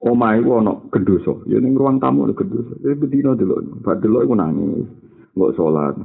omahe 0.03 0.43
ku 0.43 0.59
ana 0.59 0.75
gendoso 0.91 1.47
ya 1.47 1.57
ning 1.63 1.79
ruang 1.79 1.97
tamu 2.03 2.27
ana 2.27 2.35
gendoso 2.35 2.75
ya 2.83 2.91
bedino 2.91 3.39
delok 3.39 3.63
bak 3.79 4.03
delok 4.03 4.27
iku 4.27 4.35
nangis 4.35 4.87
mbok 5.31 5.55
salat 5.55 5.95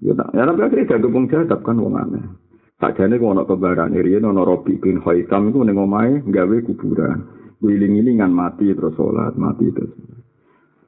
ya 0.00 0.16
tak 0.16 0.32
ya 0.32 0.48
tapi 0.48 0.60
akhirnya 0.64 0.88
jago 0.96 1.08
pun 1.12 1.28
jadap 1.28 1.60
kan 1.60 1.76
wong 1.76 1.94
aneh 2.00 2.24
sakjane 2.82 3.14
ku 3.22 3.30
ana 3.30 3.46
kebaran 3.46 3.94
riyen 3.94 4.26
ana 4.26 4.42
Robi 4.42 4.74
bin 4.82 4.98
Khaitam 4.98 5.54
iku 5.54 5.62
ning 5.62 5.78
omahe 5.78 6.18
gawe 6.26 6.56
kuburan 6.66 7.22
wiling-wilingan 7.62 8.34
mati 8.34 8.74
terus 8.74 8.98
salat 8.98 9.38
mati 9.38 9.70
terus 9.70 9.94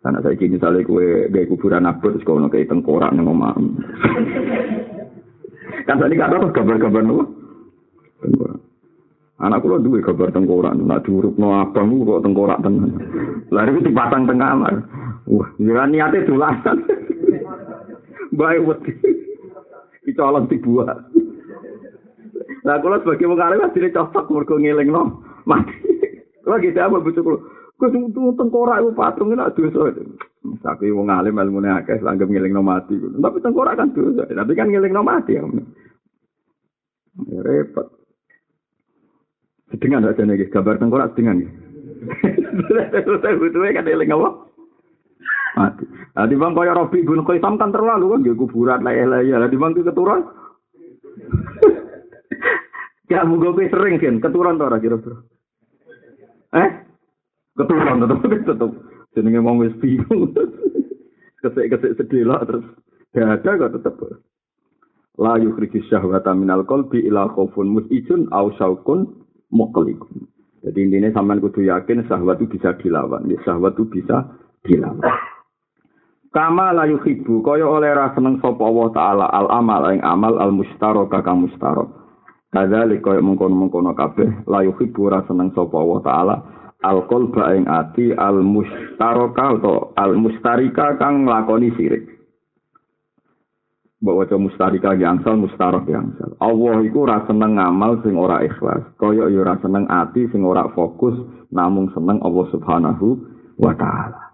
Karena 0.05 0.21
saya 0.21 0.37
kini 0.37 0.61
misalnya 0.61 0.85
kue 0.85 1.33
gaya 1.33 1.49
kuburan 1.49 1.89
abad, 1.89 2.13
terus 2.13 2.29
kau 2.29 2.37
kayak 2.37 2.69
tengkorak 2.69 3.09
nih 3.17 3.25
ngomong. 3.25 3.81
kan 5.89 5.97
tadi 5.97 6.13
kata 6.13 6.45
tuh 6.45 6.53
gambar-gambar 6.53 7.03
nuh. 7.09 7.25
Tengkorak. 8.21 8.61
Anak 9.41 9.65
kula 9.65 9.81
duwe 9.81 10.05
kabar 10.05 10.29
tengkorak, 10.29 10.77
nak 10.77 11.09
diurupno 11.09 11.57
abang 11.57 12.05
kok 12.05 12.21
tengkorak 12.21 12.61
tenan. 12.61 13.01
Lah 13.49 13.65
iki 13.65 13.81
dipasang 13.81 14.29
teng 14.29 14.45
kamar. 14.45 14.75
Wah, 15.25 15.49
ya 15.57 15.89
niate 15.89 16.29
dolanan. 16.29 16.85
Bae 18.37 18.61
wedi. 18.61 18.93
Dicolong 20.05 20.53
dibuat. 20.53 21.01
Lah 22.65 22.81
kula 22.81 23.05
sebagai 23.05 23.29
wong 23.29 23.41
alim 23.45 23.61
asline 23.61 23.93
cocok 23.93 24.33
mergo 24.33 24.57
ngelingno 24.57 25.21
mati. 25.45 25.77
Kula 26.41 26.57
gitu 26.65 26.81
apa 26.81 26.97
butuh 26.97 27.21
kula. 27.21 27.39
Kok 27.77 27.91
tengkorak 28.41 28.81
iku 28.81 28.91
patung 28.97 29.37
nek 29.37 29.53
dosa. 29.53 29.93
Tapi 30.65 30.89
wong 30.89 31.13
alim 31.13 31.37
ilmune 31.37 31.69
akeh 31.69 32.01
langgep 32.01 32.33
ngelingno 32.33 32.65
mati. 32.65 32.97
Tapi 32.97 33.37
tengkorak 33.45 33.77
kan 33.77 33.93
dosa. 33.93 34.25
Tapi 34.25 34.53
kan 34.57 34.73
ngelingno 34.73 35.05
mati 35.05 35.37
ya. 35.37 35.45
Repot. 37.45 37.87
Sedengan 39.71 40.07
aja 40.07 40.23
nih, 40.23 40.49
gambar 40.49 40.81
tengkorak 40.81 41.13
sedengan. 41.13 41.45
Butuhnya 43.39 43.77
kan 43.77 43.91
eling 43.91 44.09
apa? 44.15 44.29
Mati. 45.55 45.85
Nah, 46.15 46.27
bang 46.31 46.53
kaya 46.55 46.73
Robi 46.75 47.03
bin 47.03 47.27
Qaisam 47.27 47.59
kan 47.59 47.75
terlalu 47.75 48.15
kan, 48.15 48.23
dia 48.23 48.39
kuburan 48.39 48.87
lah 48.87 48.95
lah 48.95 49.21
ya. 49.23 49.43
Di 49.51 49.59
bang 49.59 49.75
keturun. 49.75 50.44
Ya, 53.09 53.25
mau 53.25 53.41
gue 53.41 53.69
sering 53.69 54.01
kan, 54.01 54.21
keturun 54.21 54.57
tuh 54.57 54.69
kira-kira. 54.81 55.19
Eh? 56.55 56.71
Keturun 57.55 58.03
tetep 58.03 58.19
tetep. 58.51 58.71
Jenenge 59.15 59.41
mau 59.43 59.59
wis 59.63 59.75
bingung. 59.79 60.35
Kesek-kesek 61.43 62.01
sedih 62.01 62.27
lah 62.27 62.43
terus. 62.43 62.67
Ya 63.15 63.39
ada 63.39 63.51
kok 63.55 63.73
tetep. 63.79 63.95
La 65.15 65.39
yukhriju 65.39 65.87
syahwata 65.87 66.35
minal 66.35 66.67
qalbi 66.67 67.07
ila 67.07 67.31
khaufun 67.31 67.71
musijun 67.71 68.27
au 68.35 68.51
syaukun 68.59 69.07
muklikum. 69.55 70.27
Jadi 70.65 70.79
intinya 70.81 71.15
sampean 71.15 71.39
kudu 71.39 71.69
yakin 71.69 72.09
syahwat 72.11 72.43
itu 72.43 72.59
bisa 72.59 72.75
dilawan. 72.81 73.29
Ya, 73.31 73.39
syahwat 73.47 73.79
itu 73.79 73.87
bisa 73.87 74.35
dilawan. 74.67 75.15
Kama 76.35 76.75
la 76.75 76.91
yuhibbu 76.91 77.47
kaya 77.47 77.63
oleh 77.63 77.95
ra 77.95 78.11
seneng 78.19 78.43
sapa 78.43 78.59
Allah 78.59 78.89
taala 78.91 79.27
al 79.31 79.47
amal 79.55 79.87
ing 79.95 80.03
amal 80.03 80.35
al 80.43 80.51
mustarok 80.51 81.15
kang 81.23 81.47
mustarok. 81.47 82.04
Kadzalik 82.55 83.03
kaya 83.03 83.19
mengkono-mengkono 83.19 83.99
kabeh 83.99 84.47
la 84.47 84.63
yuhibbu 84.63 85.11
ra 85.11 85.27
seneng 85.27 85.51
sapa 85.59 85.75
Allah 85.75 86.01
taala 86.07 86.37
al 86.87 87.03
qalba 87.11 87.51
ing 87.51 87.67
ati 87.67 88.15
al 88.15 88.47
mustaraka 88.47 89.59
atau 89.59 89.91
al 89.99 90.15
mustarika 90.15 90.95
kang 90.95 91.27
nglakoni 91.27 91.75
sirik. 91.75 92.07
mbok 93.99 94.21
waca 94.21 94.37
mustarika 94.39 94.95
yangsal 94.95 95.35
mustarok 95.35 95.89
yangsal. 95.91 96.39
Allah 96.39 96.85
iku 96.87 97.09
ora 97.09 97.27
seneng 97.27 97.59
ngamal 97.59 98.05
sing 98.07 98.15
ora 98.15 98.45
ikhlas. 98.47 98.87
Kaya 99.03 99.33
ya 99.33 99.43
ora 99.43 99.59
seneng 99.59 99.91
ati 99.91 100.31
sing 100.31 100.47
ora 100.47 100.71
fokus 100.79 101.19
namung 101.51 101.91
seneng 101.91 102.23
Allah 102.23 102.47
Subhanahu 102.55 103.07
wa 103.59 103.75
taala. 103.75 104.25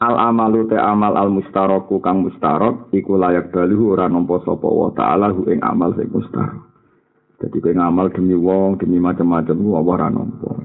al 0.00 0.16
amalu 0.16 0.70
te 0.70 0.78
amal 0.78 1.18
al 1.18 1.34
mustaraku 1.34 1.98
kang 1.98 2.22
mustarok 2.22 2.94
iku 2.94 3.18
layak 3.18 3.50
balu 3.50 3.90
ora 3.90 4.06
nampa 4.06 4.38
sapa 4.46 4.64
wa 4.70 4.94
taala 4.94 5.34
hu 5.34 5.50
ing 5.50 5.60
amal 5.60 5.92
sing 5.98 6.08
mustarok 6.08 6.69
Jadi 7.40 7.56
kowe 7.56 7.72
ngamal 7.72 8.12
demi 8.12 8.36
wong, 8.36 8.76
demi 8.76 9.00
macam-macam 9.00 9.56
ku 9.56 9.72
apa 9.72 9.90
ora. 9.96 10.08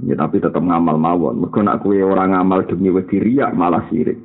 Ya 0.03 0.19
tapi 0.19 0.43
tetep 0.43 0.59
ngamal 0.59 0.99
mawon. 0.99 1.39
Mergo 1.39 1.63
nek 1.63 1.79
kowe 1.79 1.95
ora 1.95 2.27
ngamal 2.27 2.67
demi 2.67 2.91
riya 2.91 3.55
malah 3.55 3.87
sirik. 3.87 4.19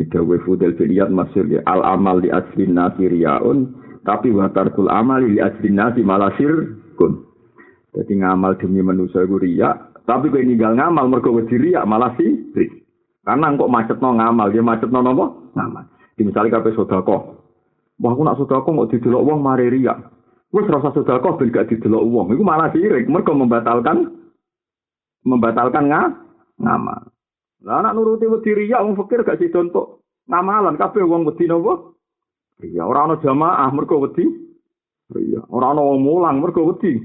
Itu 0.00 0.24
wa 0.24 0.40
fudel 0.40 0.72
filiyat 0.80 1.12
masyur 1.12 1.44
ya. 1.52 1.60
Al 1.68 1.84
amal 1.84 2.24
di 2.24 2.32
aslin 2.32 2.72
nasi 2.72 3.04
riyaun. 3.04 3.76
Tapi 4.00 4.32
wa 4.32 4.48
tarkul 4.48 4.88
amal 4.88 5.20
di 5.20 5.36
aslin 5.36 5.76
nasi 5.76 6.00
malah 6.00 6.32
sirkun. 6.40 7.28
Jadi 7.92 8.24
ngamal 8.24 8.56
demi 8.56 8.80
manusia 8.80 9.20
ku 9.28 9.36
riya. 9.36 9.92
Tapi 10.08 10.32
kowe 10.32 10.40
ninggal 10.40 10.80
ngamal 10.80 11.12
wedi 11.12 11.60
riya 11.60 11.84
malah 11.84 12.16
sirik. 12.16 12.80
Karena 13.20 13.52
kok 13.52 13.68
macetno 13.68 14.16
ngamal, 14.16 14.48
dia 14.48 14.64
macetno 14.64 15.04
nopo? 15.04 15.52
Ngamal. 15.52 15.84
Di 16.16 16.24
misalnya 16.24 16.56
kabeh 16.56 16.72
sedekah. 16.72 17.22
Wah 18.00 18.10
aku 18.16 18.22
nak 18.24 18.40
sedekah 18.40 18.64
kok 18.64 18.90
didelok 18.96 19.24
wong 19.28 19.38
mari 19.44 19.68
riya. 19.68 20.19
Wes 20.50 20.66
rasa 20.66 20.90
sedekah 20.90 21.38
ben 21.38 21.54
gak 21.54 21.70
didelok 21.70 22.02
wong. 22.10 22.26
Iku 22.34 22.42
malah 22.42 22.74
sirik, 22.74 23.06
mergo 23.06 23.38
membatalkan 23.38 24.18
membatalkan 25.22 25.86
nga, 25.86 26.02
ngamal. 26.58 27.06
Lah 27.60 27.84
anak 27.84 27.92
nuruti 27.94 28.26
wedi 28.26 28.56
riya 28.56 28.82
wong 28.82 28.96
fikir 28.98 29.22
gak 29.22 29.38
sida 29.38 29.60
untuk 29.60 30.02
ngamalan 30.26 30.80
kabeh 30.80 31.04
wong 31.06 31.28
wedi 31.28 31.46
napa? 31.46 31.92
Riya 32.60 32.82
ora 32.82 33.06
ana 33.06 33.16
jamaah 33.20 33.70
mergo 33.70 34.00
wedi 34.02 34.26
riya. 35.12 35.44
Ora 35.52 35.70
ana 35.70 35.84
wong 35.84 36.00
mulang 36.02 36.42
mergo 36.42 36.66
wedi 36.66 36.98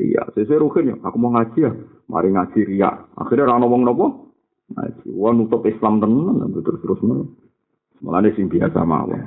riya. 0.00 0.26
Sesuk 0.34 0.58
rukin 0.58 0.90
ya, 0.90 0.96
aku 1.06 1.16
mau 1.20 1.36
ngaji 1.36 1.58
ya. 1.60 1.72
Mari 2.10 2.34
ngaji 2.34 2.60
riya. 2.66 2.90
Akhirnya 3.14 3.52
ora 3.52 3.54
ana 3.62 3.66
wong 3.68 3.82
napa? 3.84 4.06
Ngaji. 4.74 5.06
Wong 5.12 5.34
nutup 5.44 5.62
Islam 5.68 6.02
tenan 6.02 6.50
terus 6.50 6.82
terus 6.82 7.00
Mulane 8.00 8.28
sing 8.36 8.50
biasa 8.52 8.84
mawon. 8.84 9.24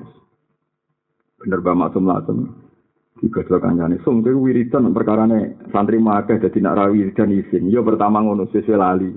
Bener 1.42 1.64
Mbak 1.64 1.78
Maksum 1.78 2.06
Latem. 2.06 2.69
Digodhog 3.18 3.60
kancane. 3.60 3.98
Sum 4.06 4.22
kuwi 4.22 4.54
wiridan 4.54 4.94
perkarane 4.94 5.58
santri 5.74 5.98
makeh 5.98 6.38
dadi 6.38 6.62
nak 6.62 6.78
rawi 6.78 7.10
wiridan 7.10 7.34
isin 7.34 7.68
yo 7.68 7.82
pertama 7.82 8.22
ngono 8.22 8.46
sesuai 8.54 8.78
lali. 8.78 9.12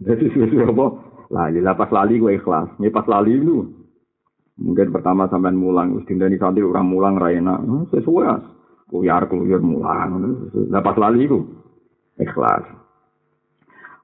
Dadi 0.00 0.26
sesuai 0.32 0.72
apa? 0.72 0.86
Lali. 1.28 1.58
Lah 1.60 1.76
pas 1.76 1.90
lali 1.92 2.16
gue 2.16 2.40
ikhlas. 2.40 2.72
Nih 2.80 2.88
pas 2.88 3.04
lali 3.04 3.36
lu. 3.36 3.68
Mungkin 4.58 4.90
pertama 4.90 5.30
sampean 5.30 5.54
mulang 5.54 5.94
wis 5.94 6.06
dindani 6.08 6.40
santri 6.40 6.66
orang 6.66 6.88
mulang 6.88 7.14
ra 7.20 7.30
enak. 7.30 7.58
Hmm, 7.62 7.84
sesuai 7.92 8.26
as. 8.26 8.44
Kuyar 8.88 9.28
kuyar 9.28 9.60
mulang. 9.60 10.18
Lah 10.72 10.82
pas 10.82 10.96
lali 10.96 11.28
ku 11.28 11.44
ikhlas. 12.18 12.64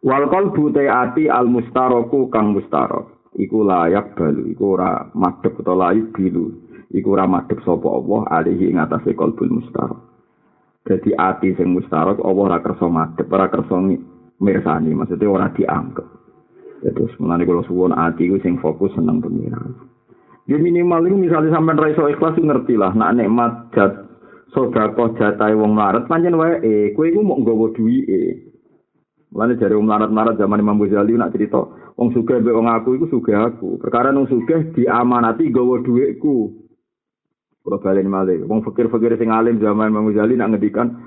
Wal 0.04 0.28
qalbu 0.28 0.76
ati 0.76 1.32
al 1.32 1.48
mustaraku 1.48 2.28
kang 2.28 2.52
mustarok 2.52 3.32
iku 3.40 3.64
layak 3.64 4.12
balu. 4.14 4.52
Iku 4.52 4.76
ora 4.76 5.08
madhep 5.16 5.56
utawa 5.56 5.90
layak 5.90 6.12
bilu 6.12 6.63
iku 6.92 7.16
ora 7.16 7.24
madhep 7.24 7.62
sapa 7.64 7.88
Allah 7.88 8.20
alihi 8.42 8.74
ing 8.74 8.82
atase 8.82 9.16
qalbul 9.16 9.62
mustarok. 9.62 10.00
Dadi 10.84 11.16
ati 11.16 11.56
sing 11.56 11.72
mustarok 11.72 12.20
Allah 12.20 12.44
ora 12.52 12.58
kersa 12.60 12.84
madhep, 12.90 13.30
ora 13.32 13.48
kersa 13.48 13.76
mirsani, 14.42 14.90
maksudnya 14.92 15.30
ora 15.30 15.48
dianggap. 15.54 16.04
Terus 16.84 17.16
mulane 17.16 17.48
kula 17.48 17.64
suwun 17.64 17.96
ati 17.96 18.28
ku 18.28 18.36
sing 18.44 18.60
fokus 18.60 18.92
seneng 18.92 19.24
pengiran. 19.24 19.72
Ya 20.44 20.60
minimal 20.60 21.08
itu 21.08 21.16
misalnya 21.16 21.56
sampean 21.56 21.80
ra 21.80 21.88
iso 21.88 22.04
ikhlas 22.04 22.36
ngerti 22.36 22.76
lah 22.76 22.92
nak 22.92 23.16
nikmat 23.16 23.72
jat 23.72 24.04
sedekah 24.52 25.16
jatahe 25.16 25.56
wong 25.56 25.72
larat 25.72 26.04
pancen 26.04 26.36
wae 26.36 26.60
eh 26.60 26.92
kowe 26.92 27.08
iku 27.08 27.24
mok 27.24 27.40
nggawa 27.40 27.72
duwike. 27.72 28.52
Mulane 29.32 29.56
jare 29.56 29.74
wong 29.74 29.88
larat-larat 29.88 30.36
zaman 30.36 30.60
Imam 30.60 30.78
Ghazali 30.78 31.16
nak 31.16 31.32
cerita 31.32 31.58
wong 31.96 32.12
sugih 32.12 32.38
mbek 32.44 32.54
wong 32.54 32.68
aku 32.68 33.00
iku 33.00 33.06
sugih 33.08 33.34
aku. 33.34 33.80
Perkara 33.80 34.12
wong 34.12 34.28
sugih 34.28 34.76
diamanati 34.76 35.48
nggawa 35.48 35.80
dhuwitku. 35.80 36.63
Kalau 37.64 37.80
balen 37.80 38.12
malih, 38.12 38.44
wong 38.44 38.60
fakir-fakir 38.60 39.16
sing 39.16 39.32
alim 39.32 39.56
zaman 39.56 39.88
Imam 39.88 40.12
Ghazali 40.12 40.36
nak 40.36 40.52
ngedikan, 40.52 41.00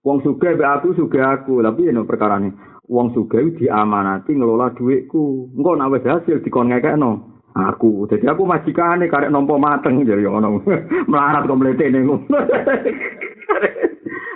wong 0.00 0.24
sugih 0.24 0.56
be 0.56 0.64
aku 0.64 0.96
sugih 0.96 1.20
aku, 1.20 1.60
tapi 1.60 1.92
ya 1.92 2.00
perkara 2.08 2.40
nih, 2.40 2.56
wong 2.88 3.12
sugih 3.12 3.52
diamanati 3.60 4.32
ngelola 4.32 4.72
duitku, 4.72 5.52
engkau 5.52 5.76
nak 5.76 5.92
wis 5.92 6.08
hasil 6.08 6.40
dikon 6.40 6.72
ngekekno. 6.72 7.28
Aku, 7.50 8.08
jadi 8.08 8.32
aku 8.32 8.48
majikane 8.48 9.12
karek 9.12 9.28
nompo 9.28 9.60
mateng 9.60 10.00
jadi 10.06 10.24
ngono. 10.24 10.64
Melarat 11.10 11.44
kok 11.44 11.58
mletene 11.60 12.00
ngono. 12.00 12.32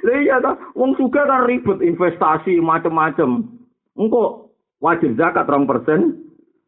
Lha 0.05 0.15
iya 0.21 0.37
ta, 0.45 0.61
wong 0.77 0.93
sugih 1.01 1.25
kan 1.25 1.49
ribet 1.49 1.81
investasi 1.81 2.61
macem-macem. 2.61 3.41
Engko 3.97 4.53
wajib 4.85 5.17
zakat 5.17 5.49
2% 5.49 5.65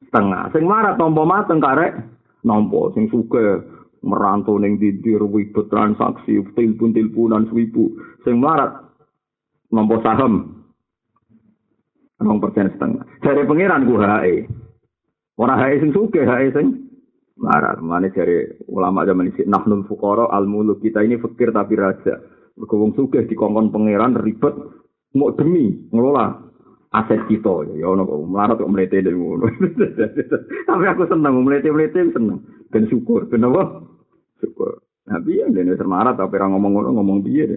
setengah. 0.09 0.49
Sing 0.57 0.65
nompo 0.65 1.29
mateng 1.29 1.61
karek 1.61 2.01
nompo 2.49 2.95
sing 2.97 3.13
sugih 3.13 3.61
merantau 4.05 4.61
ning 4.61 4.77
dindir 4.77 5.23
ribet 5.23 5.67
transaksi 5.73 6.43
telepon 6.55 6.93
teleponan 6.93 7.49
swibu. 7.49 7.97
Sing 8.23 8.39
melarat 8.39 8.87
nompo 9.73 9.99
saham. 10.03 10.65
Enam 12.17 12.41
persen 12.41 12.73
setengah. 12.73 13.05
Dari 13.21 13.45
pangeran 13.45 13.85
ku 13.85 14.01
hae. 14.01 14.49
Ora 15.37 15.55
hae 15.61 15.77
sing 15.85 15.93
suke 15.93 16.25
hae 16.25 16.49
sing 16.55 16.89
melarat. 17.37 17.77
Mana 17.85 18.09
dari 18.09 18.49
ulama 18.73 19.05
zaman 19.05 19.29
ini 19.29 19.45
nahnul 19.45 19.85
fukoro 19.85 20.33
al 20.33 20.49
muluk 20.49 20.81
kita 20.81 21.05
ini 21.05 21.21
fakir 21.21 21.53
tapi 21.53 21.77
raja. 21.77 22.17
Berkebung 22.57 22.97
suke 22.97 23.29
di 23.29 23.37
kongkon 23.37 23.69
pangeran 23.69 24.17
ribet 24.17 24.57
mau 25.13 25.29
demi 25.37 25.77
ngelola 25.93 26.41
aset 26.97 27.21
kita. 27.29 27.77
Ya 27.77 27.93
ono 27.93 28.09
melarat 28.25 28.65
kok 28.65 28.73
melete 28.73 29.05
tapi 30.69 30.85
aku 30.89 31.05
seneng 31.05 31.45
melete 31.45 31.69
melete 31.69 32.01
seneng 32.17 32.41
Dan 32.71 32.83
syukur, 32.91 33.31
kenapa? 33.31 33.87
Syukur. 34.43 34.83
Nabi 35.07 35.39
ya, 35.39 35.47
dan 35.49 35.71
termarah 35.79 36.19
tapi 36.19 36.35
orang 36.35 36.59
ngomong-ngomong, 36.59 36.95
ngomong 36.99 37.19
biar. 37.23 37.55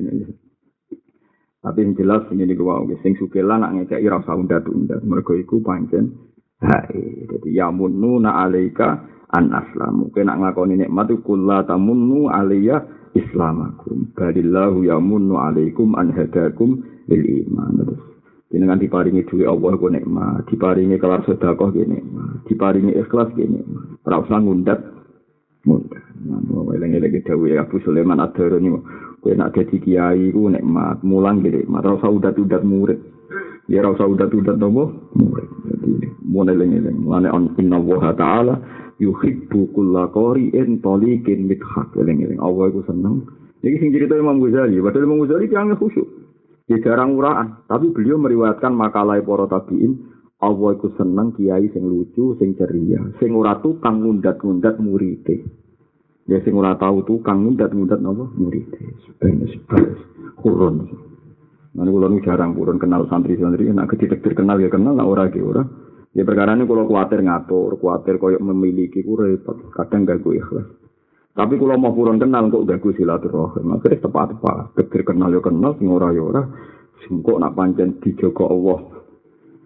Tapi 1.60 1.78
yang 1.84 1.92
jelas 2.00 2.24
ini 2.32 2.56
gue 2.56 2.64
wow, 2.64 2.88
sing 3.04 3.20
suke 3.20 3.44
lah 3.44 3.60
nak 3.60 3.76
ngekei 3.76 4.08
rasa 4.08 4.32
unda-unda. 4.32 4.96
Mereka 5.04 5.36
iku 5.44 5.60
pancen 5.60 6.16
hae. 6.64 7.28
Jadi 7.28 7.52
ya 7.52 7.68
munnu 7.68 8.24
na 8.24 8.48
alaika 8.48 9.04
an 9.28 9.52
aslamu. 9.52 10.08
Kena 10.16 10.40
nak 10.40 10.56
ngakoni 10.56 10.80
nikmat 10.80 11.12
kulla 11.20 11.68
tamunnu 11.68 12.32
alaiya 12.32 12.80
islamakum. 13.12 14.16
Balillahu 14.16 14.88
ya 14.88 15.04
munnu 15.04 15.36
alaikum 15.36 16.00
an 16.00 16.16
hadakum 16.16 16.80
lil 17.12 17.24
iman. 17.44 17.76
Terus 17.76 18.04
jenengan 18.50 18.82
diparingi 18.82 19.26
duit 19.30 19.46
Allah 19.46 19.78
ku 19.78 19.88
nikmat, 19.94 20.50
diparingi 20.50 20.98
kelar 20.98 21.22
sedekah 21.26 21.70
ki 21.70 21.86
nikmat, 21.86 22.50
diparingi 22.50 22.98
ikhlas 22.98 23.30
ki 23.38 23.46
nikmat. 23.46 24.02
Ora 24.06 24.26
usah 24.26 24.42
ngundat 24.42 24.80
mudah. 25.70 26.04
Nah, 26.20 26.42
eleng-eleng 26.76 27.24
dawe 27.24 27.50
Abu 27.62 27.80
Sulaiman 27.86 28.20
Adharo 28.20 28.60
ini, 28.60 28.76
kowe 29.22 29.32
nak 29.38 29.56
dadi 29.56 29.78
kiai 29.80 30.34
ku 30.34 30.50
nikmat, 30.50 31.00
mulang 31.06 31.46
gede, 31.46 31.70
mat 31.70 31.86
ora 31.86 32.02
usah 32.02 32.10
udat-udat 32.10 32.66
murid. 32.66 33.00
Ya 33.70 33.86
ora 33.86 33.94
usah 33.94 34.10
udat-udat 34.10 34.58
nopo 34.58 35.14
murid. 35.14 35.50
Jadi 35.70 36.10
mun 36.26 36.50
eleng-eleng, 36.50 37.06
mane 37.06 37.30
on 37.30 37.54
inna 37.62 37.78
wa 37.78 38.12
ta'ala 38.18 38.58
yuhibbu 38.98 39.78
kulla 39.78 40.10
qari'in 40.10 40.82
taliqin 40.82 41.46
mithaq 41.46 41.94
eleng-eleng. 42.02 42.42
Allah 42.42 42.74
iku 42.74 42.82
seneng. 42.90 43.30
Iki 43.62 43.78
sing 43.78 43.90
cerita 43.94 44.18
Imam 44.18 44.42
Ghazali, 44.42 44.80
padahal 44.82 45.06
Imam 45.06 45.22
Ghazali 45.22 45.52
yang 45.52 45.76
khusyuk. 45.78 46.29
Dia 46.70 46.78
jarang 46.86 47.18
uraan, 47.18 47.66
tapi 47.66 47.90
beliau 47.90 48.22
meriwayatkan 48.22 48.70
makalah 48.70 49.18
para 49.26 49.50
tabiin 49.50 50.06
Allah 50.38 50.78
iku 50.78 50.94
seneng 50.96 51.34
kiai 51.34 51.66
sing 51.74 51.84
lucu, 51.84 52.38
sing 52.38 52.54
ceria, 52.54 53.02
sing 53.18 53.34
ora 53.34 53.58
tukang 53.58 54.06
ngundat-ngundat 54.06 54.78
murite. 54.78 55.50
Ya 56.30 56.38
sing 56.46 56.54
ora 56.54 56.78
tau 56.78 57.02
tukang 57.02 57.42
ngundat-ngundat 57.42 58.00
napa 58.00 58.30
murite. 58.38 58.80
Sebenarnya 59.04 59.50
sebab 59.50 59.84
kurun. 60.46 60.76
Nanti 61.74 61.90
kalau 61.90 62.22
jarang 62.22 62.54
kurun 62.54 62.78
kenal 62.78 63.10
santri-santri, 63.10 63.68
nak 63.74 63.90
ketika 63.90 64.22
terkenal 64.22 64.62
ya 64.62 64.70
kenal, 64.70 64.94
lah 64.94 65.10
ora 65.10 65.26
ge 65.28 65.42
ora. 65.42 65.66
Ya 66.14 66.22
perkara 66.22 66.54
ini 66.54 66.66
kalau 66.66 66.86
khawatir 66.86 67.22
ngatur, 67.22 67.78
khawatir 67.82 68.18
koyok 68.22 68.42
memiliki 68.42 69.06
ku 69.06 69.14
repot, 69.14 69.74
kadang 69.74 70.10
gak 70.10 70.22
gue 70.26 70.42
ikhlas. 70.42 70.70
Tapi 71.34 71.54
kalau 71.56 71.78
mau 71.78 71.94
kurun 71.94 72.18
kenal 72.18 72.50
kok 72.50 72.66
gak 72.66 72.82
gue 72.82 72.94
silaturahim, 72.98 73.78
akhirnya 73.78 74.04
tepat-tepat. 74.04 74.76
Ketika 74.76 75.14
kenal 75.14 75.30
ya 75.32 75.40
kenal, 75.40 75.78
sing 75.78 75.88
ora 75.88 76.10
ya 76.12 76.26
ora. 76.26 76.44
Sing 77.06 77.22
kok 77.22 77.40
nak 77.40 77.56
pancen 77.56 78.02
dijogo 78.02 78.50
Allah 78.50 79.00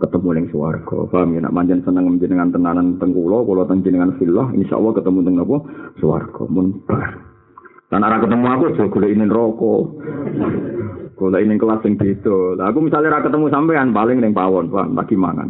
ketemu 0.03 0.29
ning 0.35 0.45
swarga. 0.51 0.97
Paham 1.07 1.31
ya 1.31 1.39
nak 1.47 1.55
manjen 1.55 1.79
seneng 1.87 2.11
menjenengan 2.11 2.51
tenanan 2.51 2.99
teng 2.99 3.15
kula, 3.15 3.41
kula 3.47 3.63
teng 3.65 3.79
jenengan 3.81 4.11
fillah, 4.19 4.51
insyaallah 4.51 4.91
ketemu 4.99 5.19
teng 5.23 5.35
apa? 5.39 5.57
Swarga. 6.03 6.43
Mun 6.51 6.83
bar. 6.83 7.09
Lan 7.93 8.03
ora 8.03 8.17
ketemu 8.19 8.45
aku 8.49 8.63
aja 8.73 8.83
golek 8.89 9.11
ini 9.13 9.25
rokok. 9.29 9.81
Golek 11.13 11.41
ini 11.45 11.55
kelas 11.61 11.79
sing 11.85 11.93
beda. 11.95 12.59
Lah 12.59 12.73
aku 12.73 12.79
misalnya 12.83 13.15
ora 13.15 13.21
ketemu 13.23 13.45
sampean 13.47 13.95
paling 13.95 14.17
ning 14.19 14.33
pawon, 14.35 14.67
Pak, 14.67 14.91
lagi 14.97 15.15
mangan. 15.15 15.49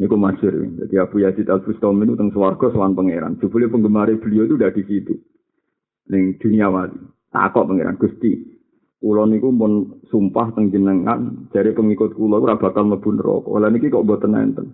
Niku 0.00 0.16
masyur. 0.16 0.80
Jadi 0.80 0.96
Abu 0.96 1.20
Yazid 1.20 1.52
Al-Bustami 1.52 2.08
itu 2.08 2.16
teng 2.16 2.32
swarga 2.32 2.72
sowan 2.72 2.96
pangeran. 2.96 3.36
Jebule 3.36 3.68
penggemar 3.68 4.08
beliau 4.16 4.48
itu 4.48 4.56
udah 4.56 4.72
di 4.72 4.82
situ. 4.88 5.12
Ning 6.08 6.40
dunia 6.40 6.72
wali. 6.72 6.96
Takok 7.28 7.68
pangeran 7.68 8.00
Gusti, 8.00 8.32
Kulo 9.00 9.24
niku 9.24 9.48
pun 9.56 10.04
sumpah 10.12 10.52
teng 10.52 10.68
jenengan 10.68 11.48
dari 11.48 11.72
pengikut 11.72 12.12
kulo 12.12 12.36
ora 12.36 12.60
bakal 12.60 12.84
mlebu 12.84 13.16
neraka. 13.16 13.48
Lah 13.56 13.72
niki 13.72 13.88
kok 13.88 14.04
mboten 14.04 14.36
enten. 14.36 14.66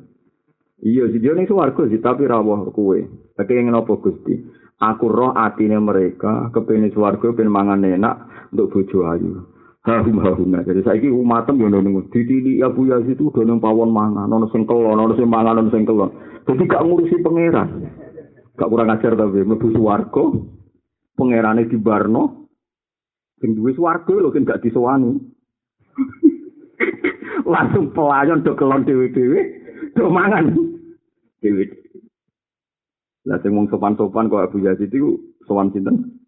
Iya, 0.83 1.09
sih 1.15 1.23
dia 1.23 1.33
ning 1.33 1.47
swarga 1.47 1.87
sih, 1.87 2.03
tapi 2.03 2.27
rawuh 2.27 2.75
kowe. 2.75 2.99
Tapi 3.39 3.51
yang 3.55 3.79
apa 3.79 3.97
Gusti? 4.03 4.35
Aku 4.83 5.09
roh 5.09 5.33
atine 5.33 5.79
mereka 5.79 6.51
kepene 6.51 6.91
swarga 6.91 7.33
ben 7.33 7.49
mangan 7.49 7.87
enak 7.87 8.51
untuk 8.53 8.75
bojo 8.75 9.09
ayu. 9.09 9.47
Hahuna. 9.87 10.67
Jadi 10.67 10.83
saiki 10.83 11.07
umatem 11.07 11.63
yo 11.63 11.71
nang 11.71 12.11
ditili 12.11 12.59
Abu 12.59 12.91
Yazid 12.91 13.15
itu 13.15 13.31
udah 13.31 13.47
nang 13.47 13.63
pawon 13.63 13.95
mangan, 13.95 14.27
ono 14.27 14.51
sing 14.51 14.67
kelon, 14.67 14.99
ono 14.99 15.15
sing 15.15 15.31
mangan, 15.31 15.63
ono 15.63 15.71
sing 15.71 15.87
kelon. 15.87 16.11
Jadi 16.43 16.63
gak 16.67 16.83
ngurusi 16.83 17.23
pangeran. 17.23 17.69
Gak 18.59 18.67
kurang 18.67 18.91
ajar 18.91 19.15
tapi 19.15 19.47
mlebu 19.47 19.79
swarga. 19.79 20.25
Pangerane 21.15 21.71
di 21.71 21.79
Barno. 21.79 22.51
Sing 23.39 23.55
duwe 23.55 23.79
swarga 23.79 24.11
lho 24.11 24.35
kan 24.35 24.43
gak 24.43 24.67
disowani. 24.67 25.15
Langsung 27.55 27.95
pelayan 27.95 28.43
do 28.43 28.59
kelon 28.59 28.83
dhewe-dhewe, 28.83 29.41
do 29.95 30.11
mangan. 30.11 30.51
Dewi. 31.39 31.71
Lah 33.23 33.39
sing 33.39 33.55
wong 33.55 33.71
sopan-sopan 33.71 34.27
kok 34.27 34.51
Abu 34.51 34.67
Yazid 34.67 34.91
iku 34.91 35.15
sowan 35.47 35.71
sinten? 35.71 36.19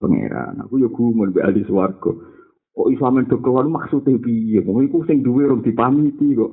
Pangeran. 0.00 0.64
Aku 0.64 0.80
yo 0.80 0.88
gumun 0.88 1.36
mbek 1.36 1.44
ahli 1.44 1.60
swarga. 1.68 2.35
Kok 2.76 2.92
iso 2.92 3.08
amen 3.08 3.24
dokowan 3.24 3.72
maksude 3.72 4.20
piye? 4.20 4.60
Wong 4.60 4.84
iku 4.84 5.00
sing 5.08 5.24
duwe 5.24 5.48
rong 5.48 5.64
dipamiti 5.64 6.36
kok. 6.36 6.52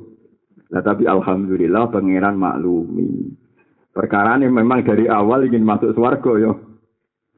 Lah 0.72 0.80
tapi 0.80 1.04
alhamdulillah 1.04 1.92
pangeran 1.92 2.40
maklumi. 2.40 3.36
Perkara 3.92 4.40
ini 4.40 4.48
memang 4.48 4.88
dari 4.88 5.06
awal 5.12 5.44
ingin 5.44 5.68
masuk 5.68 5.92
swarga 5.92 6.32
yo. 6.40 6.52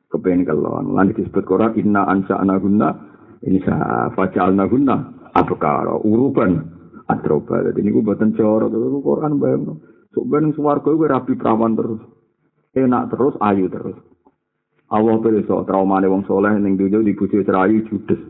Kepengen 0.08 0.46
kelon. 0.46 0.94
Lan 0.94 1.12
disebut 1.18 1.44
Quran 1.44 1.74
inna 1.82 2.06
ansa'na 2.06 2.62
gunna 2.62 2.90
ini 3.42 3.58
sa 3.66 4.08
faja'alna 4.14 4.70
gunna 4.70 4.96
abkara 5.34 5.98
uruban 6.06 6.62
atroba. 7.10 7.66
Jadi 7.66 7.82
ini 7.82 7.90
gue 7.90 8.06
buatan 8.06 8.38
corot. 8.38 8.70
Quran 9.02 9.42
bayang. 9.42 9.82
Sok 10.14 10.26
ben 10.30 10.54
swarga 10.54 10.94
rapi 10.94 11.34
prawan 11.36 11.74
terus. 11.74 12.02
Enak 12.76 13.12
terus, 13.12 13.36
ayu 13.42 13.68
terus. 13.68 13.98
Allah 14.94 15.18
pirsa 15.18 15.66
traumane 15.66 16.06
wong 16.06 16.30
soleh 16.30 16.54
ning 16.62 16.78
dunya 16.78 17.02
dibujuk 17.02 17.42
cerayu 17.42 17.82
judes. 17.90 18.22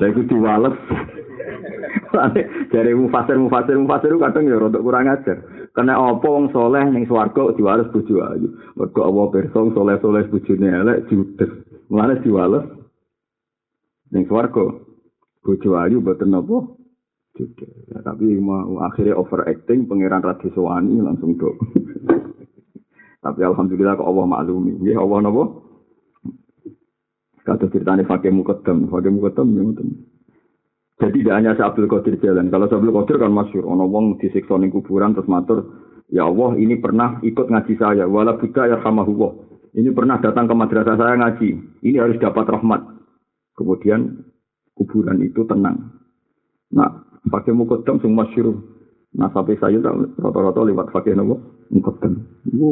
Lah 0.00 0.08
iku 0.08 0.24
diwales. 0.24 0.76
Jare 2.72 2.90
mufasir 2.96 3.36
mufasir 3.36 3.76
mufasir 3.76 4.16
kadang 4.16 4.48
ya 4.48 4.56
rada 4.56 4.80
kurang 4.80 5.12
ajar. 5.12 5.44
Kena 5.76 6.00
apa 6.00 6.24
wong 6.24 6.48
soleh 6.56 6.88
ning 6.88 7.04
swarga 7.04 7.52
diwales 7.52 7.92
bojo 7.92 8.16
ayu. 8.32 8.48
Mergo 8.80 9.00
Allah 9.04 9.24
pirsa 9.28 9.60
soleh-soleh 9.60 10.24
bojone 10.32 10.68
elek 10.72 10.98
judes. 11.12 11.52
Mulane 11.92 12.16
diwales 12.24 12.64
ning 14.16 14.24
swarga 14.24 14.72
bojo 15.44 15.70
ayu 15.76 16.00
boten 16.00 16.32
napa 16.32 16.80
Ya, 17.40 18.02
tapi 18.04 18.36
mau 18.36 18.82
akhirnya 18.84 19.16
overacting 19.16 19.88
pangeran 19.88 20.20
Radiswani 20.20 20.98
langsung 21.00 21.38
do. 21.40 21.56
tapi 23.24 23.40
alhamdulillah 23.46 23.96
kok 23.96 24.04
Allah 24.04 24.26
maklumi. 24.28 24.76
Ya 24.84 25.00
Allah 25.00 25.24
napa? 25.24 25.69
Kata 27.50 27.66
ceritanya 27.66 28.06
fakir 28.06 28.30
mukaddam, 28.30 28.86
fakir 28.86 29.10
mukaddam 29.10 29.50
ya 29.58 29.62
Jadi 31.02 31.26
tidak 31.26 31.34
hanya 31.34 31.58
Abdul 31.58 31.90
Qadir 31.90 32.14
jalan. 32.22 32.46
Kalau 32.46 32.70
Abdul 32.70 32.94
Qadir 32.94 33.16
kan 33.18 33.34
masyur. 33.34 33.66
Ono 33.66 33.90
wong 33.90 34.22
disiksa 34.22 34.54
kuburan 34.54 35.18
terus 35.18 35.26
matur, 35.26 35.66
"Ya 36.06 36.30
Allah, 36.30 36.54
ini 36.60 36.78
pernah 36.78 37.18
ikut 37.26 37.50
ngaji 37.50 37.74
saya. 37.74 38.06
Wala 38.06 38.38
buddha 38.38 38.70
ya 38.70 38.78
sama 38.86 39.02
huwa. 39.02 39.34
Ini 39.74 39.90
pernah 39.90 40.22
datang 40.22 40.46
ke 40.46 40.54
madrasah 40.54 40.94
saya 40.94 41.18
ngaji. 41.18 41.82
Ini 41.82 41.96
harus 41.98 42.22
dapat 42.22 42.46
rahmat." 42.46 42.86
Kemudian 43.58 44.22
kuburan 44.78 45.18
itu 45.24 45.42
tenang. 45.48 45.90
Nah, 46.70 47.02
pakai 47.26 47.50
mukodam 47.50 47.98
sing 47.98 48.14
masyur. 48.14 48.54
Nah 49.10 49.26
sampai 49.34 49.58
saya 49.58 49.82
rata-rata 50.22 50.62
lewat 50.62 50.94
pakai 50.94 51.18
nopo 51.18 51.66
mukodam. 51.74 52.30
Ibu 52.46 52.68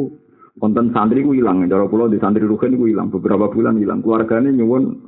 konten 0.59 0.91
santri 0.93 1.23
ku 1.23 1.33
hilang. 1.33 1.65
Cara 1.65 1.87
pulau 1.87 2.11
di 2.11 2.19
santri 2.19 2.45
rugen 2.45 2.77
ku 2.77 2.85
hilang. 2.85 3.09
Beberapa 3.09 3.49
bulan 3.49 3.79
hilang. 3.79 4.03
Keluarganya 4.03 4.51
nyuwun 4.53 4.99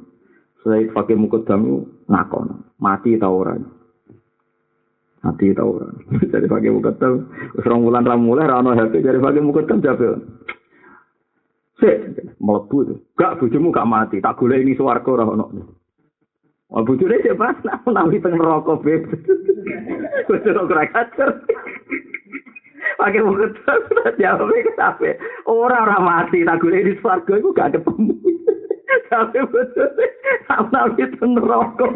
saya 0.63 0.87
pakai 0.89 1.19
mukodam 1.19 1.59
itu 1.67 1.77
ngakon. 2.07 2.65
Mati 2.79 3.19
tau 3.19 3.43
orang. 3.43 3.61
Mati 5.21 5.53
tau 5.53 5.77
orang. 5.77 5.95
Jadi 6.31 6.47
pakai 6.47 6.71
mukodam. 6.73 7.29
Serang 7.59 7.83
bulan 7.83 8.07
ramuleh 8.07 8.47
rano 8.47 8.73
happy. 8.73 9.03
Jadi 9.03 9.19
pakai 9.19 9.43
mukodam 9.43 9.83
jabe. 9.83 10.09
Sik, 11.81 11.97
melebu 12.37 12.77
itu. 12.85 12.95
Gak, 13.17 13.41
bujumu 13.41 13.73
gak 13.73 13.89
mati. 13.89 14.21
Tak 14.21 14.37
gula 14.37 14.57
ini 14.57 14.77
suarga 14.77 15.25
rano. 15.25 15.77
Wah 16.71 16.87
bojone 16.87 17.19
cek 17.19 17.35
pas 17.35 17.59
nak 17.67 17.83
nawi 17.83 18.23
teng 18.23 18.39
neraka 18.39 18.79
beb. 18.79 19.03
Bojone 20.31 20.59
ora 20.71 20.87
kacer. 20.87 21.29
Pakai 23.01 23.25
mau 23.25 23.33
ketok 23.33 24.13
jawab 24.21 24.53
ke 24.53 24.71
sampe. 24.77 25.17
Ora 25.49 25.89
ora 25.89 25.97
mati 25.97 26.45
tak 26.45 26.61
gule 26.61 26.85
di 26.85 26.93
swarga 27.01 27.33
iku 27.33 27.49
gak 27.49 27.73
ketemu. 27.73 28.13
Tapi 29.09 29.41
bojone 29.49 30.05
nawi 30.69 31.03
teng 31.17 31.31
neraka. 31.33 31.87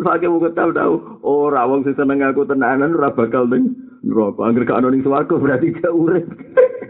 Pakai 0.00 0.28
mau 0.32 0.40
ketok 0.40 0.72
tau. 0.72 0.94
Ora 1.20 1.68
wong 1.68 1.84
sing 1.84 1.92
seneng 1.92 2.24
aku 2.24 2.48
tenanan 2.48 2.96
ora 2.96 3.12
bakal 3.12 3.44
ning 3.52 3.76
neraka. 4.00 4.48
Angger 4.48 4.64
gak 4.64 4.80
ono 4.80 4.88
ning 4.88 5.04
swarga 5.04 5.36
berarti 5.36 5.76
gak 5.76 5.92
urip. 5.92 6.24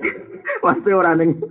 Pasti 0.62 0.90
ora 0.94 1.18
ning 1.18 1.42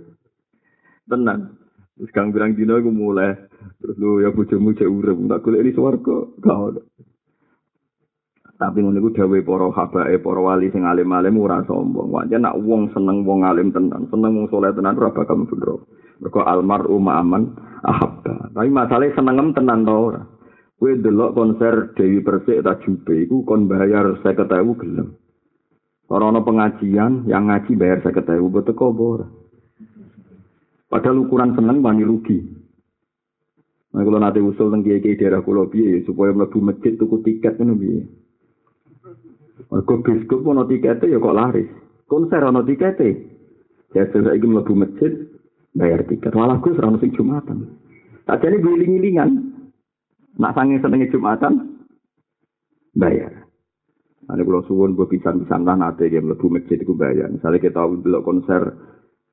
tenan. 1.04 1.52
Terus 2.00 2.16
kang 2.16 2.32
bilang 2.32 2.56
dino 2.56 2.80
aku 2.80 2.88
mulai 2.88 3.36
Terus 3.80 3.96
lu 3.96 4.20
ya 4.24 4.32
bojomu 4.32 4.72
cek 4.76 4.88
urip, 4.88 5.16
tak 5.28 5.40
golek 5.44 5.64
di 5.64 5.72
swarga, 5.72 6.16
gak 6.40 6.56
ono. 6.56 6.80
Tapi 8.60 8.84
ngono 8.84 9.00
iku 9.00 9.16
dawuhe 9.16 9.40
para 9.40 9.72
habae, 9.72 10.20
para 10.20 10.40
wali 10.44 10.68
sing 10.68 10.84
alim-alim 10.84 11.32
ora 11.40 11.64
sombong. 11.64 12.12
Wajan 12.12 12.44
nak 12.44 12.60
wong 12.60 12.92
seneng 12.92 13.24
wong 13.24 13.40
alim 13.40 13.72
tenan, 13.72 14.04
seneng 14.12 14.36
wong 14.36 14.52
saleh 14.52 14.76
tenan 14.76 15.00
ora 15.00 15.16
bakal 15.16 15.48
neraka. 15.48 15.80
Mergo 16.20 16.40
almar'u 16.44 17.00
ma'aman 17.00 17.56
ahabba. 17.80 18.52
Tapi 18.52 18.68
masalahnya 18.68 19.16
senengem 19.16 19.56
tenan 19.56 19.88
to 19.88 19.96
ora. 19.96 20.22
Kowe 20.76 20.92
delok 20.92 21.32
konser 21.32 21.96
Dewi 21.96 22.20
Persik 22.20 22.60
ta 22.60 22.76
Jube 22.84 23.24
iku 23.24 23.48
kon 23.48 23.64
bayar 23.64 24.20
50.000 24.20 24.44
gelem. 24.76 25.16
Ora 26.12 26.28
ana 26.28 26.44
pengajian 26.44 27.24
yang 27.24 27.48
ngaji 27.48 27.80
bayar 27.80 28.04
50.000 28.04 28.44
betul 28.44 28.76
kok 28.76 28.92
ora. 29.00 29.28
Padahal 30.92 31.24
ukuran 31.24 31.56
seneng 31.56 31.80
wani 31.80 32.04
rugi. 32.04 32.60
Nah, 33.90 34.04
kalau 34.06 34.20
nanti 34.22 34.38
usul 34.38 34.70
tentang 34.70 34.86
kiai 34.86 35.18
daerah 35.18 35.40
kulo 35.42 35.66
piye 35.66 36.06
supaya 36.06 36.30
mlebu 36.30 36.58
masjid 36.62 36.94
tuku 36.94 37.24
tiket 37.24 37.56
ngono 37.56 37.74
piye. 37.74 38.02
Mergo 39.68 39.94
biskup 40.00 40.40
ono 40.46 40.64
tiketnya 40.64 41.12
ya 41.12 41.18
kok 41.20 41.36
laris. 41.36 41.68
Konser 42.08 42.40
ono 42.40 42.64
tiketnya. 42.64 43.12
Ya 43.92 44.08
saiki 44.08 44.46
mlebu 44.46 44.72
masjid 44.72 45.12
bayar 45.76 46.06
tiket. 46.06 46.32
Walah 46.32 46.62
Gus 46.64 46.78
ora 46.78 46.96
sing 47.02 47.12
Jumatan. 47.12 47.76
Sajane 48.24 48.62
giling-gilingan. 48.62 49.30
Nak 50.40 50.54
sange 50.56 50.80
senenge 50.80 51.10
Jumatan 51.10 51.82
bayar. 52.94 53.44
Ane 54.30 54.46
kalau 54.46 54.62
suwun 54.70 54.94
gue 54.94 55.10
pisan-pisan 55.10 55.66
lah 55.66 55.74
nate 55.74 56.06
dia 56.06 56.22
mlebu 56.22 56.46
masjid 56.48 56.78
iku 56.78 56.94
bayar. 56.94 57.28
Misalnya 57.28 57.58
kita 57.58 57.82
delok 57.82 58.22
konser 58.22 58.62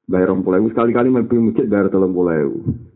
bayar 0.09 0.33
rong 0.33 0.41
sekali-kali 0.43 1.13
mlebu 1.13 1.53
masjid 1.53 1.69
bayar 1.69 1.93
telung 1.93 2.17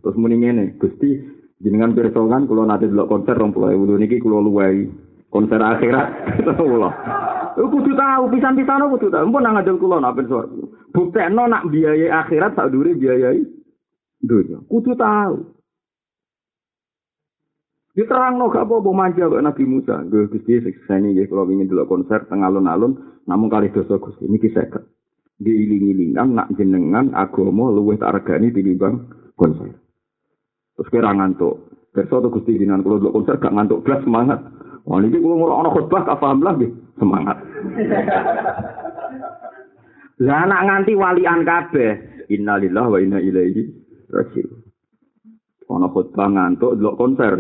Terus 0.02 0.18
muni 0.18 0.42
ngene, 0.42 0.82
Gusti 0.82 1.42
jenengan 1.62 1.94
persoalan 1.94 2.50
kalau 2.50 2.66
nanti 2.66 2.90
dulu 2.90 3.06
konser 3.06 3.38
rong 3.38 3.54
pulau 3.54 3.70
ewu 3.70 3.86
niki 4.02 4.18
kalau 4.18 4.42
luwai 4.42 4.90
konser 5.32 5.58
akhirat 5.64 6.08
pulau 6.60 6.92
Aku 7.52 7.68
kudu 7.68 7.92
tahu 8.00 8.32
pisan-pisan 8.32 8.88
kudu 8.88 9.12
tahu. 9.12 9.28
Mpun 9.28 9.44
nang 9.44 9.60
ngajeng 9.60 9.76
kula 9.76 10.00
nak 10.00 10.16
pirsa. 10.16 10.48
Buktekno 10.96 11.52
nak 11.52 11.68
biayai 11.68 12.08
akhirat 12.08 12.56
sak 12.56 12.72
dure 12.72 12.96
biayai 12.96 13.44
dunia. 14.24 14.64
Kudu 14.72 14.96
tahu. 14.96 15.36
Diterangno 17.92 18.48
gak 18.48 18.72
apa-apa 18.72 18.90
manja 18.96 19.28
kok 19.28 19.44
Nabi 19.44 19.64
Musa. 19.68 20.00
Gue 20.08 20.32
Gusti 20.32 20.64
sekseni 20.64 21.12
nggih 21.12 21.28
kalau 21.28 21.44
ingin 21.52 21.68
dulu 21.68 21.92
konser 21.92 22.24
teng 22.32 22.40
alun-alun 22.40 22.96
namun 23.28 23.52
kali 23.52 23.68
dosa 23.76 24.00
Gusti 24.00 24.32
niki 24.32 24.48
seket. 24.56 24.88
Diiling-ilingan 25.42 26.38
nak 26.38 26.56
jenengan 26.56 27.12
agama 27.12 27.68
luwih 27.68 28.00
tak 28.00 28.16
regani 28.16 28.56
tinimbang 28.56 29.12
konser. 29.36 29.76
Terus 30.80 30.88
kira 30.88 31.12
ngantuk. 31.12 31.68
Besok 31.92 32.24
tuh 32.24 32.32
gusti 32.32 32.56
jinan 32.56 32.80
kalau 32.88 33.04
dulu 33.04 33.20
konser 33.20 33.36
gak 33.44 33.52
ngantuk 33.52 33.84
belas 33.84 34.00
semangat. 34.08 34.40
Wah 34.86 34.98
ini 34.98 35.14
gue 35.14 35.36
ngurang 35.38 35.62
anak 35.66 35.74
khutbah 35.78 36.02
gak 36.04 36.20
paham 36.20 36.42
lah 36.42 36.58
semangat. 36.98 37.38
Lah 40.22 40.38
anak 40.46 40.62
nganti 40.66 40.94
walian 40.98 41.42
kabeh. 41.46 41.92
Innalillah 42.32 42.86
wa 42.90 42.98
inna 42.98 43.20
ilaihi 43.22 43.62
rajiun. 44.10 44.52
Ana 45.70 45.88
khutbah 45.92 46.28
ngantuk 46.30 46.78
delok 46.82 46.98
konser. 46.98 47.34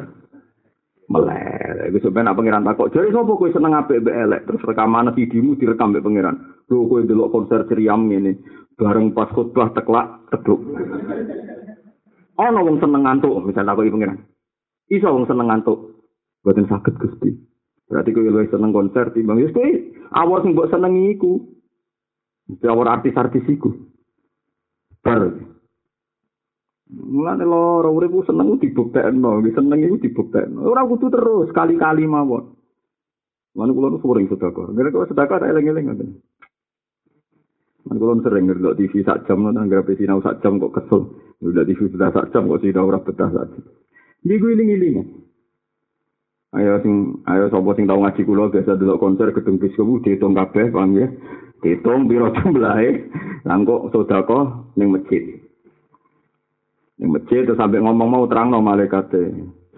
Melek. 1.11 1.91
Iku 1.91 1.97
sampeyan 2.07 2.31
apa 2.31 2.39
pengiran 2.39 2.63
takok. 2.63 2.93
Jadi 2.95 3.11
sapa 3.11 3.31
kowe 3.35 3.49
seneng 3.51 3.75
apik 3.75 3.99
mbek 3.99 4.15
elek 4.15 4.41
terus 4.47 4.63
rekaman 4.63 5.11
videomu 5.11 5.59
direkam 5.59 5.91
mbek 5.91 6.05
pengiran. 6.07 6.35
Lho 6.71 6.87
kowe 6.87 7.03
delok 7.03 7.31
konser 7.35 7.67
ceriam 7.67 8.07
ngene. 8.07 8.39
Bareng 8.79 9.11
pas 9.11 9.27
khutbah 9.35 9.75
teklak 9.75 10.23
teduk. 10.31 10.63
ana 12.41 12.59
wong 12.65 12.77
seneng 12.81 13.05
ngantuk 13.05 13.37
misal 13.45 13.69
aku 13.69 13.85
iki 13.85 13.93
pengiran 13.93 14.19
iso 14.89 15.07
wong 15.13 15.25
seneng 15.29 15.47
ngantuk 15.47 15.90
boten 16.41 16.65
saged 16.69 16.97
Gusti 16.97 17.51
berarti 17.91 18.15
kowe 18.15 18.23
luwih 18.23 18.47
seneng 18.47 18.71
konser 18.71 19.11
timbang 19.11 19.43
wis 19.43 19.51
kowe 19.51 19.67
awor 20.15 20.39
sing 20.43 20.55
mbok 20.55 20.71
senengi 20.71 21.15
iku. 21.15 21.43
Awor 22.63 22.87
artis-artis 22.87 23.47
iku. 23.47 23.71
Bar. 25.03 25.31
Mulane 26.91 27.47
loro 27.47 27.95
urip 27.95 28.11
seneng 28.27 28.59
dibuktekno, 28.59 29.39
seneng 29.55 29.79
iku 29.79 29.95
dibuktekno. 29.99 30.67
Ora 30.67 30.83
kudu 30.83 31.07
terus 31.07 31.47
kali-kali 31.55 32.03
mawon. 32.03 32.59
Mana 33.51 33.75
kulo 33.75 33.99
sering 33.99 34.31
sedekah. 34.31 34.71
Gara 34.71 34.87
kok 34.91 35.11
sedekah 35.11 35.37
tak 35.39 35.51
eling-eling 35.51 35.85
ngoten. 35.91 36.09
Mana 37.87 37.97
kulo 37.99 38.13
sering 38.23 38.43
ndelok 38.47 38.79
TV 38.79 39.03
sak 39.03 39.27
jam 39.27 39.43
nang 39.43 39.67
gara 39.67 39.83
sinau 39.95 40.23
sak 40.23 40.39
jam 40.39 40.59
kok 40.59 40.75
kesel. 40.79 41.11
Ndelok 41.43 41.67
TV 41.67 41.79
sudah 41.91 42.09
sak 42.15 42.31
jam 42.31 42.47
kok 42.47 42.63
sinau 42.63 42.87
ora 42.87 43.03
betah 43.03 43.27
sak 43.31 43.47
jam. 43.55 43.63
Iki 44.23 44.47
iling-iling. 44.55 44.95
Ayo 46.51 46.83
sing 46.83 47.23
ayo 47.31 47.47
sapa 47.47 47.71
sing 47.79 47.87
tau 47.87 48.03
ngaji 48.03 48.27
kula 48.27 48.51
biasa 48.51 48.75
delok 48.75 48.99
konser 48.99 49.31
gedung 49.31 49.55
biskop 49.55 50.03
diitung 50.03 50.35
kabeh 50.35 50.67
paham 50.67 50.99
ya. 50.99 51.07
Diitung 51.63 52.11
piro 52.11 52.27
jumlahe. 52.35 53.07
Lah 53.47 53.55
kok 53.63 53.95
sedekah 53.95 54.67
ning 54.75 54.91
masjid. 54.91 55.39
Ning 56.99 57.09
masjid 57.15 57.47
terus 57.47 57.55
sampai 57.55 57.79
ngomong 57.79 58.09
mau 58.11 58.27
terang 58.27 58.51
no 58.51 58.59
malaikat 58.59 59.07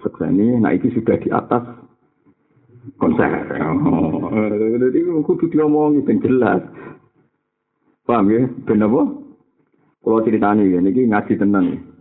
sekseni, 0.01 0.59
nah 0.59 0.75
iki 0.75 0.91
sudah 0.91 1.15
di 1.21 1.29
atas 1.29 1.63
konser. 2.97 3.29
Jadi 4.81 4.99
kudu 5.23 5.45
diomongi 5.53 6.03
ben 6.03 6.19
jelas. 6.19 6.59
Paham 8.03 8.27
ya? 8.33 8.43
Ben 8.67 8.83
apa? 8.83 9.01
Kalau 10.03 10.19
ceritanya 10.27 10.67
ya, 10.67 10.83
ini 10.83 11.07
ngaji 11.07 11.39
tenang. 11.39 11.92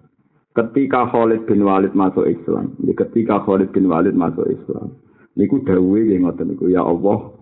Ketika 0.53 1.09
Khalid 1.09 1.49
bin 1.49 1.65
Walid 1.65 1.97
masuk 1.97 2.29
Islam, 2.29 2.77
ya 2.85 2.93
ketika 2.93 3.41
Khalid 3.45 3.73
bin 3.73 3.89
Walid 3.89 4.13
masuk 4.13 4.45
Islam, 4.49 4.97
niku 5.37 5.65
dawe 5.65 6.01
yang 6.05 6.29
ngoten 6.29 6.53
niku 6.53 6.69
ya 6.69 6.85
Allah, 6.85 7.33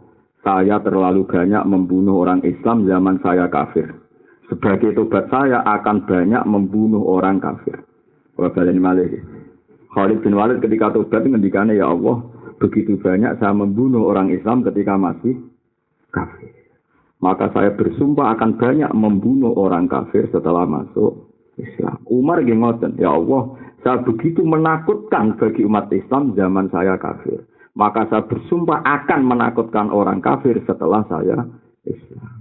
saya 0.47 0.79
terlalu 0.81 1.27
banyak 1.27 1.63
membunuh 1.67 2.23
orang 2.23 2.41
Islam 2.47 2.87
zaman 2.87 3.19
saya 3.21 3.51
kafir. 3.51 3.91
Sebagai 4.49 4.99
tobat 4.99 5.31
saya 5.31 5.63
akan 5.63 6.11
banyak 6.11 6.43
membunuh 6.47 7.07
orang 7.07 7.39
kafir. 7.39 7.87
Kalau 8.35 8.51
balik 8.51 8.75
malih. 8.79 9.21
Khalid 9.91 10.23
bin 10.23 10.35
Walid 10.39 10.63
ketika 10.63 10.95
tobat 10.95 11.23
ngendikane 11.27 11.79
ya 11.79 11.91
Allah, 11.91 12.25
begitu 12.59 12.99
banyak 12.99 13.39
saya 13.39 13.55
membunuh 13.55 14.07
orang 14.07 14.31
Islam 14.31 14.63
ketika 14.67 14.95
masih 14.99 15.39
kafir. 16.11 16.51
Maka 17.21 17.53
saya 17.53 17.77
bersumpah 17.77 18.33
akan 18.33 18.57
banyak 18.57 18.91
membunuh 18.97 19.53
orang 19.53 19.87
kafir 19.93 20.25
setelah 20.33 20.65
masuk 20.65 21.30
Islam. 21.61 22.01
Umar 22.09 22.41
ngoten, 22.41 22.97
ya 22.97 23.13
Allah, 23.13 23.55
saya 23.85 24.01
begitu 24.01 24.41
menakutkan 24.45 25.37
bagi 25.37 25.65
umat 25.69 25.93
Islam 25.93 26.33
zaman 26.33 26.73
saya 26.73 26.97
kafir. 26.97 27.45
Maka 27.77 28.09
saya 28.11 28.27
bersumpah 28.27 28.83
akan 28.83 29.21
menakutkan 29.25 29.89
orang 29.95 30.19
kafir 30.21 30.59
setelah 30.67 31.07
saya 31.07 31.47
Islam. 31.87 32.41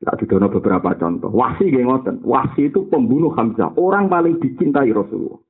Tak 0.00 0.16
didono 0.24 0.48
beberapa 0.48 0.96
contoh. 0.96 1.28
Wasi 1.28 1.68
ngoten. 1.68 2.24
Wasi 2.24 2.72
itu 2.72 2.88
pembunuh 2.88 3.36
Hamzah. 3.36 3.76
Orang 3.76 4.08
paling 4.08 4.40
dicintai 4.40 4.88
Rasulullah. 4.96 5.40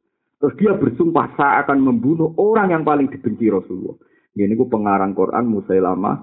Terus 0.40 0.54
dia 0.56 0.72
bersumpah 0.74 1.36
saya 1.36 1.62
akan 1.62 1.78
membunuh 1.84 2.34
orang 2.40 2.74
yang 2.74 2.82
paling 2.82 3.12
dibenci 3.12 3.46
Rasulullah. 3.46 3.94
Ini 4.34 4.56
ku 4.56 4.66
pengarang 4.72 5.12
Quran 5.12 5.52
Musailamah 5.52 6.16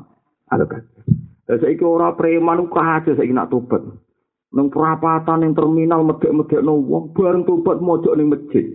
al-Kadzab. 0.50 1.06
Saya 1.48 1.72
iki 1.72 1.86
ora 1.86 2.12
preman 2.18 2.60
uka 2.68 2.84
aja 3.00 3.16
saya 3.16 3.32
nak 3.32 3.48
tobat. 3.48 3.80
Nang 4.56 4.72
perapatan 4.72 5.44
ning 5.44 5.52
terminal 5.52 6.08
medek-medekno 6.08 6.80
wong 6.80 7.12
bareng 7.12 7.44
tobat 7.44 7.84
mojok 7.84 8.16
ning 8.16 8.32
masjid. 8.32 8.66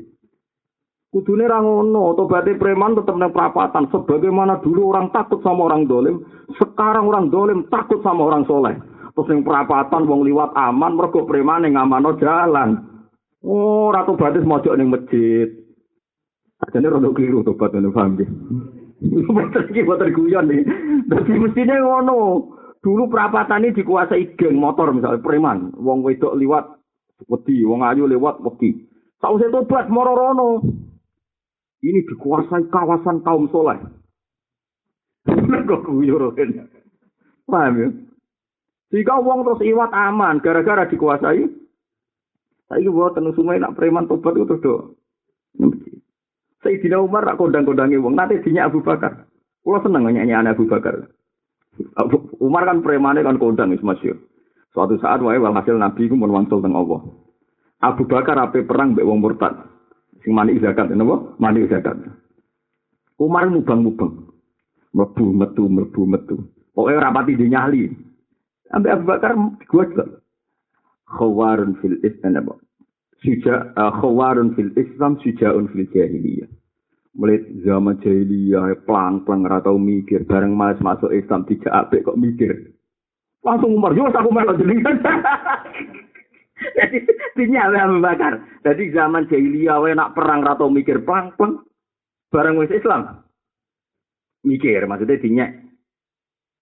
Kudune 1.12 1.44
ra 1.44 1.60
ngono, 1.60 2.16
tobaté 2.16 2.56
preman 2.56 2.96
tetep 2.96 3.12
nang 3.20 3.36
perapatan 3.36 3.84
sebagaimana 3.92 4.64
dulu 4.64 4.96
orang 4.96 5.12
takut 5.12 5.44
sama 5.44 5.68
orang 5.68 5.84
dolim, 5.84 6.24
sekarang 6.56 7.04
orang 7.04 7.28
dolim 7.28 7.68
takut 7.68 8.00
sama 8.00 8.32
orang 8.32 8.48
soleh. 8.48 8.76
Terus 9.12 9.28
ning 9.28 9.44
perapatan 9.44 10.08
wong 10.08 10.24
liwat 10.24 10.56
aman 10.56 10.96
mergo 10.96 11.28
preman 11.28 11.68
ning 11.68 11.76
amano 11.76 12.16
jalan. 12.16 12.80
Oh, 13.44 13.92
ra 13.92 14.08
tobaté 14.08 14.40
mojok 14.40 14.76
ning 14.76 14.88
masjid. 14.88 15.52
Ajane 16.64 16.88
rada 16.88 17.08
keliru 17.12 17.44
tobat 17.44 17.76
ning 17.76 17.92
paham 17.96 18.16
iki. 18.16 18.24
Betul 19.28 19.62
iki 19.68 19.84
boten 19.84 20.16
guyon 20.16 20.48
iki. 20.48 20.64
Dadi 21.12 21.32
mestine 21.36 21.76
ngono. 21.76 22.16
Dulu 22.82 23.06
perapatan 23.06 23.62
ini 23.62 23.78
dikuasai 23.78 24.34
geng 24.34 24.58
motor 24.58 24.90
misalnya 24.90 25.22
preman, 25.22 25.70
wong 25.78 26.02
wedok 26.02 26.34
liwat 26.34 26.66
wedi, 27.30 27.62
wong 27.62 27.86
ayu 27.86 28.10
lewat 28.10 28.42
wedi. 28.42 28.74
Tahu 29.22 29.38
saya 29.38 29.54
tobat 29.54 29.86
mororono. 29.86 30.66
Ini 31.78 32.02
dikuasai 32.10 32.66
kawasan 32.74 33.22
kaum 33.22 33.46
soleh. 33.54 33.78
Kok 35.70 35.82
kuyurin. 35.86 36.66
Paham 37.46 37.74
ya? 37.78 37.88
Jika 38.90 39.14
wong 39.22 39.46
terus 39.46 39.62
iwat 39.62 39.94
aman, 39.94 40.42
gara-gara 40.42 40.90
dikuasai. 40.90 41.46
Saya 42.66 42.88
buat 42.90 43.14
tenung 43.14 43.36
sungai 43.38 43.62
nak 43.62 43.78
preman 43.78 44.10
tobat 44.10 44.34
itu 44.34 44.46
terus 44.48 44.62
do. 44.62 44.74
Sayyidina 46.66 46.98
Umar 46.98 47.26
rak 47.26 47.38
kondang-kondangi 47.38 47.98
wong, 47.98 48.18
nanti 48.18 48.42
dinya 48.42 48.66
Abu 48.66 48.82
Bakar. 48.82 49.26
Kulo 49.62 49.78
seneng 49.82 50.10
nyanyi 50.10 50.34
Abu 50.34 50.66
Bakar. 50.66 51.10
Umar 52.42 52.68
kan 52.68 52.84
premane 52.84 53.24
kan 53.24 53.40
kondang 53.40 53.72
wis 53.72 53.80
masyhur. 53.80 54.20
Suatu 54.72 54.96
saat 55.00 55.20
wae 55.20 55.36
walhasil 55.36 55.76
Nabi 55.76 56.08
ku 56.08 56.16
mun 56.16 56.32
wangsul 56.32 56.64
teng 56.64 56.76
Allah. 56.76 57.00
Abu 57.82 58.08
Bakar 58.08 58.38
ape 58.40 58.64
perang 58.64 58.96
mbek 58.96 59.04
wong 59.04 59.20
murtad. 59.20 59.56
Sing 60.22 60.32
mani 60.32 60.56
zakat 60.62 60.88
napa? 60.92 61.36
Mani 61.36 61.66
zakat. 61.66 61.98
Umar 63.20 63.50
mubang-mubang. 63.50 64.32
Mlebu 64.92 65.24
metu 65.34 65.64
mlebu 65.68 66.02
metu. 66.08 66.36
Pokoke 66.72 66.96
ora 66.96 67.12
pati 67.12 67.36
dinyali. 67.36 67.90
Ambek 68.72 68.92
Abu 68.96 69.04
Bakar 69.08 69.32
gua 69.68 69.84
Khawarun 71.12 71.76
fil 71.84 72.00
Islam? 72.00 72.56
Suja 73.20 73.76
uh, 73.76 73.92
khawarun 74.00 74.56
fil 74.56 74.72
Islam 74.80 75.20
sujaun 75.20 75.68
fil 75.68 75.84
jahiliyah. 75.92 76.48
Mulai 77.12 77.44
zaman 77.64 78.00
jahiliyah 78.00 78.72
pelang-pelang 78.88 79.44
ora 79.44 79.60
tau 79.60 79.76
mikir. 79.76 80.24
Bareng 80.24 80.56
mas 80.56 80.80
masuk 80.80 81.12
Islam 81.12 81.44
tidak 81.44 81.72
apik 81.72 82.08
kok 82.08 82.16
mikir? 82.16 82.72
Langsung 83.44 83.76
umur 83.76 83.92
yo 83.92 84.08
aku 84.08 84.30
melok 84.32 84.58
jenengan. 84.62 84.96
Jadi 86.78 86.98
sinyal 87.34 87.74
Abu 87.74 87.98
Bakar. 87.98 88.38
Jadi 88.62 88.94
zaman 88.94 89.26
jahiliyah 89.28 89.82
wae 89.82 89.92
nak 89.92 90.14
perang 90.16 90.46
ora 90.46 90.56
tau 90.56 90.72
mikir 90.72 91.04
pelang-pelang. 91.04 91.60
Bareng 92.32 92.56
wis 92.56 92.72
Islam. 92.72 93.20
Mikir 94.42 94.88
maksudnya 94.88 95.20
dinyak 95.20 95.50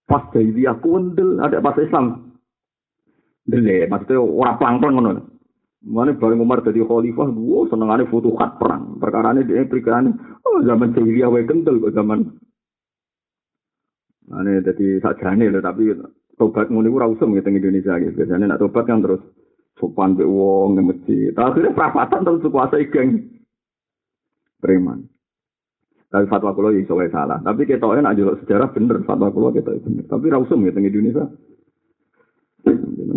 pas 0.05 0.27
jahiliyah 0.35 0.75
kundel 0.83 1.39
ada 1.39 1.63
pas 1.63 1.79
Islam. 1.79 2.35
Dele 3.47 3.87
maksudnya 3.87 4.19
ora 4.19 4.59
pelang-pelang 4.59 4.95
ngono 4.99 5.30
Mana 5.81 6.13
bareng 6.13 6.45
Umar 6.45 6.61
jadi 6.61 6.85
khalifah, 6.85 7.33
dua 7.33 7.65
senengannya 7.65 8.05
futuhat 8.13 8.61
perang. 8.61 9.01
Perkara 9.01 9.33
ini 9.33 9.49
dia 9.49 9.65
berikan, 9.65 10.13
oh 10.45 10.61
zaman 10.61 10.93
jahiliyah 10.93 11.33
wae 11.33 11.49
kental 11.49 11.81
kok 11.81 11.97
zaman. 11.97 12.37
Mana 14.29 14.61
jadi 14.61 15.01
sajane 15.01 15.49
loh, 15.49 15.57
tapi 15.65 15.89
tobat 16.37 16.69
muni 16.69 16.85
ora 16.93 17.09
usum 17.09 17.33
gitu 17.33 17.49
Indonesia 17.49 17.97
gitu. 17.97 18.13
Biasanya 18.13 18.53
nak 18.53 18.61
tobat 18.61 18.85
kan 18.85 19.01
terus 19.01 19.25
sopan 19.81 20.13
be 20.13 20.21
wong 20.21 20.77
nang 20.77 20.85
masjid. 20.85 21.33
Akhirnya 21.33 21.73
perapatan 21.73 22.29
terus 22.29 22.45
kuasai 22.45 22.85
geng 22.93 23.41
preman. 24.61 25.09
Tapi 26.13 26.29
fatwa 26.29 26.53
kulo 26.53 26.77
iso 26.77 26.93
wae 26.93 27.09
salah. 27.09 27.41
Tapi 27.41 27.65
ketoknya 27.65 28.05
nak 28.05 28.21
jelok 28.21 28.37
sejarah 28.45 28.69
bener 28.69 29.01
fatwa 29.01 29.33
kulo 29.33 29.49
kita 29.49 29.73
bener. 29.81 30.05
Tapi 30.05 30.29
ra 30.29 30.37
usum 30.37 30.61
gitu 30.61 30.77
Indonesia. 30.77 31.25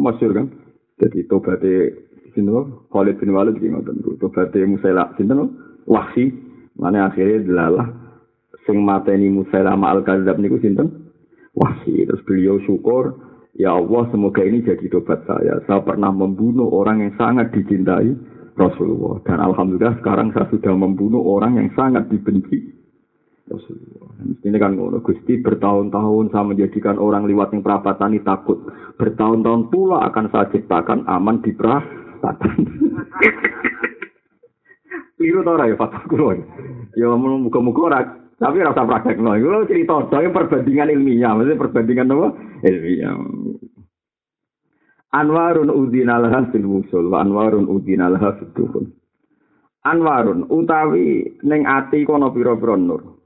Masyur 0.00 0.32
kan. 0.32 0.46
Jadi 0.94 1.26
tobatnya 1.26 1.90
sinten 2.34 2.86
Khalid 2.90 3.18
bin 3.18 3.34
Walid 3.34 3.58
ki 3.58 3.70
ngoten 3.70 4.02
niku. 4.02 4.18
Tobaté 4.18 4.62
Musaila 4.66 5.14
sinten 5.18 5.54
wahsi 5.86 6.30
mane 6.78 6.98
akhirnya 7.02 7.46
delalah 7.46 7.88
sing 8.66 8.82
mateni 8.82 9.30
Musaila 9.30 9.74
al 9.74 10.02
kadzab 10.06 10.38
niku 10.38 10.58
sinten? 10.62 11.10
Wahsi 11.54 12.02
terus 12.06 12.22
beliau 12.26 12.58
syukur 12.66 13.14
ya 13.54 13.78
Allah 13.78 14.10
semoga 14.10 14.42
ini 14.42 14.62
jadi 14.66 14.86
tobat 14.90 15.22
saya. 15.26 15.62
Saya 15.66 15.82
pernah 15.86 16.10
membunuh 16.10 16.66
orang 16.74 17.06
yang 17.06 17.12
sangat 17.14 17.54
dicintai 17.54 18.10
Rasulullah. 18.58 19.22
Dan 19.22 19.38
alhamdulillah 19.38 19.98
sekarang 20.02 20.34
saya 20.34 20.50
sudah 20.50 20.74
membunuh 20.74 21.22
orang 21.22 21.58
yang 21.58 21.68
sangat 21.78 22.10
dibenci 22.10 22.74
Rasulullah. 23.46 24.03
Ini 24.44 24.56
kan 24.60 24.78
ngono 24.78 25.02
Gusti 25.02 25.40
bertahun-tahun 25.42 26.30
saya 26.30 26.44
menjadikan 26.46 26.96
orang 27.00 27.26
liwat 27.26 27.50
yang 27.50 27.64
perapatan 27.64 28.14
ini 28.14 28.22
takut. 28.22 28.62
Bertahun-tahun 29.00 29.72
pula 29.74 30.06
akan 30.08 30.30
saya 30.30 30.46
ciptakan 30.54 31.08
aman 31.10 31.42
di 31.42 31.50
perah 31.50 31.82
satan. 32.22 32.54
Liru 35.18 35.40
tau 35.46 35.58
ora 35.58 35.66
ya 35.66 35.76
fatwa 35.76 36.00
kulo. 36.06 36.26
Ya 36.94 37.10
muga-muga 37.10 37.80
ora 37.82 38.00
tapi 38.38 38.60
rasa 38.62 38.86
praktek 38.86 39.18
no. 39.18 39.34
Itu 39.34 39.66
cerita 39.70 40.18
yang 40.20 40.34
perbandingan 40.34 40.92
ilmiah, 40.92 41.32
maksudnya 41.34 41.60
perbandingan 41.60 42.12
apa? 42.14 42.28
Ilmiah. 42.66 43.14
Anwarun 45.14 45.70
udina 45.70 46.18
laha 46.18 46.50
fil 46.50 46.66
wusul, 46.66 47.14
anwarun 47.14 47.70
udina 47.70 48.10
laha 48.10 48.34
fil 48.34 48.90
Anwarun 49.84 50.48
utawi 50.50 51.38
ning 51.44 51.68
ati 51.68 52.02
kono 52.02 52.34
pira-pira 52.34 52.74
nur. 52.74 53.23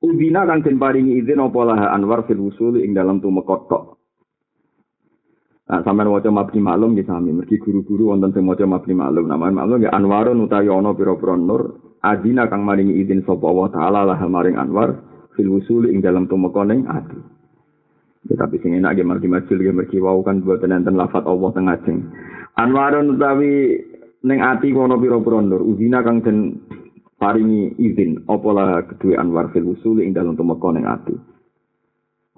Udina 0.00 0.48
kang 0.48 0.64
den 0.64 0.80
paringi 0.80 1.20
izin 1.20 1.44
apa 1.44 1.60
lah 1.60 1.92
Anwar 1.92 2.24
fil 2.24 2.40
usul 2.40 2.80
ing 2.80 2.96
dalam 2.96 3.20
tumekot 3.20 3.68
tok. 3.68 4.00
Nah, 5.70 5.86
sampean 5.86 6.10
waca 6.10 6.26
mabni 6.34 6.58
maklum 6.58 6.98
nggih 6.98 7.06
sami, 7.06 7.30
mergi 7.30 7.54
guru-guru 7.62 8.10
wonten 8.10 8.34
sing 8.34 8.42
maca 8.42 8.66
mabni 8.66 8.90
maklum, 8.90 9.30
namanya 9.30 9.62
maklum 9.62 9.78
ya 9.86 9.94
Anwarun 9.94 10.42
utawi 10.42 10.66
ana 10.66 10.90
pira-pira 10.90 11.38
nur, 11.38 11.78
adina 12.02 12.50
kang 12.50 12.66
maringi 12.66 12.98
izin 12.98 13.22
sapa 13.22 13.46
Allah 13.46 13.68
taala 13.70 14.00
lah 14.02 14.18
maring 14.18 14.58
Anwar 14.58 14.98
fil 15.38 15.46
usul 15.46 15.86
ing 15.86 16.02
dalam 16.02 16.26
tumekoning 16.26 16.90
ati. 16.90 17.14
Ya, 18.26 18.34
tapi 18.34 18.58
sing 18.66 18.82
enak 18.82 18.98
ge 18.98 19.06
margi 19.06 19.30
majul 19.30 19.62
ge 19.62 19.70
mergi 19.70 20.02
wau 20.02 20.26
kan 20.26 20.42
boten 20.42 20.74
enten 20.74 20.98
lafat 20.98 21.22
Allah 21.22 21.50
teng 21.54 21.70
ajeng. 21.70 21.98
Anwarun 22.58 23.14
utawi 23.14 23.78
ning 24.26 24.42
ati 24.42 24.74
kono 24.74 24.98
pira-pira 24.98 25.38
nur, 25.38 25.62
udina 25.62 26.02
kang 26.02 26.18
den 26.24 26.66
paringi 27.20 27.76
izin 27.76 28.24
apa 28.24 28.48
lah 28.56 28.68
kedua 28.88 29.20
Anwar 29.20 29.52
fil 29.52 29.68
usul 29.68 30.00
ing 30.00 30.16
dalam 30.16 30.40
tumekoning 30.40 30.88
ati. 30.88 31.12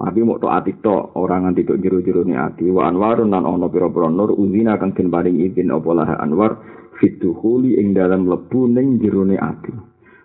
Tapi 0.02 0.18
mau 0.26 0.42
to 0.42 0.50
ati 0.50 0.82
to 0.82 1.14
orang 1.14 1.46
nganti 1.46 1.62
tok 1.62 1.78
jero-jero 1.78 2.26
ni 2.26 2.34
ati 2.34 2.66
wa 2.66 2.90
anwarun 2.90 3.30
nan 3.30 3.46
ono 3.46 3.70
pira-pira 3.70 4.10
nur 4.10 4.34
uzina 4.34 4.74
kang 4.74 4.90
den 4.98 5.14
paring 5.14 5.38
izin 5.38 5.70
apa 5.70 5.90
lah 5.94 6.18
anwar 6.18 6.58
fituhuli 6.98 7.78
ing 7.78 7.94
dalam 7.94 8.26
lebu 8.26 8.66
ning 8.66 8.98
jero 8.98 9.22
ni 9.22 9.38
ati. 9.38 9.70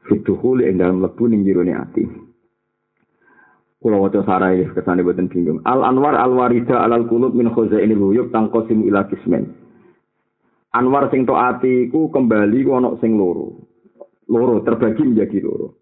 Fituhuli 0.09 0.65
ing 0.65 0.81
dalam 0.81 1.05
lebu 1.05 1.29
ning 1.29 1.45
jero 1.45 1.61
ni 1.61 1.77
ati. 1.77 2.03
Kula 3.77 4.01
waca 4.01 4.25
sarai 4.25 4.65
kesane 4.73 5.05
boten 5.05 5.29
bingung. 5.29 5.61
Al 5.69 5.85
anwar 5.85 6.17
al 6.17 6.33
warida 6.33 6.81
alal 6.81 7.05
qulub 7.05 7.37
min 7.37 7.53
khazainil 7.53 8.01
huyub 8.01 8.33
tangqasim 8.33 8.81
ila 8.89 9.05
kismen. 9.05 9.53
Anwar 10.73 11.13
sing 11.13 11.29
to 11.29 11.37
ati 11.37 11.85
ku 11.93 12.09
kembali 12.09 12.65
ku 12.65 12.73
ono 12.73 12.97
sing 12.97 13.13
loro. 13.13 13.76
Loro 14.27 14.59
terbagi 14.63 15.03
menjadi 15.03 15.39
loro. 15.43 15.79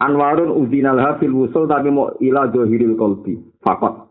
Anwarun 0.00 0.54
uzinal 0.56 0.96
hafil 0.96 1.34
wusul 1.34 1.68
tapi 1.68 1.92
mau 1.92 2.14
ila 2.22 2.48
dohiril 2.48 2.96
kolbi. 2.96 3.36
Fakot. 3.60 4.08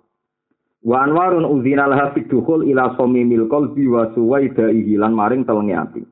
Wa 0.85 1.07
anwarun 1.07 1.47
uzinal 1.47 1.95
hafil 1.95 2.27
dukhul 2.29 2.67
ila 2.67 2.93
somimil 2.99 3.49
kolbi 3.49 3.89
wa 3.89 4.11
suwai 4.13 4.51
da'ihi 4.53 4.99
maring 4.99 5.47
telengi 5.47 5.73
hati. 5.73 6.03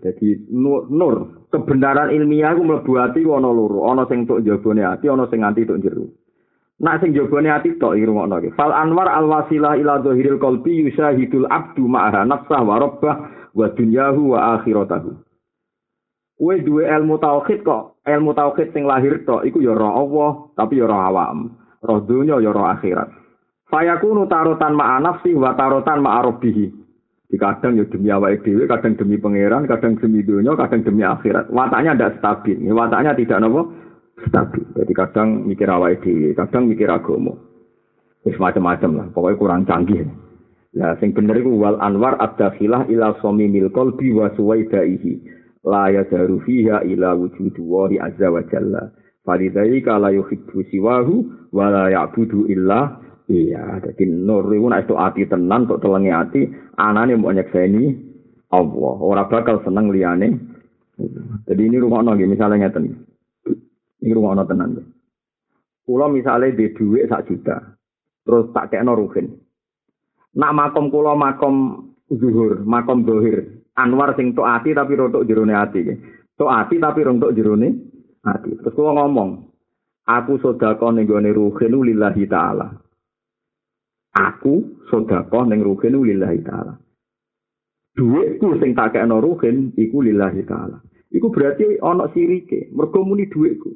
Jadi 0.00 0.48
nur, 0.48 0.88
nur, 0.88 1.44
kebenaran 1.52 2.08
ilmiah 2.08 2.56
ku 2.56 2.64
mlebu 2.64 2.92
ati 2.96 3.20
ana 3.20 3.52
loro, 3.52 3.84
ana 3.92 4.08
sing 4.08 4.24
tok 4.24 4.40
jabone 4.40 4.80
ati, 4.80 5.12
ana 5.12 5.28
sing 5.28 5.44
nganti 5.44 5.68
tok 5.68 5.80
jero. 5.84 6.08
Nak 6.80 7.04
sing 7.04 7.12
jabone 7.12 7.52
ati 7.52 7.76
tok 7.76 8.00
iki 8.00 8.08
rungokno 8.08 8.40
iki. 8.40 8.56
Fal 8.56 8.72
anwar 8.72 9.12
al 9.12 9.28
wasilah 9.28 9.76
ila 9.76 10.00
dhahiril 10.00 10.40
qalbi 10.40 10.88
yusyahidul 10.88 11.44
abdu 11.52 11.84
ma'aha 11.84 12.24
nafsah 12.24 12.64
wa 12.64 12.80
rabbah 12.80 13.14
wa 13.54 13.66
dunyahu 13.72 14.34
wa 14.36 14.60
akhiratahu. 14.60 15.10
Kue 16.40 16.56
duwe 16.64 16.88
ilmu 16.88 17.20
tauhid 17.20 17.60
kok, 17.60 18.00
ilmu 18.08 18.32
tauhid 18.32 18.72
sing 18.72 18.88
lahir 18.88 19.20
tok 19.28 19.44
iku 19.44 19.60
ya 19.60 19.76
roh 19.76 19.92
Allah, 19.92 20.30
tapi 20.56 20.80
ya 20.80 20.88
roh 20.88 20.96
awam. 20.96 21.52
Roh 21.84 22.00
dunya 22.00 22.40
ya 22.40 22.48
roh 22.48 22.64
akhirat. 22.64 23.12
Fayakunu 23.68 24.24
tarutan 24.24 24.72
ma'a 24.72 25.04
nafsi 25.04 25.36
wa 25.36 25.52
tarutan 25.52 26.00
ma'a. 26.00 26.24
Di 27.30 27.38
kadang 27.38 27.78
ya 27.78 27.86
demi 27.86 28.10
awake 28.10 28.42
dhewe, 28.42 28.66
kadang 28.66 28.98
demi 28.98 29.14
pangeran, 29.14 29.62
kadang 29.70 29.94
demi 30.02 30.26
dunia, 30.26 30.58
kadang 30.58 30.82
demi 30.82 31.06
akhirat. 31.06 31.46
Wataknya 31.54 31.94
tidak 31.94 32.18
stabil. 32.18 32.58
Wataknya 32.74 33.14
tidak 33.14 33.38
nopo 33.38 33.70
stabil. 34.26 34.66
Jadi 34.74 34.92
kadang 34.98 35.46
mikir 35.46 35.70
awake 35.70 36.02
dhewe, 36.02 36.34
kadang 36.34 36.66
mikir 36.66 36.90
agama. 36.90 37.38
Wis 38.26 38.34
macam-macam 38.36 38.90
lah, 38.98 39.06
pokoknya 39.14 39.38
kurang 39.38 39.62
canggih. 39.62 40.04
Ya, 40.70 40.94
sing 41.02 41.10
bener 41.10 41.34
iku 41.34 41.50
wal 41.58 41.82
anwar 41.82 42.14
ad-dakhilah 42.22 42.86
ila 42.86 43.18
samimil 43.18 43.74
qalbi 43.74 44.14
wa 44.14 44.30
suwaidaihi. 44.38 45.38
la 45.60 45.92
yadaru 45.92 46.40
fiha 46.40 46.88
ila 46.88 47.12
wujudu 47.18 47.60
wari 47.68 48.00
azza 48.00 48.32
wa 48.32 48.40
jalla. 48.48 48.94
Falidai 49.26 49.84
kala 49.84 50.08
yuhibbu 50.08 50.64
siwahu 50.72 51.14
wa 51.52 51.68
la 51.68 51.84
ya'budu 51.92 52.48
illa 52.48 52.96
iya. 53.28 53.82
Dadi 53.84 54.08
nur 54.08 54.48
iku 54.48 54.66
nek 54.72 54.88
ati 54.88 55.28
tenan 55.28 55.68
tok 55.68 55.84
telengi 55.84 56.08
ati 56.08 56.40
anane 56.80 57.18
mbok 57.20 57.34
nyekseni 57.36 57.84
Allah. 58.56 58.96
Ora 59.04 59.28
bakal 59.28 59.60
seneng 59.60 59.92
liyane. 59.92 60.28
Jadi 61.44 61.60
ini 61.60 61.76
rumah 61.76 62.00
nonggi 62.00 62.24
misalnya 62.24 62.68
ngeten. 62.68 63.04
Ini 64.00 64.16
rumah 64.16 64.40
tenan 64.48 64.80
kula 65.90 66.06
misalnya 66.06 66.54
di 66.54 66.70
duit 66.70 67.10
sak 67.10 67.26
juta 67.26 67.74
terus 68.22 68.46
tak 68.54 68.70
kayak 68.70 68.86
ruhin 68.86 69.42
nak 70.36 70.54
makom 70.54 70.90
kula 70.90 71.18
makom 71.18 71.88
zuhur 72.10 72.62
makom 72.62 73.02
dohir 73.02 73.60
Anwar 73.80 74.12
sing 74.18 74.36
tok 74.36 74.44
ati 74.44 74.76
tapi 74.76 74.98
rontok 74.98 75.24
jerone 75.24 75.56
ati. 75.56 75.80
Tok 76.36 76.50
ati 76.50 76.76
tapi 76.76 77.00
rontok 77.00 77.32
jerone 77.32 77.68
ati. 78.20 78.50
Terus 78.60 78.74
kula 78.76 78.92
ngomong, 78.92 79.30
aku 80.04 80.36
sedekah 80.42 80.90
ning 80.92 81.08
gone 81.08 81.30
ruhin 81.32 81.72
lillahi 81.80 82.24
taala. 82.28 82.76
Aku 84.12 84.84
sedekah 84.92 85.48
ning 85.48 85.64
ruhin 85.64 85.96
lillahi 85.96 86.40
taala. 86.44 86.76
Duitku 87.96 88.58
sing 88.60 88.76
tak 88.76 88.94
kena 88.98 89.16
ruhin 89.16 89.72
iku 89.78 90.04
lillahi 90.04 90.42
taala. 90.44 90.82
Iku 91.10 91.32
berarti 91.32 91.80
ana 91.82 92.06
sirike, 92.14 92.70
mergo 92.70 93.02
muni 93.02 93.26
duitku. 93.26 93.70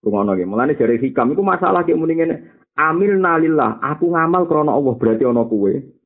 Rumono 0.00 0.32
ge, 0.32 0.48
mulane 0.48 0.74
jare 0.80 0.96
hikam 0.96 1.36
iku 1.36 1.44
masalah 1.44 1.84
kek 1.84 1.94
muni 1.94 2.16
ngene. 2.16 2.36
Amil 2.78 3.18
nalillah, 3.18 3.82
aku 3.82 4.14
ngamal 4.14 4.46
krana 4.46 4.72
Allah 4.72 4.94
berarti 4.94 5.24
ana 5.26 5.44
kuwe. 5.44 6.00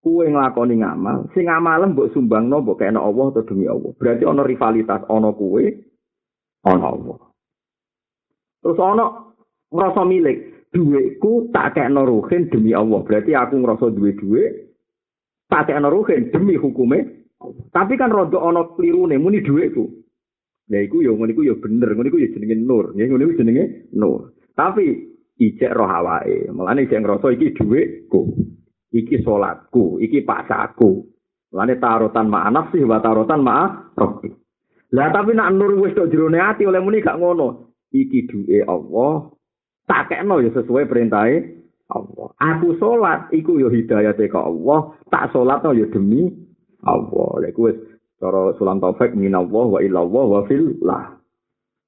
kue 0.00 0.24
nglakoni 0.32 0.80
ngamal, 0.80 1.28
sing 1.36 1.44
ngamal 1.44 1.92
mbok 1.92 2.08
sumbangno 2.16 2.64
mbok 2.64 2.80
kena 2.80 3.04
Allah 3.04 3.36
atau 3.36 3.44
demi 3.44 3.68
Allah. 3.68 3.92
Berarti 4.00 4.24
ana 4.24 4.42
rivalitas 4.44 5.04
ana 5.12 5.30
kue 5.36 5.64
ana 6.64 6.84
Allah. 6.88 7.18
Terus 8.64 8.80
ana 8.80 9.04
ngrasa 9.68 10.02
milik, 10.08 10.38
dhuwitku 10.72 11.52
tak 11.52 11.76
kena 11.76 12.00
ruhin 12.08 12.48
demi 12.48 12.72
Allah. 12.72 13.04
Berarti 13.04 13.36
aku 13.36 13.60
ngrasa 13.60 13.92
duwe 13.92 14.16
dhuwit 14.16 14.52
tak 15.52 15.68
kena 15.68 15.92
ruhin 15.92 16.32
demi 16.32 16.56
hukume. 16.56 17.20
Tapi 17.72 17.96
kan 18.00 18.12
rada 18.12 18.40
ana 18.40 18.72
klirune 18.72 19.20
muni 19.20 19.44
dhuwitku. 19.44 19.84
Lah 20.70 20.80
iku 20.80 21.02
ya 21.04 21.12
ngono 21.12 21.34
iku 21.34 21.44
ya 21.44 21.54
bener, 21.60 21.92
ngono 21.92 22.08
iku 22.08 22.22
ya 22.24 22.28
jenenge 22.32 22.56
nur. 22.56 22.96
Ya 22.96 23.04
ngono 23.04 23.26
iku 23.28 23.42
jenenge 23.42 23.90
nur. 23.92 24.32
Tapi 24.56 25.09
ijek 25.40 25.72
roh 25.72 25.88
awake. 25.88 26.52
Mulane 26.52 26.84
ijek 26.84 27.00
ngrasa 27.00 27.32
iki 27.32 27.56
dhuwitku. 27.56 28.20
iki 28.90 29.22
salatku, 29.22 30.02
iki 30.02 30.26
pasaku. 30.26 31.06
Lane 31.50 31.78
tarutan 31.82 32.30
ma 32.30 32.46
nafsi 32.50 32.82
wa 32.86 33.02
tarutan 33.02 33.42
ma 33.42 33.90
rabbi. 33.98 34.30
Lah 34.94 35.10
tapi 35.10 35.34
nak 35.34 35.54
nur 35.54 35.78
wis 35.82 35.94
tok 35.94 36.10
jerone 36.10 36.38
ati 36.38 36.66
oleh 36.66 36.78
muni 36.82 37.02
gak 37.02 37.18
ngono. 37.18 37.74
Iki 37.90 38.30
duwe 38.30 38.58
Allah. 38.66 39.34
Tak 39.86 40.14
kekno 40.14 40.38
ya 40.38 40.50
sesuai 40.54 40.86
perintahe 40.86 41.42
Allah. 41.90 42.30
Aku 42.38 42.78
salat 42.78 43.30
iku 43.34 43.58
ya 43.58 43.66
hidayate 43.66 44.30
ka 44.30 44.46
Allah. 44.46 44.94
Tak 45.10 45.34
salat 45.34 45.62
ya 45.74 45.86
demi 45.90 46.30
Allah. 46.86 47.42
Iku 47.50 47.66
wis 47.66 47.78
cara 48.22 48.54
sulam 48.54 48.78
taufik 48.78 49.18
minallah 49.18 49.66
wa 49.74 49.78
illallah 49.82 50.24
wa 50.26 50.40
fillah. 50.46 51.18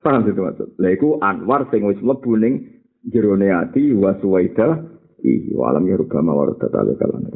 Paham 0.03 0.27
itu 0.27 0.43
maksud? 0.43 0.75
Lha 0.83 0.91
iku 0.99 1.23
anwar 1.23 1.71
sing 1.71 1.87
wis 1.87 2.03
mlebu 2.03 2.35
ning 2.35 2.82
jerone 3.07 3.51
ati 3.53 3.93
wa 3.95 4.15
suwaida 4.21 4.85
ihi 5.23 5.55
walam 5.55 5.89
ya 5.89 5.97
rubama 5.97 6.35
warta 6.35 6.69
tali 6.69 6.95
kalan 6.99 7.27